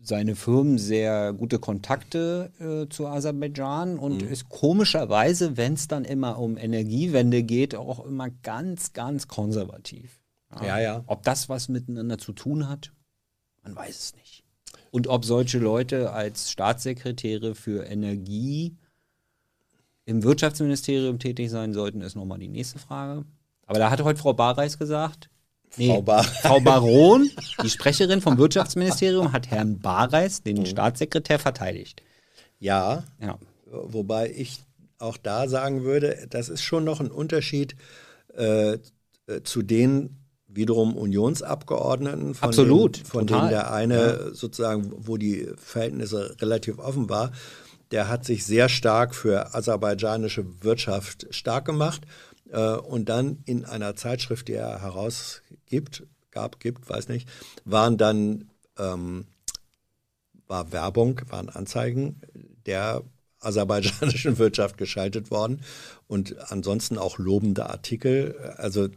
seine 0.00 0.36
Firmen 0.36 0.78
sehr 0.78 1.32
gute 1.32 1.58
Kontakte 1.58 2.50
äh, 2.58 2.88
zu 2.92 3.06
Aserbaidschan 3.06 3.98
und 3.98 4.22
mhm. 4.22 4.28
ist 4.28 4.48
komischerweise, 4.48 5.56
wenn 5.56 5.74
es 5.74 5.88
dann 5.88 6.04
immer 6.04 6.38
um 6.38 6.58
Energiewende 6.58 7.42
geht, 7.42 7.74
auch 7.74 8.04
immer 8.04 8.28
ganz, 8.42 8.92
ganz 8.92 9.28
konservativ. 9.28 10.20
Ja, 10.60 10.66
ja. 10.66 10.80
ja. 10.80 11.04
Ob 11.06 11.22
das 11.22 11.48
was 11.48 11.68
miteinander 11.68 12.18
zu 12.18 12.32
tun 12.32 12.68
hat, 12.68 12.92
man 13.62 13.74
weiß 13.74 13.96
es 13.96 14.14
nicht. 14.16 14.44
Und 14.90 15.06
ob 15.08 15.24
solche 15.24 15.58
Leute 15.58 16.12
als 16.12 16.50
Staatssekretäre 16.50 17.54
für 17.54 17.84
Energie 17.86 18.76
im 20.06 20.22
Wirtschaftsministerium 20.22 21.18
tätig 21.18 21.50
sein 21.50 21.72
sollten, 21.72 22.00
ist 22.00 22.14
nochmal 22.14 22.38
die 22.38 22.48
nächste 22.48 22.78
Frage. 22.78 23.24
Aber 23.66 23.78
da 23.78 23.90
hat 23.90 24.02
heute 24.02 24.20
Frau 24.20 24.34
Barreis 24.34 24.78
gesagt, 24.78 25.30
Nee, 25.76 25.88
Frau, 25.88 26.02
Bar 26.02 26.22
Frau, 26.22 26.60
Baron, 26.60 27.30
die 27.62 27.70
Sprecherin 27.70 28.20
vom 28.20 28.38
Wirtschaftsministerium, 28.38 29.32
hat 29.32 29.50
Herrn 29.50 29.80
Barreis, 29.80 30.42
den 30.42 30.58
mhm. 30.58 30.66
Staatssekretär, 30.66 31.38
verteidigt. 31.38 32.02
Ja, 32.60 33.04
ja, 33.20 33.38
wobei 33.66 34.30
ich 34.30 34.60
auch 34.98 35.16
da 35.16 35.48
sagen 35.48 35.82
würde, 35.82 36.26
das 36.30 36.48
ist 36.48 36.62
schon 36.62 36.84
noch 36.84 37.00
ein 37.00 37.10
Unterschied 37.10 37.74
äh, 38.34 38.78
zu 39.42 39.62
den 39.62 40.20
wiederum 40.46 40.96
Unionsabgeordneten, 40.96 42.34
von, 42.34 42.48
Absolut, 42.48 42.98
denen, 42.98 43.06
von 43.06 43.26
denen 43.26 43.48
der 43.48 43.72
eine 43.72 43.96
ja. 43.96 44.34
sozusagen, 44.34 44.92
wo 44.96 45.16
die 45.16 45.48
Verhältnisse 45.56 46.36
relativ 46.40 46.78
offen 46.78 47.08
war, 47.08 47.32
der 47.90 48.08
hat 48.08 48.24
sich 48.24 48.44
sehr 48.44 48.68
stark 48.68 49.14
für 49.14 49.54
aserbaidschanische 49.54 50.62
Wirtschaft 50.62 51.26
stark 51.30 51.64
gemacht 51.64 52.02
äh, 52.50 52.74
und 52.74 53.08
dann 53.08 53.38
in 53.46 53.64
einer 53.64 53.96
Zeitschrift, 53.96 54.48
die 54.48 54.54
er 54.54 54.80
herausgibt, 54.82 56.04
gab, 56.30 56.60
gibt, 56.60 56.88
weiß 56.88 57.08
nicht, 57.08 57.28
waren 57.64 57.96
dann 57.96 58.50
ähm, 58.78 59.26
war 60.46 60.72
Werbung, 60.72 61.20
waren 61.28 61.48
Anzeigen 61.48 62.20
der 62.66 63.02
aserbaidschanischen 63.40 64.38
Wirtschaft 64.38 64.78
geschaltet 64.78 65.30
worden 65.30 65.62
und 66.06 66.36
ansonsten 66.50 66.98
auch 66.98 67.18
lobende 67.18 67.68
Artikel. 67.68 68.54
Also 68.56 68.88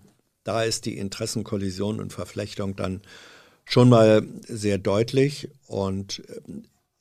da 0.43 0.63
ist 0.63 0.85
die 0.85 0.97
Interessenkollision 0.97 1.99
und 1.99 2.13
Verflechtung 2.13 2.75
dann 2.75 3.01
schon 3.65 3.89
mal 3.89 4.25
sehr 4.47 4.77
deutlich 4.77 5.49
und 5.67 6.23
äh, 6.29 6.41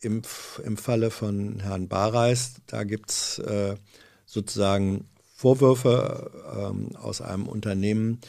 im, 0.01 0.23
im 0.65 0.77
Falle 0.77 1.11
von 1.11 1.61
Herrn 1.61 1.89
Bareis, 1.89 2.55
da 2.67 2.85
gibt 2.85 3.11
es 3.11 3.39
äh, 3.39 3.77
sozusagen 4.27 5.07
Vorwürfe 5.35 6.31
ähm, 6.57 6.97
aus 6.97 7.21
einem 7.21 7.47
Unternehmen, 7.47 8.21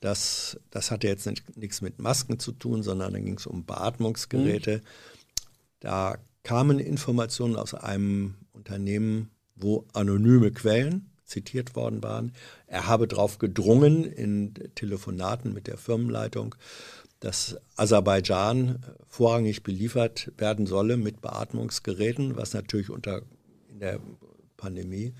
das, 0.00 0.60
das 0.70 0.90
hatte 0.90 1.08
jetzt 1.08 1.28
nichts 1.56 1.80
mit 1.80 1.98
Masken 1.98 2.38
zu 2.38 2.52
tun, 2.52 2.82
sondern 2.82 3.12
da 3.12 3.18
ging 3.18 3.38
es 3.38 3.46
um 3.46 3.64
Beatmungsgeräte. 3.64 4.78
Mhm. 4.78 4.82
Da 5.80 6.18
kamen 6.42 6.78
Informationen 6.78 7.56
aus 7.56 7.74
einem 7.74 8.34
Unternehmen, 8.52 9.30
wo 9.54 9.86
anonyme 9.94 10.52
Quellen 10.52 11.10
zitiert 11.24 11.74
worden 11.74 12.02
waren. 12.02 12.32
Er 12.66 12.86
habe 12.86 13.08
darauf 13.08 13.38
gedrungen 13.38 14.04
in 14.04 14.54
Telefonaten 14.74 15.52
mit 15.52 15.66
der 15.66 15.76
Firmenleitung, 15.76 16.54
dass 17.20 17.56
Aserbaidschan 17.76 18.80
vorrangig 19.08 19.62
beliefert 19.62 20.32
werden 20.36 20.66
solle 20.66 20.96
mit 20.96 21.22
Beatmungsgeräten, 21.22 22.36
was 22.36 22.54
natürlich 22.54 22.90
unter 22.90 23.22
in 23.68 23.80
der 23.80 24.00
Pandemie 24.56 25.14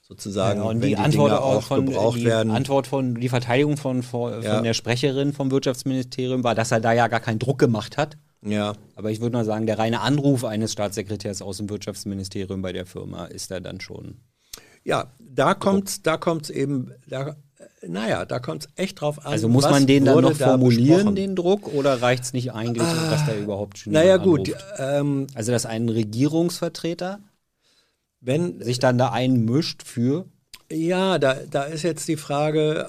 sozusagen, 0.00 0.60
ja, 0.60 0.66
und 0.66 0.80
die, 0.80 0.88
die 0.88 0.96
Antwort 0.96 1.32
auch 1.32 1.62
von, 1.62 1.86
gebraucht 1.86 2.18
die 2.18 2.24
werden. 2.24 2.50
Antwort 2.50 2.86
von 2.86 3.14
die 3.14 3.28
Verteidigung 3.28 3.76
von, 3.76 4.02
von 4.02 4.42
ja. 4.42 4.60
der 4.60 4.74
Sprecherin 4.74 5.32
vom 5.32 5.50
Wirtschaftsministerium 5.50 6.44
war, 6.44 6.54
dass 6.54 6.72
er 6.72 6.80
da 6.80 6.92
ja 6.92 7.08
gar 7.08 7.20
keinen 7.20 7.38
Druck 7.38 7.58
gemacht 7.58 7.96
hat. 7.96 8.18
Ja. 8.44 8.74
Aber 8.96 9.10
ich 9.10 9.20
würde 9.20 9.36
mal 9.36 9.44
sagen, 9.44 9.66
der 9.66 9.78
reine 9.78 10.00
Anruf 10.00 10.44
eines 10.44 10.72
Staatssekretärs 10.72 11.42
aus 11.42 11.58
dem 11.58 11.70
Wirtschaftsministerium 11.70 12.60
bei 12.60 12.72
der 12.72 12.86
Firma 12.86 13.26
ist 13.26 13.50
da 13.50 13.60
dann 13.60 13.80
schon. 13.80 14.16
Ja, 14.84 15.12
da 15.20 15.54
kommt 15.54 16.06
da 16.06 16.16
kommt's 16.16 16.50
eben, 16.50 16.92
da, 17.06 17.36
naja, 17.86 18.24
da 18.24 18.38
kommt 18.38 18.64
es 18.64 18.68
echt 18.76 19.00
drauf 19.00 19.24
an. 19.24 19.32
Also 19.32 19.48
muss 19.48 19.64
man 19.68 19.86
den 19.86 20.04
dann 20.04 20.20
noch 20.22 20.34
formulieren, 20.34 21.06
da 21.06 21.12
den 21.12 21.36
Druck, 21.36 21.72
oder 21.72 22.00
reicht 22.00 22.24
es 22.24 22.32
nicht 22.32 22.52
eigentlich, 22.52 22.86
ah, 22.86 23.10
dass 23.10 23.26
da 23.26 23.34
überhaupt 23.34 23.78
schon 23.78 23.92
Naja, 23.92 24.18
gut. 24.18 24.54
Ähm, 24.78 25.26
also, 25.34 25.52
dass 25.52 25.66
ein 25.66 25.88
Regierungsvertreter 25.88 27.18
wenn 28.22 28.62
sich 28.62 28.78
dann 28.78 28.96
da 28.96 29.10
einmischt 29.10 29.82
für? 29.82 30.24
Ja, 30.70 31.18
da, 31.18 31.34
da 31.50 31.64
ist 31.64 31.82
jetzt 31.82 32.08
die 32.08 32.16
Frage, 32.16 32.86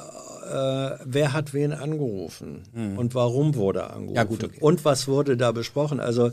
äh, 0.47 0.97
wer 1.03 1.33
hat 1.33 1.53
wen 1.53 1.73
angerufen 1.73 2.63
hm. 2.73 2.97
und 2.97 3.15
warum 3.15 3.55
wurde 3.55 3.89
angerufen 3.89 4.15
ja, 4.15 4.23
gut, 4.23 4.43
okay. 4.43 4.59
und 4.61 4.85
was 4.85 5.07
wurde 5.07 5.35
da 5.35 5.51
besprochen. 5.51 5.99
Also 5.99 6.31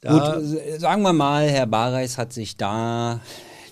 da 0.00 0.36
gut, 0.36 0.80
sagen 0.80 1.02
wir 1.02 1.12
mal, 1.12 1.48
Herr 1.48 1.66
Bareis 1.66 2.16
hat 2.16 2.32
sich 2.32 2.56
da 2.56 3.20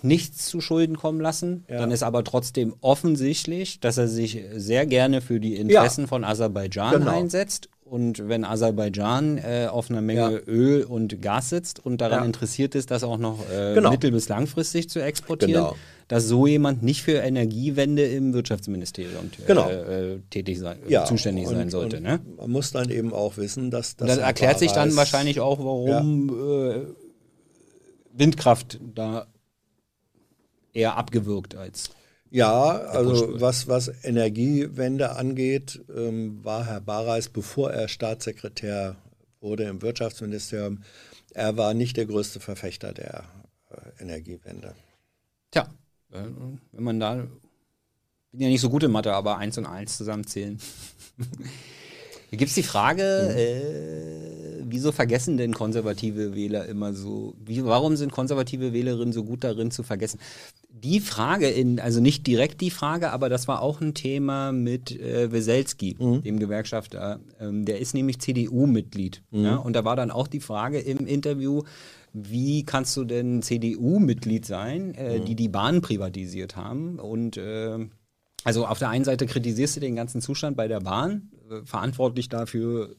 nichts 0.04 0.46
zu 0.46 0.60
Schulden 0.60 0.96
kommen 0.96 1.20
lassen. 1.20 1.64
Ja. 1.68 1.78
Dann 1.78 1.90
ist 1.90 2.02
aber 2.02 2.22
trotzdem 2.24 2.74
offensichtlich, 2.80 3.80
dass 3.80 3.98
er 3.98 4.08
sich 4.08 4.44
sehr 4.54 4.86
gerne 4.86 5.20
für 5.20 5.40
die 5.40 5.56
Interessen 5.56 6.02
ja. 6.02 6.06
von 6.06 6.24
Aserbaidschan 6.24 6.92
genau. 6.92 7.10
einsetzt 7.10 7.68
und 7.84 8.28
wenn 8.28 8.44
Aserbaidschan 8.44 9.38
äh, 9.38 9.68
auf 9.70 9.90
einer 9.90 10.00
Menge 10.00 10.32
ja. 10.32 10.38
Öl 10.48 10.84
und 10.84 11.20
Gas 11.20 11.50
sitzt 11.50 11.84
und 11.84 12.00
daran 12.00 12.24
interessiert 12.24 12.74
ist, 12.74 12.90
das 12.90 13.04
auch 13.04 13.18
noch 13.18 13.38
äh, 13.50 13.74
genau. 13.74 13.90
mittel- 13.90 14.10
bis 14.10 14.28
langfristig 14.28 14.88
zu 14.88 15.00
exportieren, 15.00 15.52
genau. 15.52 15.76
dass 16.08 16.26
so 16.26 16.46
jemand 16.46 16.82
nicht 16.82 17.02
für 17.02 17.18
Energiewende 17.18 18.04
im 18.04 18.32
Wirtschaftsministerium 18.32 19.26
äh, 19.26 19.46
genau. 19.46 19.68
äh, 19.68 20.18
tätig 20.30 20.58
sein, 20.58 20.78
zuständig 21.06 21.46
und, 21.46 21.54
sein 21.54 21.70
sollte. 21.70 22.00
Ne? 22.00 22.20
Man 22.36 22.50
muss 22.50 22.72
dann 22.72 22.90
eben 22.90 23.12
auch 23.12 23.36
wissen, 23.36 23.70
dass 23.70 23.96
das. 23.96 24.08
das 24.08 24.18
erklärt 24.18 24.58
sich 24.58 24.72
dann 24.72 24.96
wahrscheinlich 24.96 25.40
auch, 25.40 25.58
warum 25.58 26.30
äh, 26.30 26.80
Windkraft 28.12 28.80
da 28.94 29.26
eher 30.74 30.96
abgewürgt 30.96 31.54
als 31.54 31.90
ja, 32.34 32.80
also 32.80 33.40
was, 33.40 33.68
was 33.68 33.92
Energiewende 34.02 35.14
angeht, 35.14 35.84
ähm, 35.94 36.44
war 36.44 36.66
Herr 36.66 36.80
Bareis, 36.80 37.28
bevor 37.28 37.70
er 37.70 37.86
Staatssekretär 37.86 38.96
wurde 39.40 39.62
im 39.64 39.82
Wirtschaftsministerium, 39.82 40.82
er 41.32 41.56
war 41.56 41.74
nicht 41.74 41.96
der 41.96 42.06
größte 42.06 42.40
Verfechter 42.40 42.92
der 42.92 43.22
äh, 43.70 44.02
Energiewende. 44.02 44.74
Tja, 45.52 45.68
äh, 46.10 46.24
wenn 46.72 46.82
man 46.82 46.98
da, 46.98 47.14
bin 48.32 48.40
ja 48.40 48.48
nicht 48.48 48.62
so 48.62 48.68
gut 48.68 48.82
in 48.82 48.90
Mathe, 48.90 49.12
aber 49.12 49.38
eins 49.38 49.56
und 49.56 49.66
eins 49.66 49.96
zusammenzählen. 49.96 50.58
Hier 52.30 52.38
gibt 52.38 52.48
es 52.48 52.56
die 52.56 52.64
Frage, 52.64 53.04
äh, 53.04 54.64
wieso 54.64 54.90
vergessen 54.90 55.36
denn 55.36 55.54
konservative 55.54 56.34
Wähler 56.34 56.66
immer 56.66 56.94
so, 56.94 57.34
wie, 57.38 57.64
warum 57.64 57.94
sind 57.96 58.10
konservative 58.10 58.72
Wählerinnen 58.72 59.12
so 59.12 59.22
gut 59.22 59.44
darin 59.44 59.70
zu 59.70 59.84
vergessen? 59.84 60.18
Die 60.84 61.00
Frage, 61.00 61.48
in, 61.48 61.80
also 61.80 61.98
nicht 61.98 62.26
direkt 62.26 62.60
die 62.60 62.70
Frage, 62.70 63.10
aber 63.10 63.30
das 63.30 63.48
war 63.48 63.62
auch 63.62 63.80
ein 63.80 63.94
Thema 63.94 64.52
mit 64.52 64.92
äh, 65.00 65.32
Weselski, 65.32 65.94
dem 66.20 66.38
Gewerkschafter. 66.38 67.20
Ähm, 67.40 67.64
der 67.64 67.80
ist 67.80 67.94
nämlich 67.94 68.20
CDU-Mitglied. 68.20 69.22
Ja? 69.30 69.56
Und 69.56 69.74
da 69.74 69.86
war 69.86 69.96
dann 69.96 70.10
auch 70.10 70.28
die 70.28 70.40
Frage 70.40 70.78
im 70.78 71.06
Interview, 71.06 71.62
wie 72.12 72.64
kannst 72.64 72.94
du 72.98 73.04
denn 73.04 73.40
CDU-Mitglied 73.40 74.44
sein, 74.44 74.94
äh, 74.94 75.20
die 75.20 75.34
die 75.34 75.48
Bahn 75.48 75.80
privatisiert 75.80 76.54
haben? 76.54 76.98
Und 76.98 77.38
äh, 77.38 77.78
also 78.44 78.66
auf 78.66 78.78
der 78.78 78.90
einen 78.90 79.06
Seite 79.06 79.24
kritisierst 79.24 79.76
du 79.76 79.80
den 79.80 79.96
ganzen 79.96 80.20
Zustand 80.20 80.54
bei 80.54 80.68
der 80.68 80.80
Bahn, 80.80 81.30
äh, 81.50 81.64
verantwortlich 81.64 82.28
dafür 82.28 82.94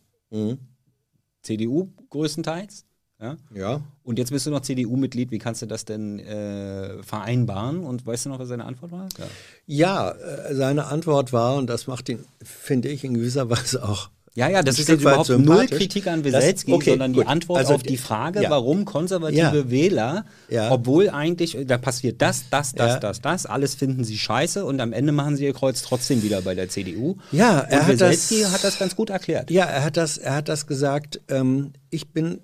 CDU 1.43 1.93
größtenteils. 2.09 2.85
Ja? 3.21 3.37
Ja. 3.53 3.81
Und 4.03 4.19
jetzt 4.19 4.31
bist 4.31 4.45
du 4.45 4.51
noch 4.51 4.59
CDU-Mitglied, 4.61 5.31
wie 5.31 5.39
kannst 5.39 5.61
du 5.61 5.65
das 5.65 5.85
denn 5.85 6.19
äh, 6.19 7.01
vereinbaren? 7.01 7.83
Und 7.85 8.05
weißt 8.05 8.25
du 8.25 8.29
noch, 8.29 8.39
was 8.39 8.49
seine 8.49 8.65
Antwort 8.65 8.91
war? 8.91 9.07
Ja. 9.17 9.25
Ja, 9.67 10.11
äh, 10.11 10.53
seine 10.55 10.85
Antwort 10.87 11.31
war, 11.31 11.55
und 11.55 11.67
das 11.67 11.87
macht 11.87 12.09
ihn, 12.09 12.25
finde 12.43 12.89
ich, 12.89 13.03
in 13.05 13.13
gewisser 13.13 13.49
Weise 13.49 13.83
auch. 13.87 14.09
Ja, 14.37 14.49
ja, 14.49 14.61
das 14.63 14.79
ist 14.79 14.89
jetzt 14.89 14.99
überhaupt 14.99 15.29
null. 15.29 15.65
Kritik 15.67 16.07
an 16.07 16.21
Das- 16.21 16.33
Weselski, 16.33 16.73
okay, 16.73 16.89
sondern 16.89 17.13
die 17.13 17.19
gut. 17.19 17.27
Antwort 17.29 17.57
Also 17.59 17.75
auf 17.75 17.83
die 17.83 17.87
die- 17.93 17.97
Frage, 17.97 18.41
ja. 18.43 18.49
warum 18.49 18.83
konservative. 18.83 19.71
Wähler, 19.71 20.25
obwohl 20.71 21.09
eigentlich, 21.09 21.57
da 21.65 21.77
passiert 21.77 22.21
das, 22.21 22.43
das, 22.49 22.73
das, 22.73 22.99
das, 22.99 23.21
das, 23.21 23.45
alles 23.45 23.75
finden 23.75 24.03
sie 24.03 24.17
scheiße 24.17 24.65
und 24.65 24.81
am 24.81 24.91
Ende 24.91 25.13
machen 25.13 25.37
sie 25.37 25.45
ihr 25.45 25.53
Kreuz 25.53 25.81
trotzdem 25.83 26.21
wieder 26.21 26.41
bei 26.41 26.53
der 26.53 26.67
CDU. 26.67 27.15
Ja, 27.31 27.59
er 27.61 27.79
und 27.79 27.87
hat 27.87 28.01
das- 28.01 28.09
Weselski 28.29 28.41
hat 28.51 28.61
das 28.65 28.77
ganz 28.77 28.97
gut 28.97 29.09
erklärt. 29.09 29.51
Ja, 29.51 29.63
er 29.63 29.85
hat 29.85 29.95
das, 29.95 30.17
er 30.17 30.35
hat 30.35 30.49
das 30.49 30.67
gesagt. 30.67 31.21
Ähm, 31.29 31.71
ich 31.89 32.09
bin 32.11 32.41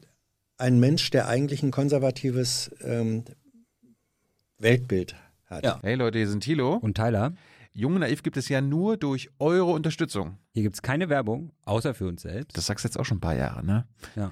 ein 0.62 0.80
Mensch, 0.80 1.10
der 1.10 1.28
eigentlich 1.28 1.64
ein 1.64 1.72
konservatives 1.72 2.72
ähm, 2.82 3.26
Weltbild 4.60 5.16
hat. 5.46 5.64
Ja. 5.66 5.80
Hey 5.82 5.96
Leute, 5.96 6.20
hier 6.20 6.30
sind 6.30 6.44
Thilo. 6.44 6.76
Und 6.76 6.96
Tyler, 6.96 7.34
Jung 7.74 7.96
und 7.96 8.02
Naiv 8.02 8.22
gibt 8.22 8.38
es 8.38 8.48
ja 8.48 8.62
nur 8.62 8.96
durch 8.96 9.30
eure 9.40 9.72
Unterstützung. 9.72 10.38
hier 10.54 10.64
gibt 10.64 10.76
es 10.76 10.82
keine 10.82 11.10
Werbung, 11.10 11.52
außer 11.66 11.94
für 11.94 12.08
uns 12.08 12.22
selbst. 12.22 12.56
Das 12.56 12.68
sagst 12.68 12.86
du 12.86 12.88
jetzt 12.88 12.98
auch 12.98 13.06
schon 13.06 13.18
ein 13.18 13.22
paar 13.22 13.36
Jahre, 13.36 13.66
ne? 13.66 13.88
Ja. 14.16 14.32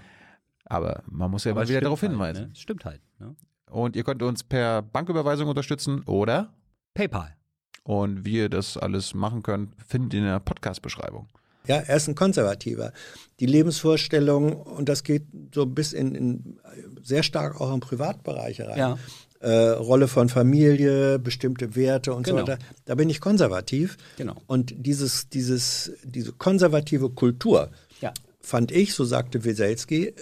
Aber 0.66 1.04
man 1.08 1.32
muss 1.32 1.46
ja 1.46 1.52
Aber 1.52 1.62
mal 1.62 1.68
wieder 1.68 1.82
darauf 1.82 2.02
halt, 2.02 2.12
hinweisen. 2.12 2.50
Ne? 2.50 2.56
Stimmt 2.56 2.86
halt. 2.86 3.02
Ne? 3.20 3.36
Und 3.72 3.96
ihr 3.96 4.04
könnt 4.04 4.22
uns 4.22 4.44
per 4.44 4.84
Banküberweisung 4.84 5.48
unterstützen 5.48 6.04
oder 6.04 6.54
PayPal. 6.94 7.36
und 7.84 8.24
wie 8.26 8.36
ihr 8.38 8.50
das 8.50 8.78
alles 8.78 9.16
machen 9.16 9.42
könnt, 9.42 9.74
findet 9.84 10.14
ihr 10.14 10.20
in 10.20 10.26
der 10.26 10.40
Podcast-Beschreibung. 10.40 11.28
Ja, 11.68 11.78
er 11.78 11.98
ist 11.98 12.08
ein 12.08 12.16
Konservativer. 12.16 12.94
Die 13.40 13.46
Lebensvorstellung, 13.46 14.54
und 14.54 14.90
das 14.90 15.04
geht 15.04 15.24
so 15.54 15.66
bis 15.66 15.94
in, 15.94 16.16
in 16.16 16.60
sehr 17.04 17.24
stark 17.24 17.60
auch 17.62 17.74
im 17.74 17.80
Privatbereich 17.80 18.62
rein. 18.62 18.78
Ja. 18.78 18.98
Äh, 19.42 19.70
Rolle 19.70 20.10
von 20.10 20.28
Familie, 20.28 21.18
bestimmte 21.18 21.76
Werte 21.76 22.14
und 22.14 22.24
Genau. 22.24 22.40
so 22.40 22.48
weiter. 22.48 22.60
Da 22.86 22.96
bin 22.96 23.10
ich 23.10 23.22
konservativ. 23.22 23.96
Genau. 24.18 24.36
Und 24.48 24.74
dieses, 24.78 25.30
dieses, 25.30 25.94
diese 26.04 26.34
konservative 26.34 27.10
Kultur, 27.10 27.70
Ja. 28.02 28.14
fand 28.42 28.72
ich, 28.72 28.94
so 28.94 29.06
sagte 29.06 29.46
Weselski, 29.46 30.08
äh, 30.08 30.14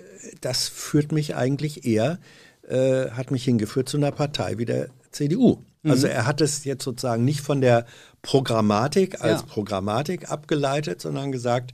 das 0.41 0.67
führt 0.67 1.11
mich 1.11 1.35
eigentlich 1.35 1.85
eher, 1.85 2.19
äh, 2.67 3.09
hat 3.11 3.31
mich 3.31 3.43
hingeführt 3.45 3.89
zu 3.89 3.97
einer 3.97 4.11
Partei 4.11 4.59
wie 4.59 4.65
der 4.65 4.89
CDU. 5.11 5.63
Mhm. 5.81 5.91
Also 5.91 6.05
er 6.07 6.27
hat 6.27 6.41
es 6.41 6.63
jetzt 6.65 6.83
sozusagen 6.83 7.25
nicht 7.25 7.41
von 7.41 7.59
der 7.61 7.87
Programmatik 8.27 9.21
als 9.21 9.39
Ja. 9.41 9.47
Programmatik 9.47 10.29
abgeleitet, 10.29 10.99
sondern 11.01 11.31
gesagt, 11.31 11.71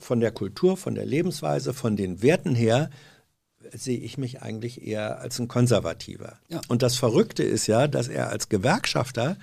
von 0.00 0.18
der 0.18 0.32
Kultur, 0.32 0.76
von 0.76 0.96
der 0.96 1.06
Lebensweise, 1.06 1.72
von 1.72 1.94
den 1.96 2.22
Werten 2.22 2.56
her 2.56 2.90
sehe 3.72 3.98
ich 3.98 4.18
mich 4.18 4.42
eigentlich 4.42 4.84
eher 4.84 5.20
als 5.20 5.38
ein 5.38 5.46
Konservativer. 5.46 6.38
Ja. 6.48 6.60
Und 6.66 6.82
das 6.82 6.96
Verrückte 6.96 7.44
ist 7.44 7.68
ja, 7.68 7.86
dass 7.86 8.08
er 8.08 8.30
als 8.30 8.48
Gewerkschafter 8.48 9.36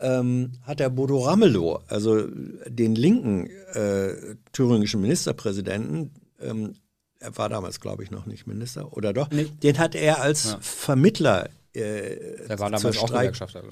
ähm, 0.00 0.54
hat 0.62 0.80
der 0.80 0.90
Bodo 0.90 1.18
Ramelow, 1.20 1.80
also 1.86 2.26
den 2.66 2.96
linken 2.96 3.46
äh, 3.74 4.34
thüringischen 4.52 5.00
Ministerpräsidenten, 5.00 6.10
ähm, 6.40 6.74
er 7.20 7.36
war 7.38 7.48
damals, 7.48 7.78
glaube 7.80 8.02
ich, 8.02 8.10
noch 8.10 8.26
nicht 8.26 8.48
Minister, 8.48 8.96
oder 8.96 9.12
doch, 9.12 9.30
Nee. 9.30 9.46
den 9.62 9.78
hat 9.78 9.94
er 9.94 10.20
als 10.22 10.56
Vermittler 10.60 11.48
äh, 11.72 12.16
Der 12.48 12.58
war 12.58 12.70
damals 12.70 12.98
auch 12.98 13.06
Streik, 13.08 13.32
Gewerkschafter. 13.32 13.62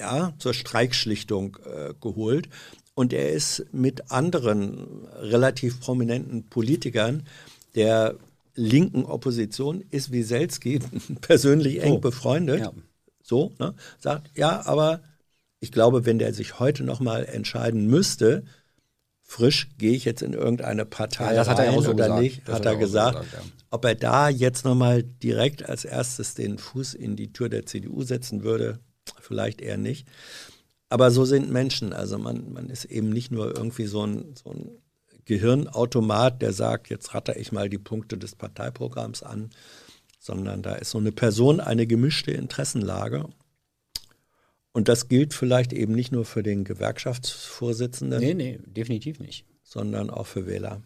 Ja, 0.00 0.32
zur 0.38 0.54
Streikschlichtung 0.54 1.56
äh, 1.64 1.94
geholt. 2.00 2.48
Und 2.94 3.12
er 3.12 3.30
ist 3.30 3.64
mit 3.72 4.10
anderen 4.10 5.04
relativ 5.20 5.80
prominenten 5.80 6.48
Politikern 6.48 7.22
der 7.76 8.16
linken 8.56 9.04
Opposition, 9.04 9.84
ist 9.90 10.10
Wieselski 10.12 10.80
persönlich 11.20 11.80
eng 11.82 11.94
Oh. 11.94 11.98
befreundet 11.98 12.60
Ja. 12.60 12.72
so, 13.22 13.52
ne, 13.58 13.74
sagt, 14.00 14.36
ja, 14.36 14.66
aber 14.66 15.00
ich 15.60 15.70
glaube, 15.72 16.04
wenn 16.04 16.18
der 16.18 16.34
sich 16.34 16.58
heute 16.58 16.82
nochmal 16.82 17.24
entscheiden 17.26 17.86
müsste, 17.86 18.44
frisch, 19.22 19.68
gehe 19.78 19.92
ich 19.92 20.04
jetzt 20.04 20.22
in 20.22 20.32
irgendeine 20.32 20.84
Partei 20.84 21.26
Ja, 21.26 21.32
das 21.34 21.48
hat 21.48 21.58
er 21.60 21.66
ja 21.66 21.70
rein 21.70 21.82
so 21.82 21.90
oder 21.92 22.04
gesagt. 22.06 22.22
nicht, 22.22 22.48
Das 22.48 22.56
hat 22.56 22.64
er 22.66 22.72
er 22.72 22.76
auch 22.76 22.80
so 22.80 22.86
gesagt. 22.86 23.20
gesagt, 23.20 23.32
ja. 23.34 23.50
Ob 23.70 23.84
er 23.84 23.94
da 23.94 24.28
jetzt 24.28 24.64
nochmal 24.64 25.04
direkt 25.04 25.62
als 25.68 25.84
erstes 25.84 26.34
den 26.34 26.58
Fuß 26.58 26.94
in 26.94 27.14
die 27.14 27.32
Tür 27.32 27.48
der 27.48 27.64
CDU 27.66 28.02
setzen 28.02 28.42
würde, 28.42 28.80
vielleicht 29.20 29.60
eher 29.60 29.76
nicht. 29.78 30.06
Aber 30.88 31.10
so 31.10 31.24
sind 31.24 31.50
Menschen. 31.50 31.92
Also 31.92 32.18
man, 32.18 32.52
man 32.52 32.68
ist 32.68 32.84
eben 32.84 33.10
nicht 33.10 33.30
nur 33.30 33.56
irgendwie 33.56 33.86
so 33.86 34.04
ein, 34.06 34.34
so 34.34 34.50
ein 34.50 34.70
Gehirnautomat, 35.24 36.42
der 36.42 36.52
sagt, 36.52 36.90
jetzt 36.90 37.14
ratter 37.14 37.36
ich 37.36 37.52
mal 37.52 37.68
die 37.68 37.78
Punkte 37.78 38.18
des 38.18 38.34
Parteiprogramms 38.34 39.22
an, 39.22 39.50
sondern 40.18 40.62
da 40.62 40.74
ist 40.74 40.90
so 40.90 40.98
eine 40.98 41.12
Person 41.12 41.60
eine 41.60 41.86
gemischte 41.86 42.32
Interessenlage. 42.32 43.28
Und 44.72 44.88
das 44.88 45.08
gilt 45.08 45.34
vielleicht 45.34 45.72
eben 45.72 45.94
nicht 45.94 46.12
nur 46.12 46.24
für 46.24 46.42
den 46.42 46.64
Gewerkschaftsvorsitzenden, 46.64 48.20
Nee, 48.20 48.34
nee, 48.34 48.58
definitiv 48.66 49.18
nicht. 49.20 49.44
sondern 49.62 50.10
auch 50.10 50.26
für 50.26 50.46
Wähler. 50.46 50.82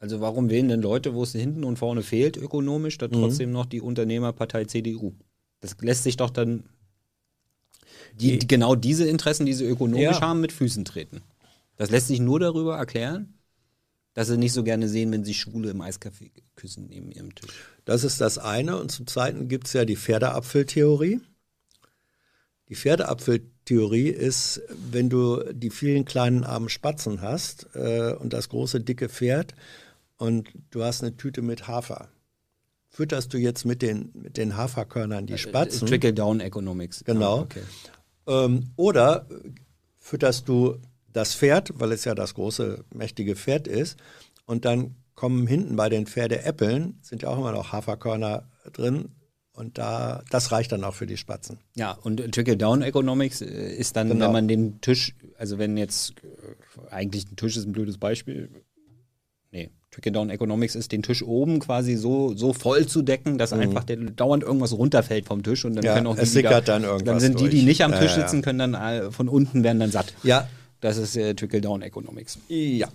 Also 0.00 0.20
warum 0.20 0.50
wählen 0.50 0.68
denn 0.68 0.82
Leute, 0.82 1.14
wo 1.14 1.22
es 1.22 1.32
hinten 1.32 1.64
und 1.64 1.78
vorne 1.78 2.02
fehlt, 2.02 2.36
ökonomisch, 2.36 2.98
dann 2.98 3.12
trotzdem 3.12 3.52
noch 3.52 3.64
die 3.64 3.80
Unternehmerpartei 3.80 4.66
CDU? 4.66 5.14
Das 5.60 5.76
lässt 5.80 6.02
sich 6.02 6.16
doch 6.18 6.28
dann 6.28 6.64
die, 8.20 8.38
die, 8.38 8.46
genau 8.46 8.74
diese 8.74 9.06
Interessen, 9.06 9.46
die 9.46 9.52
sie 9.54 9.64
ökonomisch 9.64 10.02
Ja. 10.02 10.20
haben, 10.20 10.40
mit 10.40 10.52
Füßen 10.52 10.84
treten. 10.84 11.22
Das 11.76 11.90
lässt 11.90 12.08
sich 12.08 12.20
nur 12.20 12.38
darüber 12.40 12.76
erklären, 12.76 13.34
dass 14.14 14.28
sie 14.28 14.36
nicht 14.38 14.52
so 14.52 14.62
gerne 14.62 14.88
sehen, 14.88 15.10
wenn 15.10 15.24
sie 15.24 15.34
Schwule 15.34 15.70
im 15.70 15.80
Eiscafé 15.82 16.30
küssen 16.54 16.86
neben 16.88 17.10
ihrem 17.10 17.34
Tisch. 17.34 17.50
Das 17.84 18.04
ist 18.04 18.20
das 18.20 18.38
eine. 18.38 18.78
Und 18.78 18.92
zum 18.92 19.06
Zweiten 19.08 19.48
gibt 19.48 19.66
es 19.66 19.72
ja 19.72 19.84
die 19.84 19.96
Pferdeapfeltheorie. 19.96 21.20
Die 22.68 22.76
Pferdeapfeltheorie 22.76 24.08
ist, 24.08 24.62
wenn 24.90 25.10
du 25.10 25.42
die 25.52 25.70
vielen 25.70 26.04
kleinen 26.04 26.44
armen 26.44 26.68
Spatzen 26.68 27.20
hast 27.20 27.66
äh, 27.74 28.14
und 28.18 28.32
das 28.32 28.48
große 28.48 28.80
dicke 28.80 29.08
Pferd 29.08 29.54
und 30.16 30.48
du 30.70 30.82
hast 30.84 31.02
eine 31.02 31.16
Tüte 31.16 31.42
mit 31.42 31.66
Hafer. 31.66 32.08
Fütterst 32.88 33.34
du 33.34 33.38
jetzt 33.38 33.64
mit 33.64 33.82
den, 33.82 34.10
mit 34.14 34.36
den 34.36 34.56
Haferkörnern 34.56 35.26
die 35.26 35.36
Spatzen? 35.36 35.88
Trickle-Down-Economics. 35.88 37.02
Genau. 37.04 37.38
Ah, 37.38 37.42
okay. 37.42 37.62
Ähm, 38.26 38.70
oder 38.76 39.26
äh, 39.30 39.50
fütterst 39.98 40.48
du 40.48 40.76
das 41.12 41.34
Pferd, 41.34 41.72
weil 41.76 41.92
es 41.92 42.04
ja 42.04 42.14
das 42.14 42.34
große, 42.34 42.84
mächtige 42.94 43.36
Pferd 43.36 43.68
ist, 43.68 43.98
und 44.46 44.64
dann 44.64 44.96
kommen 45.14 45.46
hinten 45.46 45.76
bei 45.76 45.88
den 45.88 46.06
Pferdeäppeln, 46.06 46.98
sind 47.02 47.22
ja 47.22 47.28
auch 47.30 47.38
immer 47.38 47.52
noch 47.52 47.72
Haferkörner 47.72 48.48
drin, 48.72 49.10
und 49.52 49.78
da, 49.78 50.24
das 50.30 50.50
reicht 50.50 50.72
dann 50.72 50.82
auch 50.82 50.94
für 50.94 51.06
die 51.06 51.16
Spatzen. 51.16 51.58
Ja, 51.76 51.92
und 51.92 52.16
Trickle-Down-Economics 52.34 53.40
äh, 53.40 53.74
ist 53.76 53.94
dann, 53.94 54.08
Genau. 54.08 54.24
wenn 54.26 54.32
man 54.32 54.48
den 54.48 54.80
Tisch, 54.80 55.14
also 55.38 55.58
wenn 55.58 55.76
jetzt, 55.76 56.14
äh, 56.22 56.90
eigentlich 56.90 57.30
ein 57.30 57.36
Tisch 57.36 57.56
ist 57.56 57.64
ein 57.64 57.72
blödes 57.72 57.98
Beispiel. 57.98 58.50
Nee, 59.94 60.02
Trickle-Down-Economics 60.02 60.74
ist 60.74 60.92
den 60.92 61.02
Tisch 61.02 61.22
oben 61.22 61.58
quasi 61.60 61.94
so, 61.96 62.34
so 62.36 62.52
voll 62.52 62.86
zu 62.86 63.02
decken, 63.02 63.38
dass 63.38 63.52
einfach 63.52 63.84
der, 63.84 63.96
dauernd 63.96 64.42
irgendwas 64.42 64.72
runterfällt 64.72 65.26
vom 65.26 65.42
Tisch 65.42 65.64
und 65.64 65.74
dann 65.76 65.82
Mhm. 65.84 65.86
Ja, 65.86 65.94
können 65.94 66.06
auch 66.08 66.16
die, 66.16 66.22
es 66.22 66.32
die 66.32 66.42
da, 66.42 66.48
sickert 66.48 66.68
dann 66.68 66.82
irgendwas 66.84 67.04
Dann 67.04 67.20
sind 67.20 67.40
die, 67.40 67.44
die 67.44 67.50
durch. 67.50 67.64
nicht 67.64 67.84
am 67.84 67.92
Tisch 67.92 68.12
sitzen, 68.14 68.42
können 68.42 68.58
dann 68.58 68.74
äh, 68.74 69.10
von 69.10 69.28
unten 69.28 69.62
werden 69.64 69.80
dann 69.80 69.90
satt. 69.90 70.14
Ja, 70.22 70.48
Das 70.80 70.96
ist 70.96 71.16
äh, 71.16 71.34
Trickle-Down-Economics. 71.34 72.38
ja. 72.48 72.88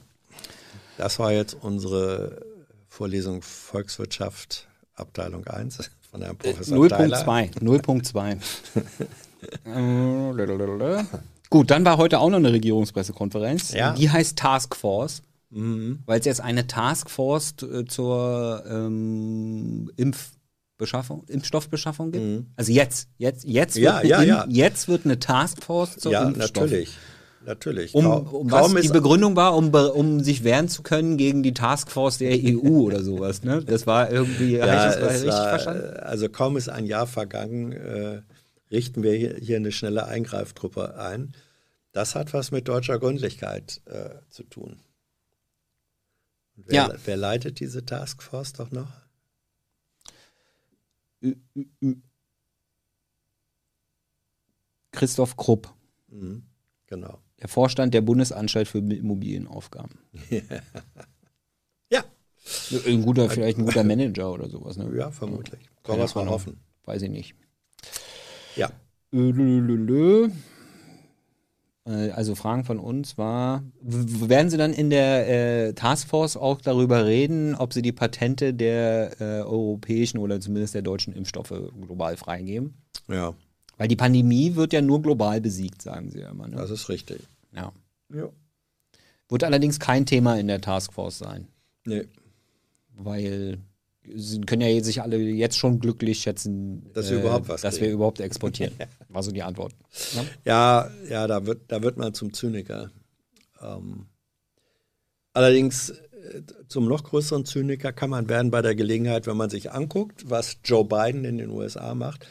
Das 0.97 1.17
war 1.17 1.31
jetzt 1.31 1.55
unsere 1.61 2.41
Vorlesung 2.89 3.41
Volkswirtschaft, 3.41 4.67
Abteilung 4.95 5.47
1 5.47 5.89
von 6.11 6.21
Herrn 6.21 6.35
Professor 6.35 6.89
Theiler. 6.89 7.17
0.2. 7.25 7.53
0.2. 7.61 8.37
Äh, 9.65 10.31
lalalala. 10.33 11.05
Gut, 11.49 11.71
dann 11.71 11.85
war 11.85 11.97
heute 11.97 12.19
auch 12.19 12.29
noch 12.29 12.37
eine 12.37 12.51
Regierungspressekonferenz. 12.51 13.71
Ja. 13.71 13.93
Die 13.93 14.09
heißt 14.09 14.37
Taskforce, 14.37 15.21
weil 15.51 16.19
es 16.19 16.25
jetzt 16.25 16.41
eine 16.41 16.67
Taskforce 16.67 17.55
äh, 17.63 17.85
zur 17.85 18.63
ähm, 18.69 19.89
Impfbeschaffung, 19.97 21.23
Impfstoffbeschaffung 21.27 22.11
gibt. 22.11 22.45
Also 22.55 22.71
jetzt, 22.71 23.09
jetzt, 23.17 23.45
jetzt, 23.45 23.75
Ja, 23.77 24.01
wird 24.01 24.09
ja, 24.11 24.17
eine, 24.19 24.27
ja. 24.27 24.41
Im- 24.43 24.51
jetzt 24.51 24.87
wird 24.87 25.05
eine 25.05 25.19
Taskforce 25.19 25.97
zur 25.97 26.11
Ja, 26.11 26.23
Impfstoff. 26.27 26.63
natürlich. 26.63 26.97
natürlich. 27.45 27.95
Um, 27.95 28.05
um 28.05 28.51
was 28.51 28.73
die 28.75 28.89
Begründung 28.89 29.35
war, 29.35 29.55
um, 29.55 29.73
um 29.73 30.19
sich 30.23 30.43
wehren 30.43 30.69
zu 30.69 30.83
können 30.83 31.17
gegen 31.17 31.41
die 31.41 31.53
Taskforce 31.53 32.19
der 32.19 32.31
EU 32.43 32.81
oder 32.81 33.01
sowas. 33.03 33.43
Ne? 33.43 33.63
Das 33.63 33.87
war 33.87 34.11
irgendwie, 34.11 34.57
Ja, 34.57 34.67
habe 34.67 34.89
ich 34.93 34.99
das 35.01 35.13
richtig 35.15 35.31
war, 35.31 35.49
verstanden? 35.49 35.97
Also 36.01 36.29
kaum 36.29 36.57
ist 36.57 36.69
ein 36.69 36.85
Jahr 36.85 37.07
vergangen, 37.07 37.71
äh, 37.71 38.21
richten 38.71 39.01
wir 39.01 39.13
hier, 39.13 39.35
hier 39.41 39.57
eine 39.57 39.71
schnelle 39.71 40.05
Eingreiftruppe 40.05 40.95
ein. 40.99 41.31
Das 41.91 42.13
hat 42.13 42.33
was 42.33 42.51
mit 42.51 42.67
deutscher 42.67 42.99
Gründlichkeit 42.99 43.81
äh, 43.85 44.09
zu 44.29 44.43
tun. 44.43 44.77
Wer, 46.65 46.75
Ja. 46.75 46.93
wer 47.05 47.17
leitet 47.17 47.59
diese 47.59 47.85
Taskforce 47.85 48.53
doch 48.53 48.71
noch? 48.71 48.91
Christoph 54.91 55.37
Krupp, 55.37 55.73
Mhm, 56.07 56.43
genau. 56.87 57.19
der 57.41 57.47
Vorstand 57.47 57.93
der 57.93 58.01
Bundesanstalt 58.01 58.67
für 58.67 58.79
Immobilienaufgaben. 58.79 59.97
Ja, 61.91 62.03
Ein 62.85 63.01
guter, 63.03 63.29
vielleicht 63.31 63.57
ein 63.57 63.65
guter 63.65 63.83
Manager 63.83 64.31
oder 64.31 64.47
sowas. 64.47 64.77
Ne? 64.77 64.95
ja, 64.95 65.11
vermutlich. 65.11 65.67
Kann 65.83 65.97
man 65.97 66.29
hoffen. 66.29 66.59
Weiß 66.85 67.01
ich 67.01 67.09
nicht. 67.09 67.35
Ja. 68.55 68.71
Lülülülü. 69.11 70.25
Äh, 70.27 70.29
Also 71.89 72.35
Fragen 72.35 72.65
von 72.65 72.77
uns 72.77 73.17
war, 73.17 73.63
werden 73.81 74.51
Sie 74.51 74.57
dann 74.57 74.73
in 74.73 74.91
der 74.91 75.69
äh, 75.69 75.73
Taskforce 75.73 76.37
auch 76.37 76.61
darüber 76.61 77.05
reden, 77.05 77.55
ob 77.55 77.73
Sie 77.73 77.81
die 77.81 77.91
Patente 77.91 78.53
der 78.53 79.19
äh, 79.19 79.41
europäischen 79.41 80.19
oder 80.19 80.39
zumindest 80.39 80.75
der 80.75 80.83
deutschen 80.83 81.13
Impfstoffe 81.13 81.53
global 81.81 82.15
freigeben? 82.15 82.75
Ja, 83.07 83.33
Weil 83.77 83.87
die 83.87 83.95
Pandemie 83.95 84.55
wird 84.55 84.71
ja 84.73 84.81
nur 84.81 85.01
global 85.01 85.41
besiegt, 85.41 85.81
sagen 85.81 86.11
Sie 86.11 86.19
ja 86.19 86.29
immer. 86.29 86.47
Ne? 86.47 86.57
das 86.57 86.69
ist 86.69 86.89
richtig. 86.89 87.27
Ja. 87.55 87.71
Ja. 88.13 88.29
Wird 89.27 89.43
allerdings 89.43 89.79
kein 89.79 90.05
Thema 90.05 90.39
in 90.39 90.47
der 90.47 90.61
Taskforce 90.61 91.17
sein, 91.17 91.47
Nee, 91.85 92.05
weil 92.95 93.57
Sie 94.15 94.41
können 94.41 94.61
ja 94.61 94.83
sich 94.83 95.01
alle 95.01 95.17
jetzt 95.17 95.57
schon 95.57 95.79
glücklich 95.79 96.21
schätzen, 96.21 96.87
äh, 96.89 96.93
Dass 96.93 97.11
wir 97.11 97.19
überhaupt 97.19 97.49
was 97.49 97.61
dass 97.61 97.79
wir 97.79 97.91
überhaupt 97.91 98.19
exportieren. 98.19 98.73
War 99.09 99.23
so 99.23 99.31
die 99.31 99.43
Antwort. 99.43 99.73
Ja? 100.15 100.25
Ja, 100.45 100.91
ja, 101.09 101.27
da 101.27 101.45
wird, 101.45 101.63
da 101.67 101.81
wird 101.81 101.97
man 101.97 102.13
zum 102.13 102.33
Zyniker. 102.33 102.91
Ähm, 103.61 104.07
allerdings 105.33 105.89
äh, 105.89 106.41
zum 106.67 106.87
noch 106.87 107.03
größeren 107.03 107.45
Zyniker 107.45 107.91
kann 107.91 108.09
man 108.09 108.29
werden 108.29 108.51
bei 108.51 108.61
der 108.61 108.75
Gelegenheit, 108.75 109.27
wenn 109.27 109.37
man 109.37 109.49
sich 109.49 109.71
anguckt, 109.71 110.29
was 110.29 110.57
Joe 110.63 110.85
Biden 110.85 111.25
in 111.25 111.37
den 111.37 111.49
USA 111.49 111.93
macht. 111.93 112.25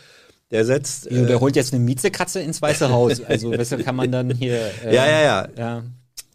Der 0.51 0.65
setzt. 0.65 1.09
Wieso, 1.11 1.27
der 1.27 1.37
äh, 1.37 1.41
holt 1.41 1.57
jetzt 1.57 1.75
eine 1.75 1.85
Miezekatze 1.85 2.41
ins 2.41 2.63
Weiße 2.63 2.89
Haus. 2.91 3.23
Also 3.23 3.51
weshalb 3.51 3.85
kann 3.85 3.97
man 3.97 4.11
dann 4.11 4.31
hier. 4.31 4.71
äh, 4.85 4.95
ja, 4.95 5.07
ja, 5.07 5.23
ja. 5.23 5.49
ja. 5.57 5.85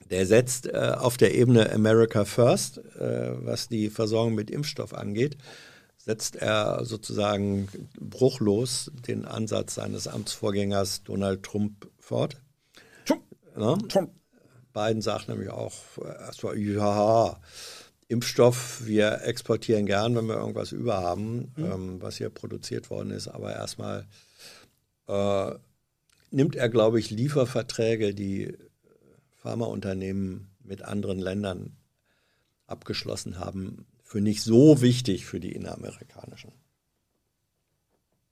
Der 0.09 0.25
setzt 0.25 0.67
äh, 0.67 0.93
auf 0.97 1.17
der 1.17 1.33
Ebene 1.33 1.71
America 1.71 2.25
First, 2.25 2.77
äh, 2.77 3.31
was 3.45 3.67
die 3.67 3.89
Versorgung 3.89 4.35
mit 4.35 4.51
Impfstoff 4.51 4.93
angeht, 4.93 5.37
setzt 5.97 6.35
er 6.35 6.83
sozusagen 6.83 7.69
bruchlos 7.99 8.91
den 9.07 9.25
Ansatz 9.25 9.75
seines 9.75 10.07
Amtsvorgängers 10.07 11.03
Donald 11.03 11.43
Trump 11.43 11.89
fort. 11.99 12.41
Ja? 13.57 13.77
Biden 14.73 15.01
sagt 15.01 15.29
nämlich 15.29 15.49
auch 15.49 15.73
erstmal, 15.97 16.57
ja, 16.57 17.39
Impfstoff, 18.07 18.85
wir 18.85 19.21
exportieren 19.23 19.85
gern, 19.85 20.15
wenn 20.15 20.25
wir 20.25 20.35
irgendwas 20.35 20.71
über 20.71 20.97
haben, 20.97 21.53
ähm, 21.57 22.01
was 22.01 22.17
hier 22.17 22.29
produziert 22.29 22.89
worden 22.89 23.11
ist, 23.11 23.27
aber 23.27 23.53
erstmal 23.53 24.05
äh, 25.07 25.51
nimmt 26.31 26.55
er, 26.55 26.69
glaube 26.69 26.99
ich, 26.99 27.11
Lieferverträge, 27.11 28.13
die 28.13 28.57
Pharmaunternehmen 29.43 30.49
mit 30.63 30.81
anderen 30.81 31.19
Ländern 31.19 31.75
abgeschlossen 32.65 33.39
haben, 33.39 33.85
für 34.01 34.21
nicht 34.21 34.41
so 34.41 34.81
wichtig 34.81 35.25
für 35.25 35.39
die 35.39 35.51
inneramerikanischen. 35.51 36.51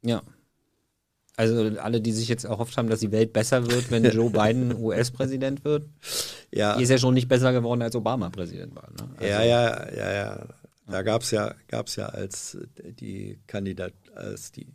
ja. 0.02 0.24
Also 1.38 1.80
alle, 1.80 2.02
die 2.02 2.12
sich 2.12 2.28
jetzt 2.28 2.44
erhofft 2.44 2.78
haben, 2.78 2.90
dass 2.90 3.00
die 3.00 3.12
Welt 3.12 3.32
besser 3.34 3.72
wird, 3.72 3.90
wenn 3.90 4.04
Joe 4.12 4.30
Biden 4.30 4.76
US-Präsident 4.76 5.64
wird, 5.64 5.88
Ja, 6.52 6.76
die 6.76 6.84
ist 6.84 6.90
ja 6.90 6.98
schon 6.98 7.14
nicht 7.14 7.30
besser 7.30 7.54
geworden, 7.54 7.82
als 7.82 7.96
Obama 7.96 8.30
Präsident 8.30 8.76
war. 8.76 8.90
Ne? 8.92 9.10
Also, 9.16 9.26
ja, 9.26 9.42
ja, 9.44 9.92
ja, 9.92 10.12
ja. 10.12 10.48
Da 10.88 11.02
gab 11.04 11.22
es 11.22 11.32
ja, 11.32 11.56
gab's 11.68 11.96
ja, 11.96 12.08
als 12.08 12.58
die 13.00 13.40
Kandidat, 13.48 13.94
als 14.14 14.52
die 14.52 14.68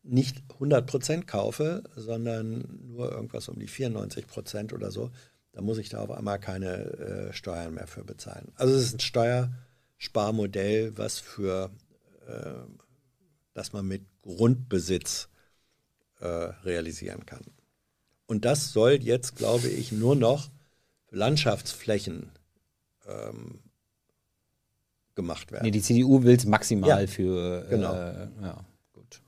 nicht 0.02 0.42
100 0.54 0.86
Prozent 0.86 1.26
kaufe, 1.26 1.84
sondern 1.96 2.80
nur 2.88 3.10
irgendwas 3.10 3.48
um 3.48 3.58
die 3.58 3.66
94 3.68 4.26
Prozent 4.26 4.72
oder 4.74 4.90
so, 4.90 5.10
dann 5.54 5.64
muss 5.64 5.78
ich 5.78 5.88
da 5.88 6.00
auf 6.00 6.10
einmal 6.10 6.38
keine 6.40 6.74
äh, 6.74 7.32
Steuern 7.32 7.74
mehr 7.74 7.86
für 7.86 8.04
bezahlen. 8.04 8.52
Also 8.56 8.74
es 8.74 8.82
ist 8.86 8.94
ein 8.96 9.00
Steuersparmodell, 9.00 10.98
was 10.98 11.20
für, 11.20 11.70
äh, 12.26 12.54
dass 13.54 13.72
man 13.72 13.86
mit 13.86 14.02
Grundbesitz 14.22 15.28
äh, 16.20 16.26
realisieren 16.26 17.24
kann. 17.24 17.42
Und 18.26 18.44
das 18.44 18.72
soll 18.72 18.94
jetzt, 18.94 19.36
glaube 19.36 19.68
ich, 19.68 19.92
nur 19.92 20.16
noch 20.16 20.50
Landschaftsflächen 21.10 22.30
ähm, 23.06 23.60
gemacht 25.14 25.52
werden. 25.52 25.64
Nee, 25.64 25.70
die 25.70 25.82
CDU 25.82 26.24
will 26.24 26.36
es 26.36 26.46
maximal 26.46 27.02
Ja, 27.02 27.06
für. 27.06 27.66
genau. 27.68 27.94
Äh, 27.94 28.28
ja, 28.42 28.64
gut. 28.92 29.20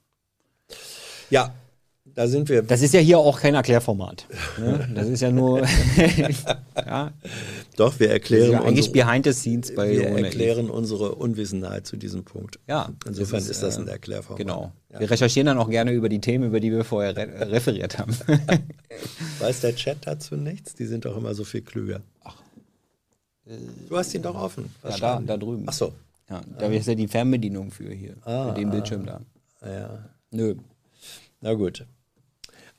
Ja, 1.31 1.55
da 2.17 2.27
sind 2.27 2.49
wir. 2.49 2.63
Das 2.63 2.81
ist 2.81 2.95
ja 2.95 3.01
hier 3.01 3.19
auch 3.19 3.39
kein 3.39 3.55
Erklärformat. 3.55 4.27
Ne? 4.59 4.89
Das 4.95 5.07
ist 5.07 5.21
ja 5.21 5.31
nur. 5.31 5.61
ja, 6.77 7.13
doch, 7.77 8.01
wir 8.01 8.07
ist 8.07 8.13
erklären, 8.15 8.53
ja 8.53 8.63
eigentlich 8.63 8.89
unsere, 8.89 9.05
behind 9.05 9.27
the 9.27 9.33
scenes 9.35 9.75
bei 9.75 9.91
wir 9.91 10.11
Naiv. 10.11 10.25
erklären 10.25 10.71
unsere 10.71 11.15
Unwissenheit 11.15 11.87
zu 11.87 11.99
diesem 11.99 12.25
Punkt. 12.25 12.59
Ja, 12.67 12.89
Insofern 13.07 13.41
das 13.41 13.51
ist, 13.51 13.63
das 13.63 13.77
ein 13.77 13.87
äh, 13.87 13.91
Erklärformat. 13.91 14.39
Genau. 14.39 14.73
Ja. 14.89 15.01
Wir 15.01 15.11
recherchieren 15.11 15.45
dann 15.45 15.59
auch 15.59 15.69
gerne 15.69 15.93
über 15.93 16.09
die 16.09 16.19
Themen, 16.23 16.45
über 16.45 16.59
die 16.59 16.73
wir 16.73 16.85
vorher 16.85 17.15
re 17.15 17.51
referiert 17.53 17.99
haben. 17.99 18.17
Weiß 19.39 19.61
der 19.61 19.77
Chat 19.77 19.99
dazu 20.07 20.37
nichts? 20.37 20.75
Die 20.75 20.87
sind 20.87 21.05
doch 21.05 21.19
immer 21.19 21.35
so 21.35 21.45
viel 21.45 21.61
klüger. 21.61 22.01
du 23.45 23.95
hast 23.95 24.15
ihn 24.15 24.23
doch 24.23 24.37
offen. 24.37 24.75
Was 24.81 25.01
ja, 25.01 25.17
da, 25.17 25.23
da 25.23 25.37
drüben. 25.37 25.65
Ach 25.67 25.75
so. 25.75 25.93
Ja, 26.31 26.41
da 26.59 26.67
ist 26.69 26.89
ja 26.89 26.95
die 26.95 27.09
Fernbedienung 27.09 27.71
für 27.71 27.93
hier. 27.93 28.15
Ah, 28.25 28.49
für 28.49 28.55
den 28.55 28.71
Bildschirm 28.71 29.05
da. 29.05 29.21
Ja. 29.63 29.99
Nö. 30.31 30.55
Na 31.43 31.53
gut. 31.53 31.85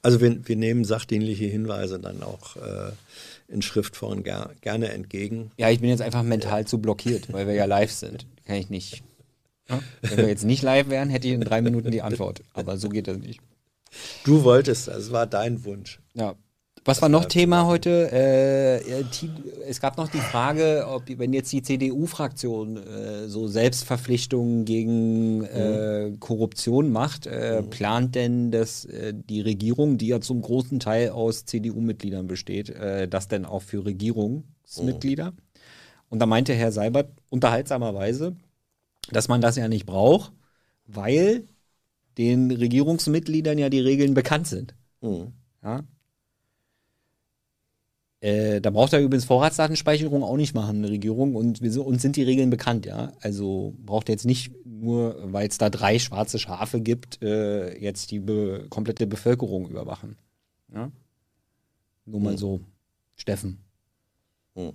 Also 0.08 0.22
wir, 0.22 0.48
wir 0.48 0.56
nehmen 0.56 0.86
sachdienliche 0.86 1.48
Hinweise 1.48 2.00
dann 2.00 2.24
auch 2.24 2.56
äh, 2.56 2.92
in 3.50 3.62
Schriftform 3.62 4.24
ger 4.24 4.52
gerne 4.62 4.88
entgegen. 4.94 5.52
Ja, 5.58 5.70
ich 5.70 5.82
bin 5.82 5.90
jetzt 5.90 6.02
einfach 6.02 6.24
mental 6.24 6.66
zu 6.66 6.78
blockiert, 6.78 7.34
weil 7.34 7.46
wir 7.46 7.56
ja 7.56 7.66
live 7.66 7.92
sind. 7.92 8.26
Kann 8.46 8.56
ich 8.56 8.70
nicht. 8.70 9.04
Ja? 9.68 9.82
Wenn 10.00 10.20
wir 10.20 10.30
jetzt 10.30 10.46
nicht 10.46 10.64
live 10.64 10.88
wären, 10.88 11.10
hätte 11.10 11.28
ich 11.28 11.34
in 11.34 11.42
drei 11.42 11.62
Minuten 11.62 11.92
die 11.92 12.04
Antwort. 12.04 12.42
Aber 12.54 12.78
so 12.78 12.88
geht 12.88 13.10
das 13.10 13.18
nicht. 13.18 13.42
Du 14.24 14.46
wolltest, 14.46 14.88
es 14.88 15.12
war 15.12 15.28
dein 15.28 15.66
Wunsch. 15.66 16.00
Ja. 16.14 16.36
Was 16.88 17.02
war 17.02 17.10
noch 17.10 17.26
Thema 17.26 17.66
heute? 17.66 18.10
Äh, 18.14 19.04
es 19.68 19.82
gab 19.82 19.98
noch 19.98 20.08
die 20.08 20.20
Frage, 20.20 20.86
ob 20.88 21.04
wenn 21.20 21.34
jetzt 21.34 21.52
die 21.52 21.62
CDU-Fraktion 21.62 22.78
äh, 22.78 23.28
so 23.28 23.50
Selbstverpflichtungen 23.50 24.64
gegen 24.64 25.44
äh, 25.44 26.14
Korruption 26.18 26.90
macht, 26.90 27.28
äh, 27.28 27.62
mhm. 27.62 27.70
plant 27.72 28.16
denn 28.16 28.52
das, 28.52 28.86
äh, 28.86 29.14
die 29.14 29.42
Regierung, 29.42 29.98
die 29.98 30.08
ja 30.08 30.22
zum 30.22 30.42
großen 30.42 30.80
Teil 30.80 31.10
aus 31.10 31.44
CDU-Mitgliedern 31.44 32.26
besteht, 32.26 32.70
äh, 32.70 33.10
das 33.10 33.28
denn 33.28 33.44
auch 33.44 33.64
für 33.64 33.84
Regierungsmitglieder? 33.84 35.32
Mhm. 35.32 35.38
Und 36.08 36.20
da 36.20 36.26
meinte 36.26 36.54
Herr 36.54 36.72
Seibert 36.72 37.10
unterhaltsamerweise, 37.30 38.38
dass 39.12 39.28
man 39.28 39.42
das 39.42 39.58
ja 39.58 39.68
nicht 39.68 39.86
braucht, 39.86 40.32
weil 40.86 41.50
den 42.18 42.50
Regierungsmitgliedern 42.50 43.58
ja 43.58 43.68
die 43.68 43.82
Regeln 43.82 44.14
bekannt 44.14 44.48
sind. 44.48 44.74
Mhm. 45.02 45.34
Ja? 45.62 45.84
Äh, 48.20 48.62
da 48.62 48.72
braucht 48.72 48.94
er 48.94 49.02
übrigens 49.02 49.26
Vorratsdatenspeicherung 49.26 50.24
auch 50.24 50.38
nicht 50.38 50.56
machen, 50.56 50.78
eine 50.78 50.90
Regierung. 50.90 51.36
Und 51.36 51.62
wir, 51.62 51.86
uns 51.86 52.02
sind 52.02 52.16
die 52.16 52.24
Regeln 52.24 52.50
bekannt, 52.50 52.86
ja. 52.86 53.14
Also 53.22 53.76
braucht 53.86 54.10
er 54.10 54.14
jetzt 54.14 54.26
nicht 54.26 54.52
nur, 54.66 55.18
weil 55.32 55.48
es 55.48 55.58
da 55.58 55.70
drei 55.70 56.00
schwarze 56.00 56.40
Schafe 56.40 56.82
gibt, 56.82 57.22
äh, 57.22 57.78
jetzt 57.78 58.12
die 58.12 58.20
be 58.20 58.66
komplette 58.70 59.06
Bevölkerung 59.06 59.70
überwachen. 59.70 60.18
Ja? 60.74 60.92
Nur 62.06 62.22
mal 62.22 62.34
mhm. 62.34 62.38
so, 62.38 62.60
Steffen. 63.16 63.60
Mhm. 64.56 64.74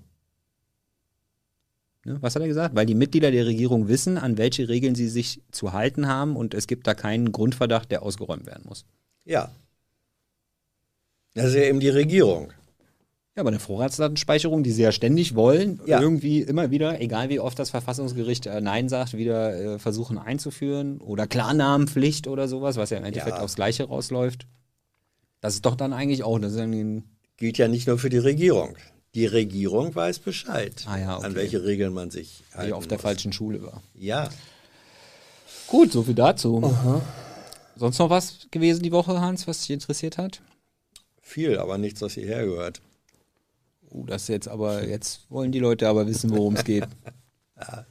Ne? 2.04 2.18
Was 2.20 2.34
hat 2.34 2.42
er 2.42 2.48
gesagt? 2.48 2.74
Weil 2.74 2.86
die 2.86 2.94
Mitglieder 2.94 3.30
der 3.30 3.46
Regierung 3.46 3.88
wissen, 3.88 4.18
an 4.18 4.38
welche 4.38 4.68
Regeln 4.68 4.94
sie 4.94 5.08
sich 5.08 5.40
zu 5.50 5.72
halten 5.72 6.08
haben 6.08 6.36
und 6.36 6.54
es 6.54 6.66
gibt 6.66 6.86
da 6.86 6.94
keinen 6.94 7.32
Grundverdacht, 7.32 7.90
der 7.90 8.02
ausgeräumt 8.02 8.46
werden 8.46 8.64
muss. 8.66 8.84
Ja. 9.24 9.50
Das 11.34 11.46
ist 11.46 11.54
ja 11.54 11.62
eben 11.62 11.80
die 11.80 11.88
Regierung. 11.88 12.52
Ja, 13.34 13.40
aber 13.40 13.48
eine 13.48 13.60
Vorratsdatenspeicherung, 13.60 14.62
die 14.62 14.72
sie 14.72 14.82
ja 14.82 14.92
ständig 14.92 15.34
wollen, 15.34 15.80
ja. 15.86 16.00
irgendwie 16.00 16.42
immer 16.42 16.70
wieder, 16.70 17.00
egal 17.00 17.30
wie 17.30 17.40
oft 17.40 17.58
das 17.58 17.70
Verfassungsgericht 17.70 18.44
äh, 18.44 18.60
Nein 18.60 18.90
sagt, 18.90 19.14
wieder 19.14 19.54
äh, 19.54 19.78
versuchen 19.78 20.18
einzuführen. 20.18 21.00
Oder 21.00 21.26
Klarnamenpflicht 21.26 22.26
oder 22.26 22.46
sowas, 22.46 22.76
was 22.76 22.90
ja 22.90 22.98
im 22.98 23.04
Endeffekt 23.04 23.38
ja. 23.38 23.42
aufs 23.42 23.54
Gleiche 23.54 23.84
rausläuft. 23.84 24.46
Das 25.40 25.54
ist 25.54 25.64
doch 25.64 25.76
dann 25.76 25.94
eigentlich 25.94 26.24
auch. 26.24 26.38
Das 26.38 26.54
gilt 27.38 27.58
ja 27.58 27.68
nicht 27.68 27.86
nur 27.86 27.98
für 27.98 28.10
die 28.10 28.18
Regierung. 28.18 28.76
Die 29.14 29.26
Regierung 29.26 29.94
weiß 29.94 30.20
Bescheid, 30.20 30.84
ah, 30.86 30.98
ja, 30.98 31.16
okay. 31.16 31.26
an 31.26 31.34
welche 31.34 31.64
Regeln 31.64 31.92
man 31.92 32.10
sich 32.10 32.44
halten 32.54 32.68
Die 32.68 32.72
auf 32.72 32.86
der 32.86 32.98
falschen 32.98 33.32
Schule 33.32 33.62
war. 33.62 33.82
Ja. 33.94 34.30
Gut, 35.66 35.92
so 35.92 36.02
viel 36.02 36.14
dazu. 36.14 36.62
Aha. 36.62 37.02
Sonst 37.76 37.98
noch 37.98 38.10
was 38.10 38.46
gewesen 38.50 38.82
die 38.82 38.92
Woche, 38.92 39.20
Hans, 39.20 39.46
was 39.46 39.60
dich 39.60 39.70
interessiert 39.70 40.18
hat? 40.18 40.40
Viel, 41.20 41.58
aber 41.58 41.78
nichts, 41.78 42.00
was 42.00 42.14
hierher 42.14 42.44
gehört. 42.44 42.80
Uh, 43.92 44.06
das 44.06 44.28
jetzt 44.28 44.48
aber, 44.48 44.86
jetzt 44.86 45.30
wollen 45.30 45.52
die 45.52 45.58
Leute 45.58 45.88
aber 45.88 46.06
wissen, 46.06 46.30
worum 46.30 46.56
es 46.56 46.64
geht. 46.64 46.86
ja, 47.60 47.86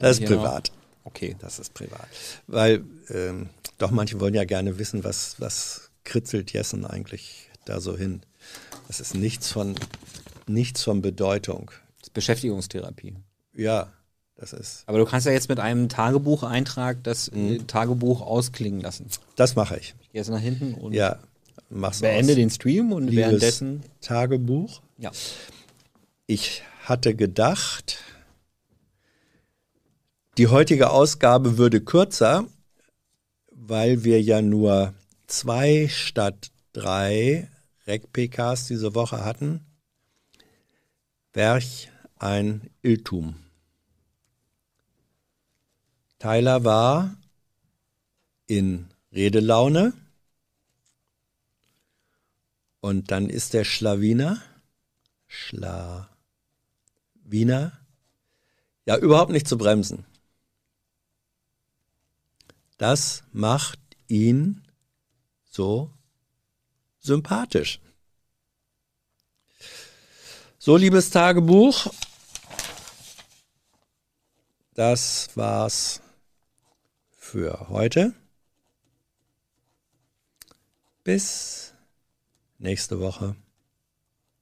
das 0.00 0.18
ist 0.18 0.26
privat. 0.26 0.70
Noch? 0.70 0.84
Okay. 1.04 1.36
Das 1.38 1.58
ist 1.58 1.74
privat. 1.74 2.08
Weil, 2.46 2.84
ähm, 3.10 3.48
doch 3.78 3.90
manche 3.90 4.20
wollen 4.20 4.34
ja 4.34 4.44
gerne 4.44 4.78
wissen, 4.78 5.04
was, 5.04 5.36
was 5.38 5.90
kritzelt 6.04 6.52
Jessen 6.52 6.84
eigentlich 6.84 7.50
da 7.64 7.80
so 7.80 7.96
hin. 7.96 8.22
Das 8.88 9.00
ist 9.00 9.14
nichts 9.14 9.50
von, 9.50 9.74
nichts 10.46 10.82
von 10.82 11.02
Bedeutung. 11.02 11.70
Das 11.98 12.08
ist 12.08 12.14
Beschäftigungstherapie. 12.14 13.14
Ja, 13.54 13.92
das 14.36 14.52
ist. 14.52 14.82
Aber 14.86 14.98
du 14.98 15.04
kannst 15.04 15.26
ja 15.26 15.32
jetzt 15.32 15.48
mit 15.48 15.60
einem 15.60 15.88
Tagebucheintrag 15.88 17.02
das 17.04 17.30
mhm. 17.30 17.66
Tagebuch 17.66 18.20
ausklingen 18.20 18.80
lassen. 18.80 19.06
Das 19.36 19.54
mache 19.54 19.76
ich. 19.76 19.94
Ich 20.00 20.10
gehe 20.10 20.20
jetzt 20.20 20.30
nach 20.30 20.40
hinten 20.40 20.74
und 20.74 20.92
ja, 20.92 21.18
mach's 21.70 22.00
beende 22.00 22.34
den 22.34 22.50
Stream 22.50 22.92
und 22.92 23.10
währenddessen. 23.14 23.82
Tagebuch. 24.00 24.80
Ja. 24.98 25.10
Ich 26.26 26.62
hatte 26.84 27.14
gedacht, 27.14 27.98
die 30.36 30.48
heutige 30.48 30.90
Ausgabe 30.90 31.58
würde 31.58 31.80
kürzer, 31.80 32.46
weil 33.50 34.04
wir 34.04 34.20
ja 34.20 34.42
nur 34.42 34.94
zwei 35.26 35.88
statt 35.88 36.50
drei 36.72 37.48
Rec-PKs 37.86 38.66
diese 38.66 38.94
Woche 38.94 39.24
hatten. 39.24 39.60
Werch 41.32 41.90
ein 42.18 42.70
Irrtum. 42.82 43.36
Tyler 46.18 46.64
war 46.64 47.16
in 48.46 48.86
Redelaune 49.12 49.92
und 52.84 53.10
dann 53.10 53.30
ist 53.30 53.54
der 53.54 53.64
Schlawiner 53.64 54.42
Schlawiner 55.26 56.12
ja 58.84 58.98
überhaupt 58.98 59.32
nicht 59.32 59.48
zu 59.48 59.56
bremsen. 59.56 60.04
Das 62.76 63.24
macht 63.32 63.78
ihn 64.06 64.68
so 65.46 65.90
sympathisch. 67.00 67.80
So, 70.58 70.76
liebes 70.76 71.08
Tagebuch, 71.08 71.86
das 74.74 75.34
war's 75.34 76.02
für 77.14 77.70
heute. 77.70 78.12
Bis 81.02 81.63
nächste 82.64 82.98
Woche. 82.98 83.36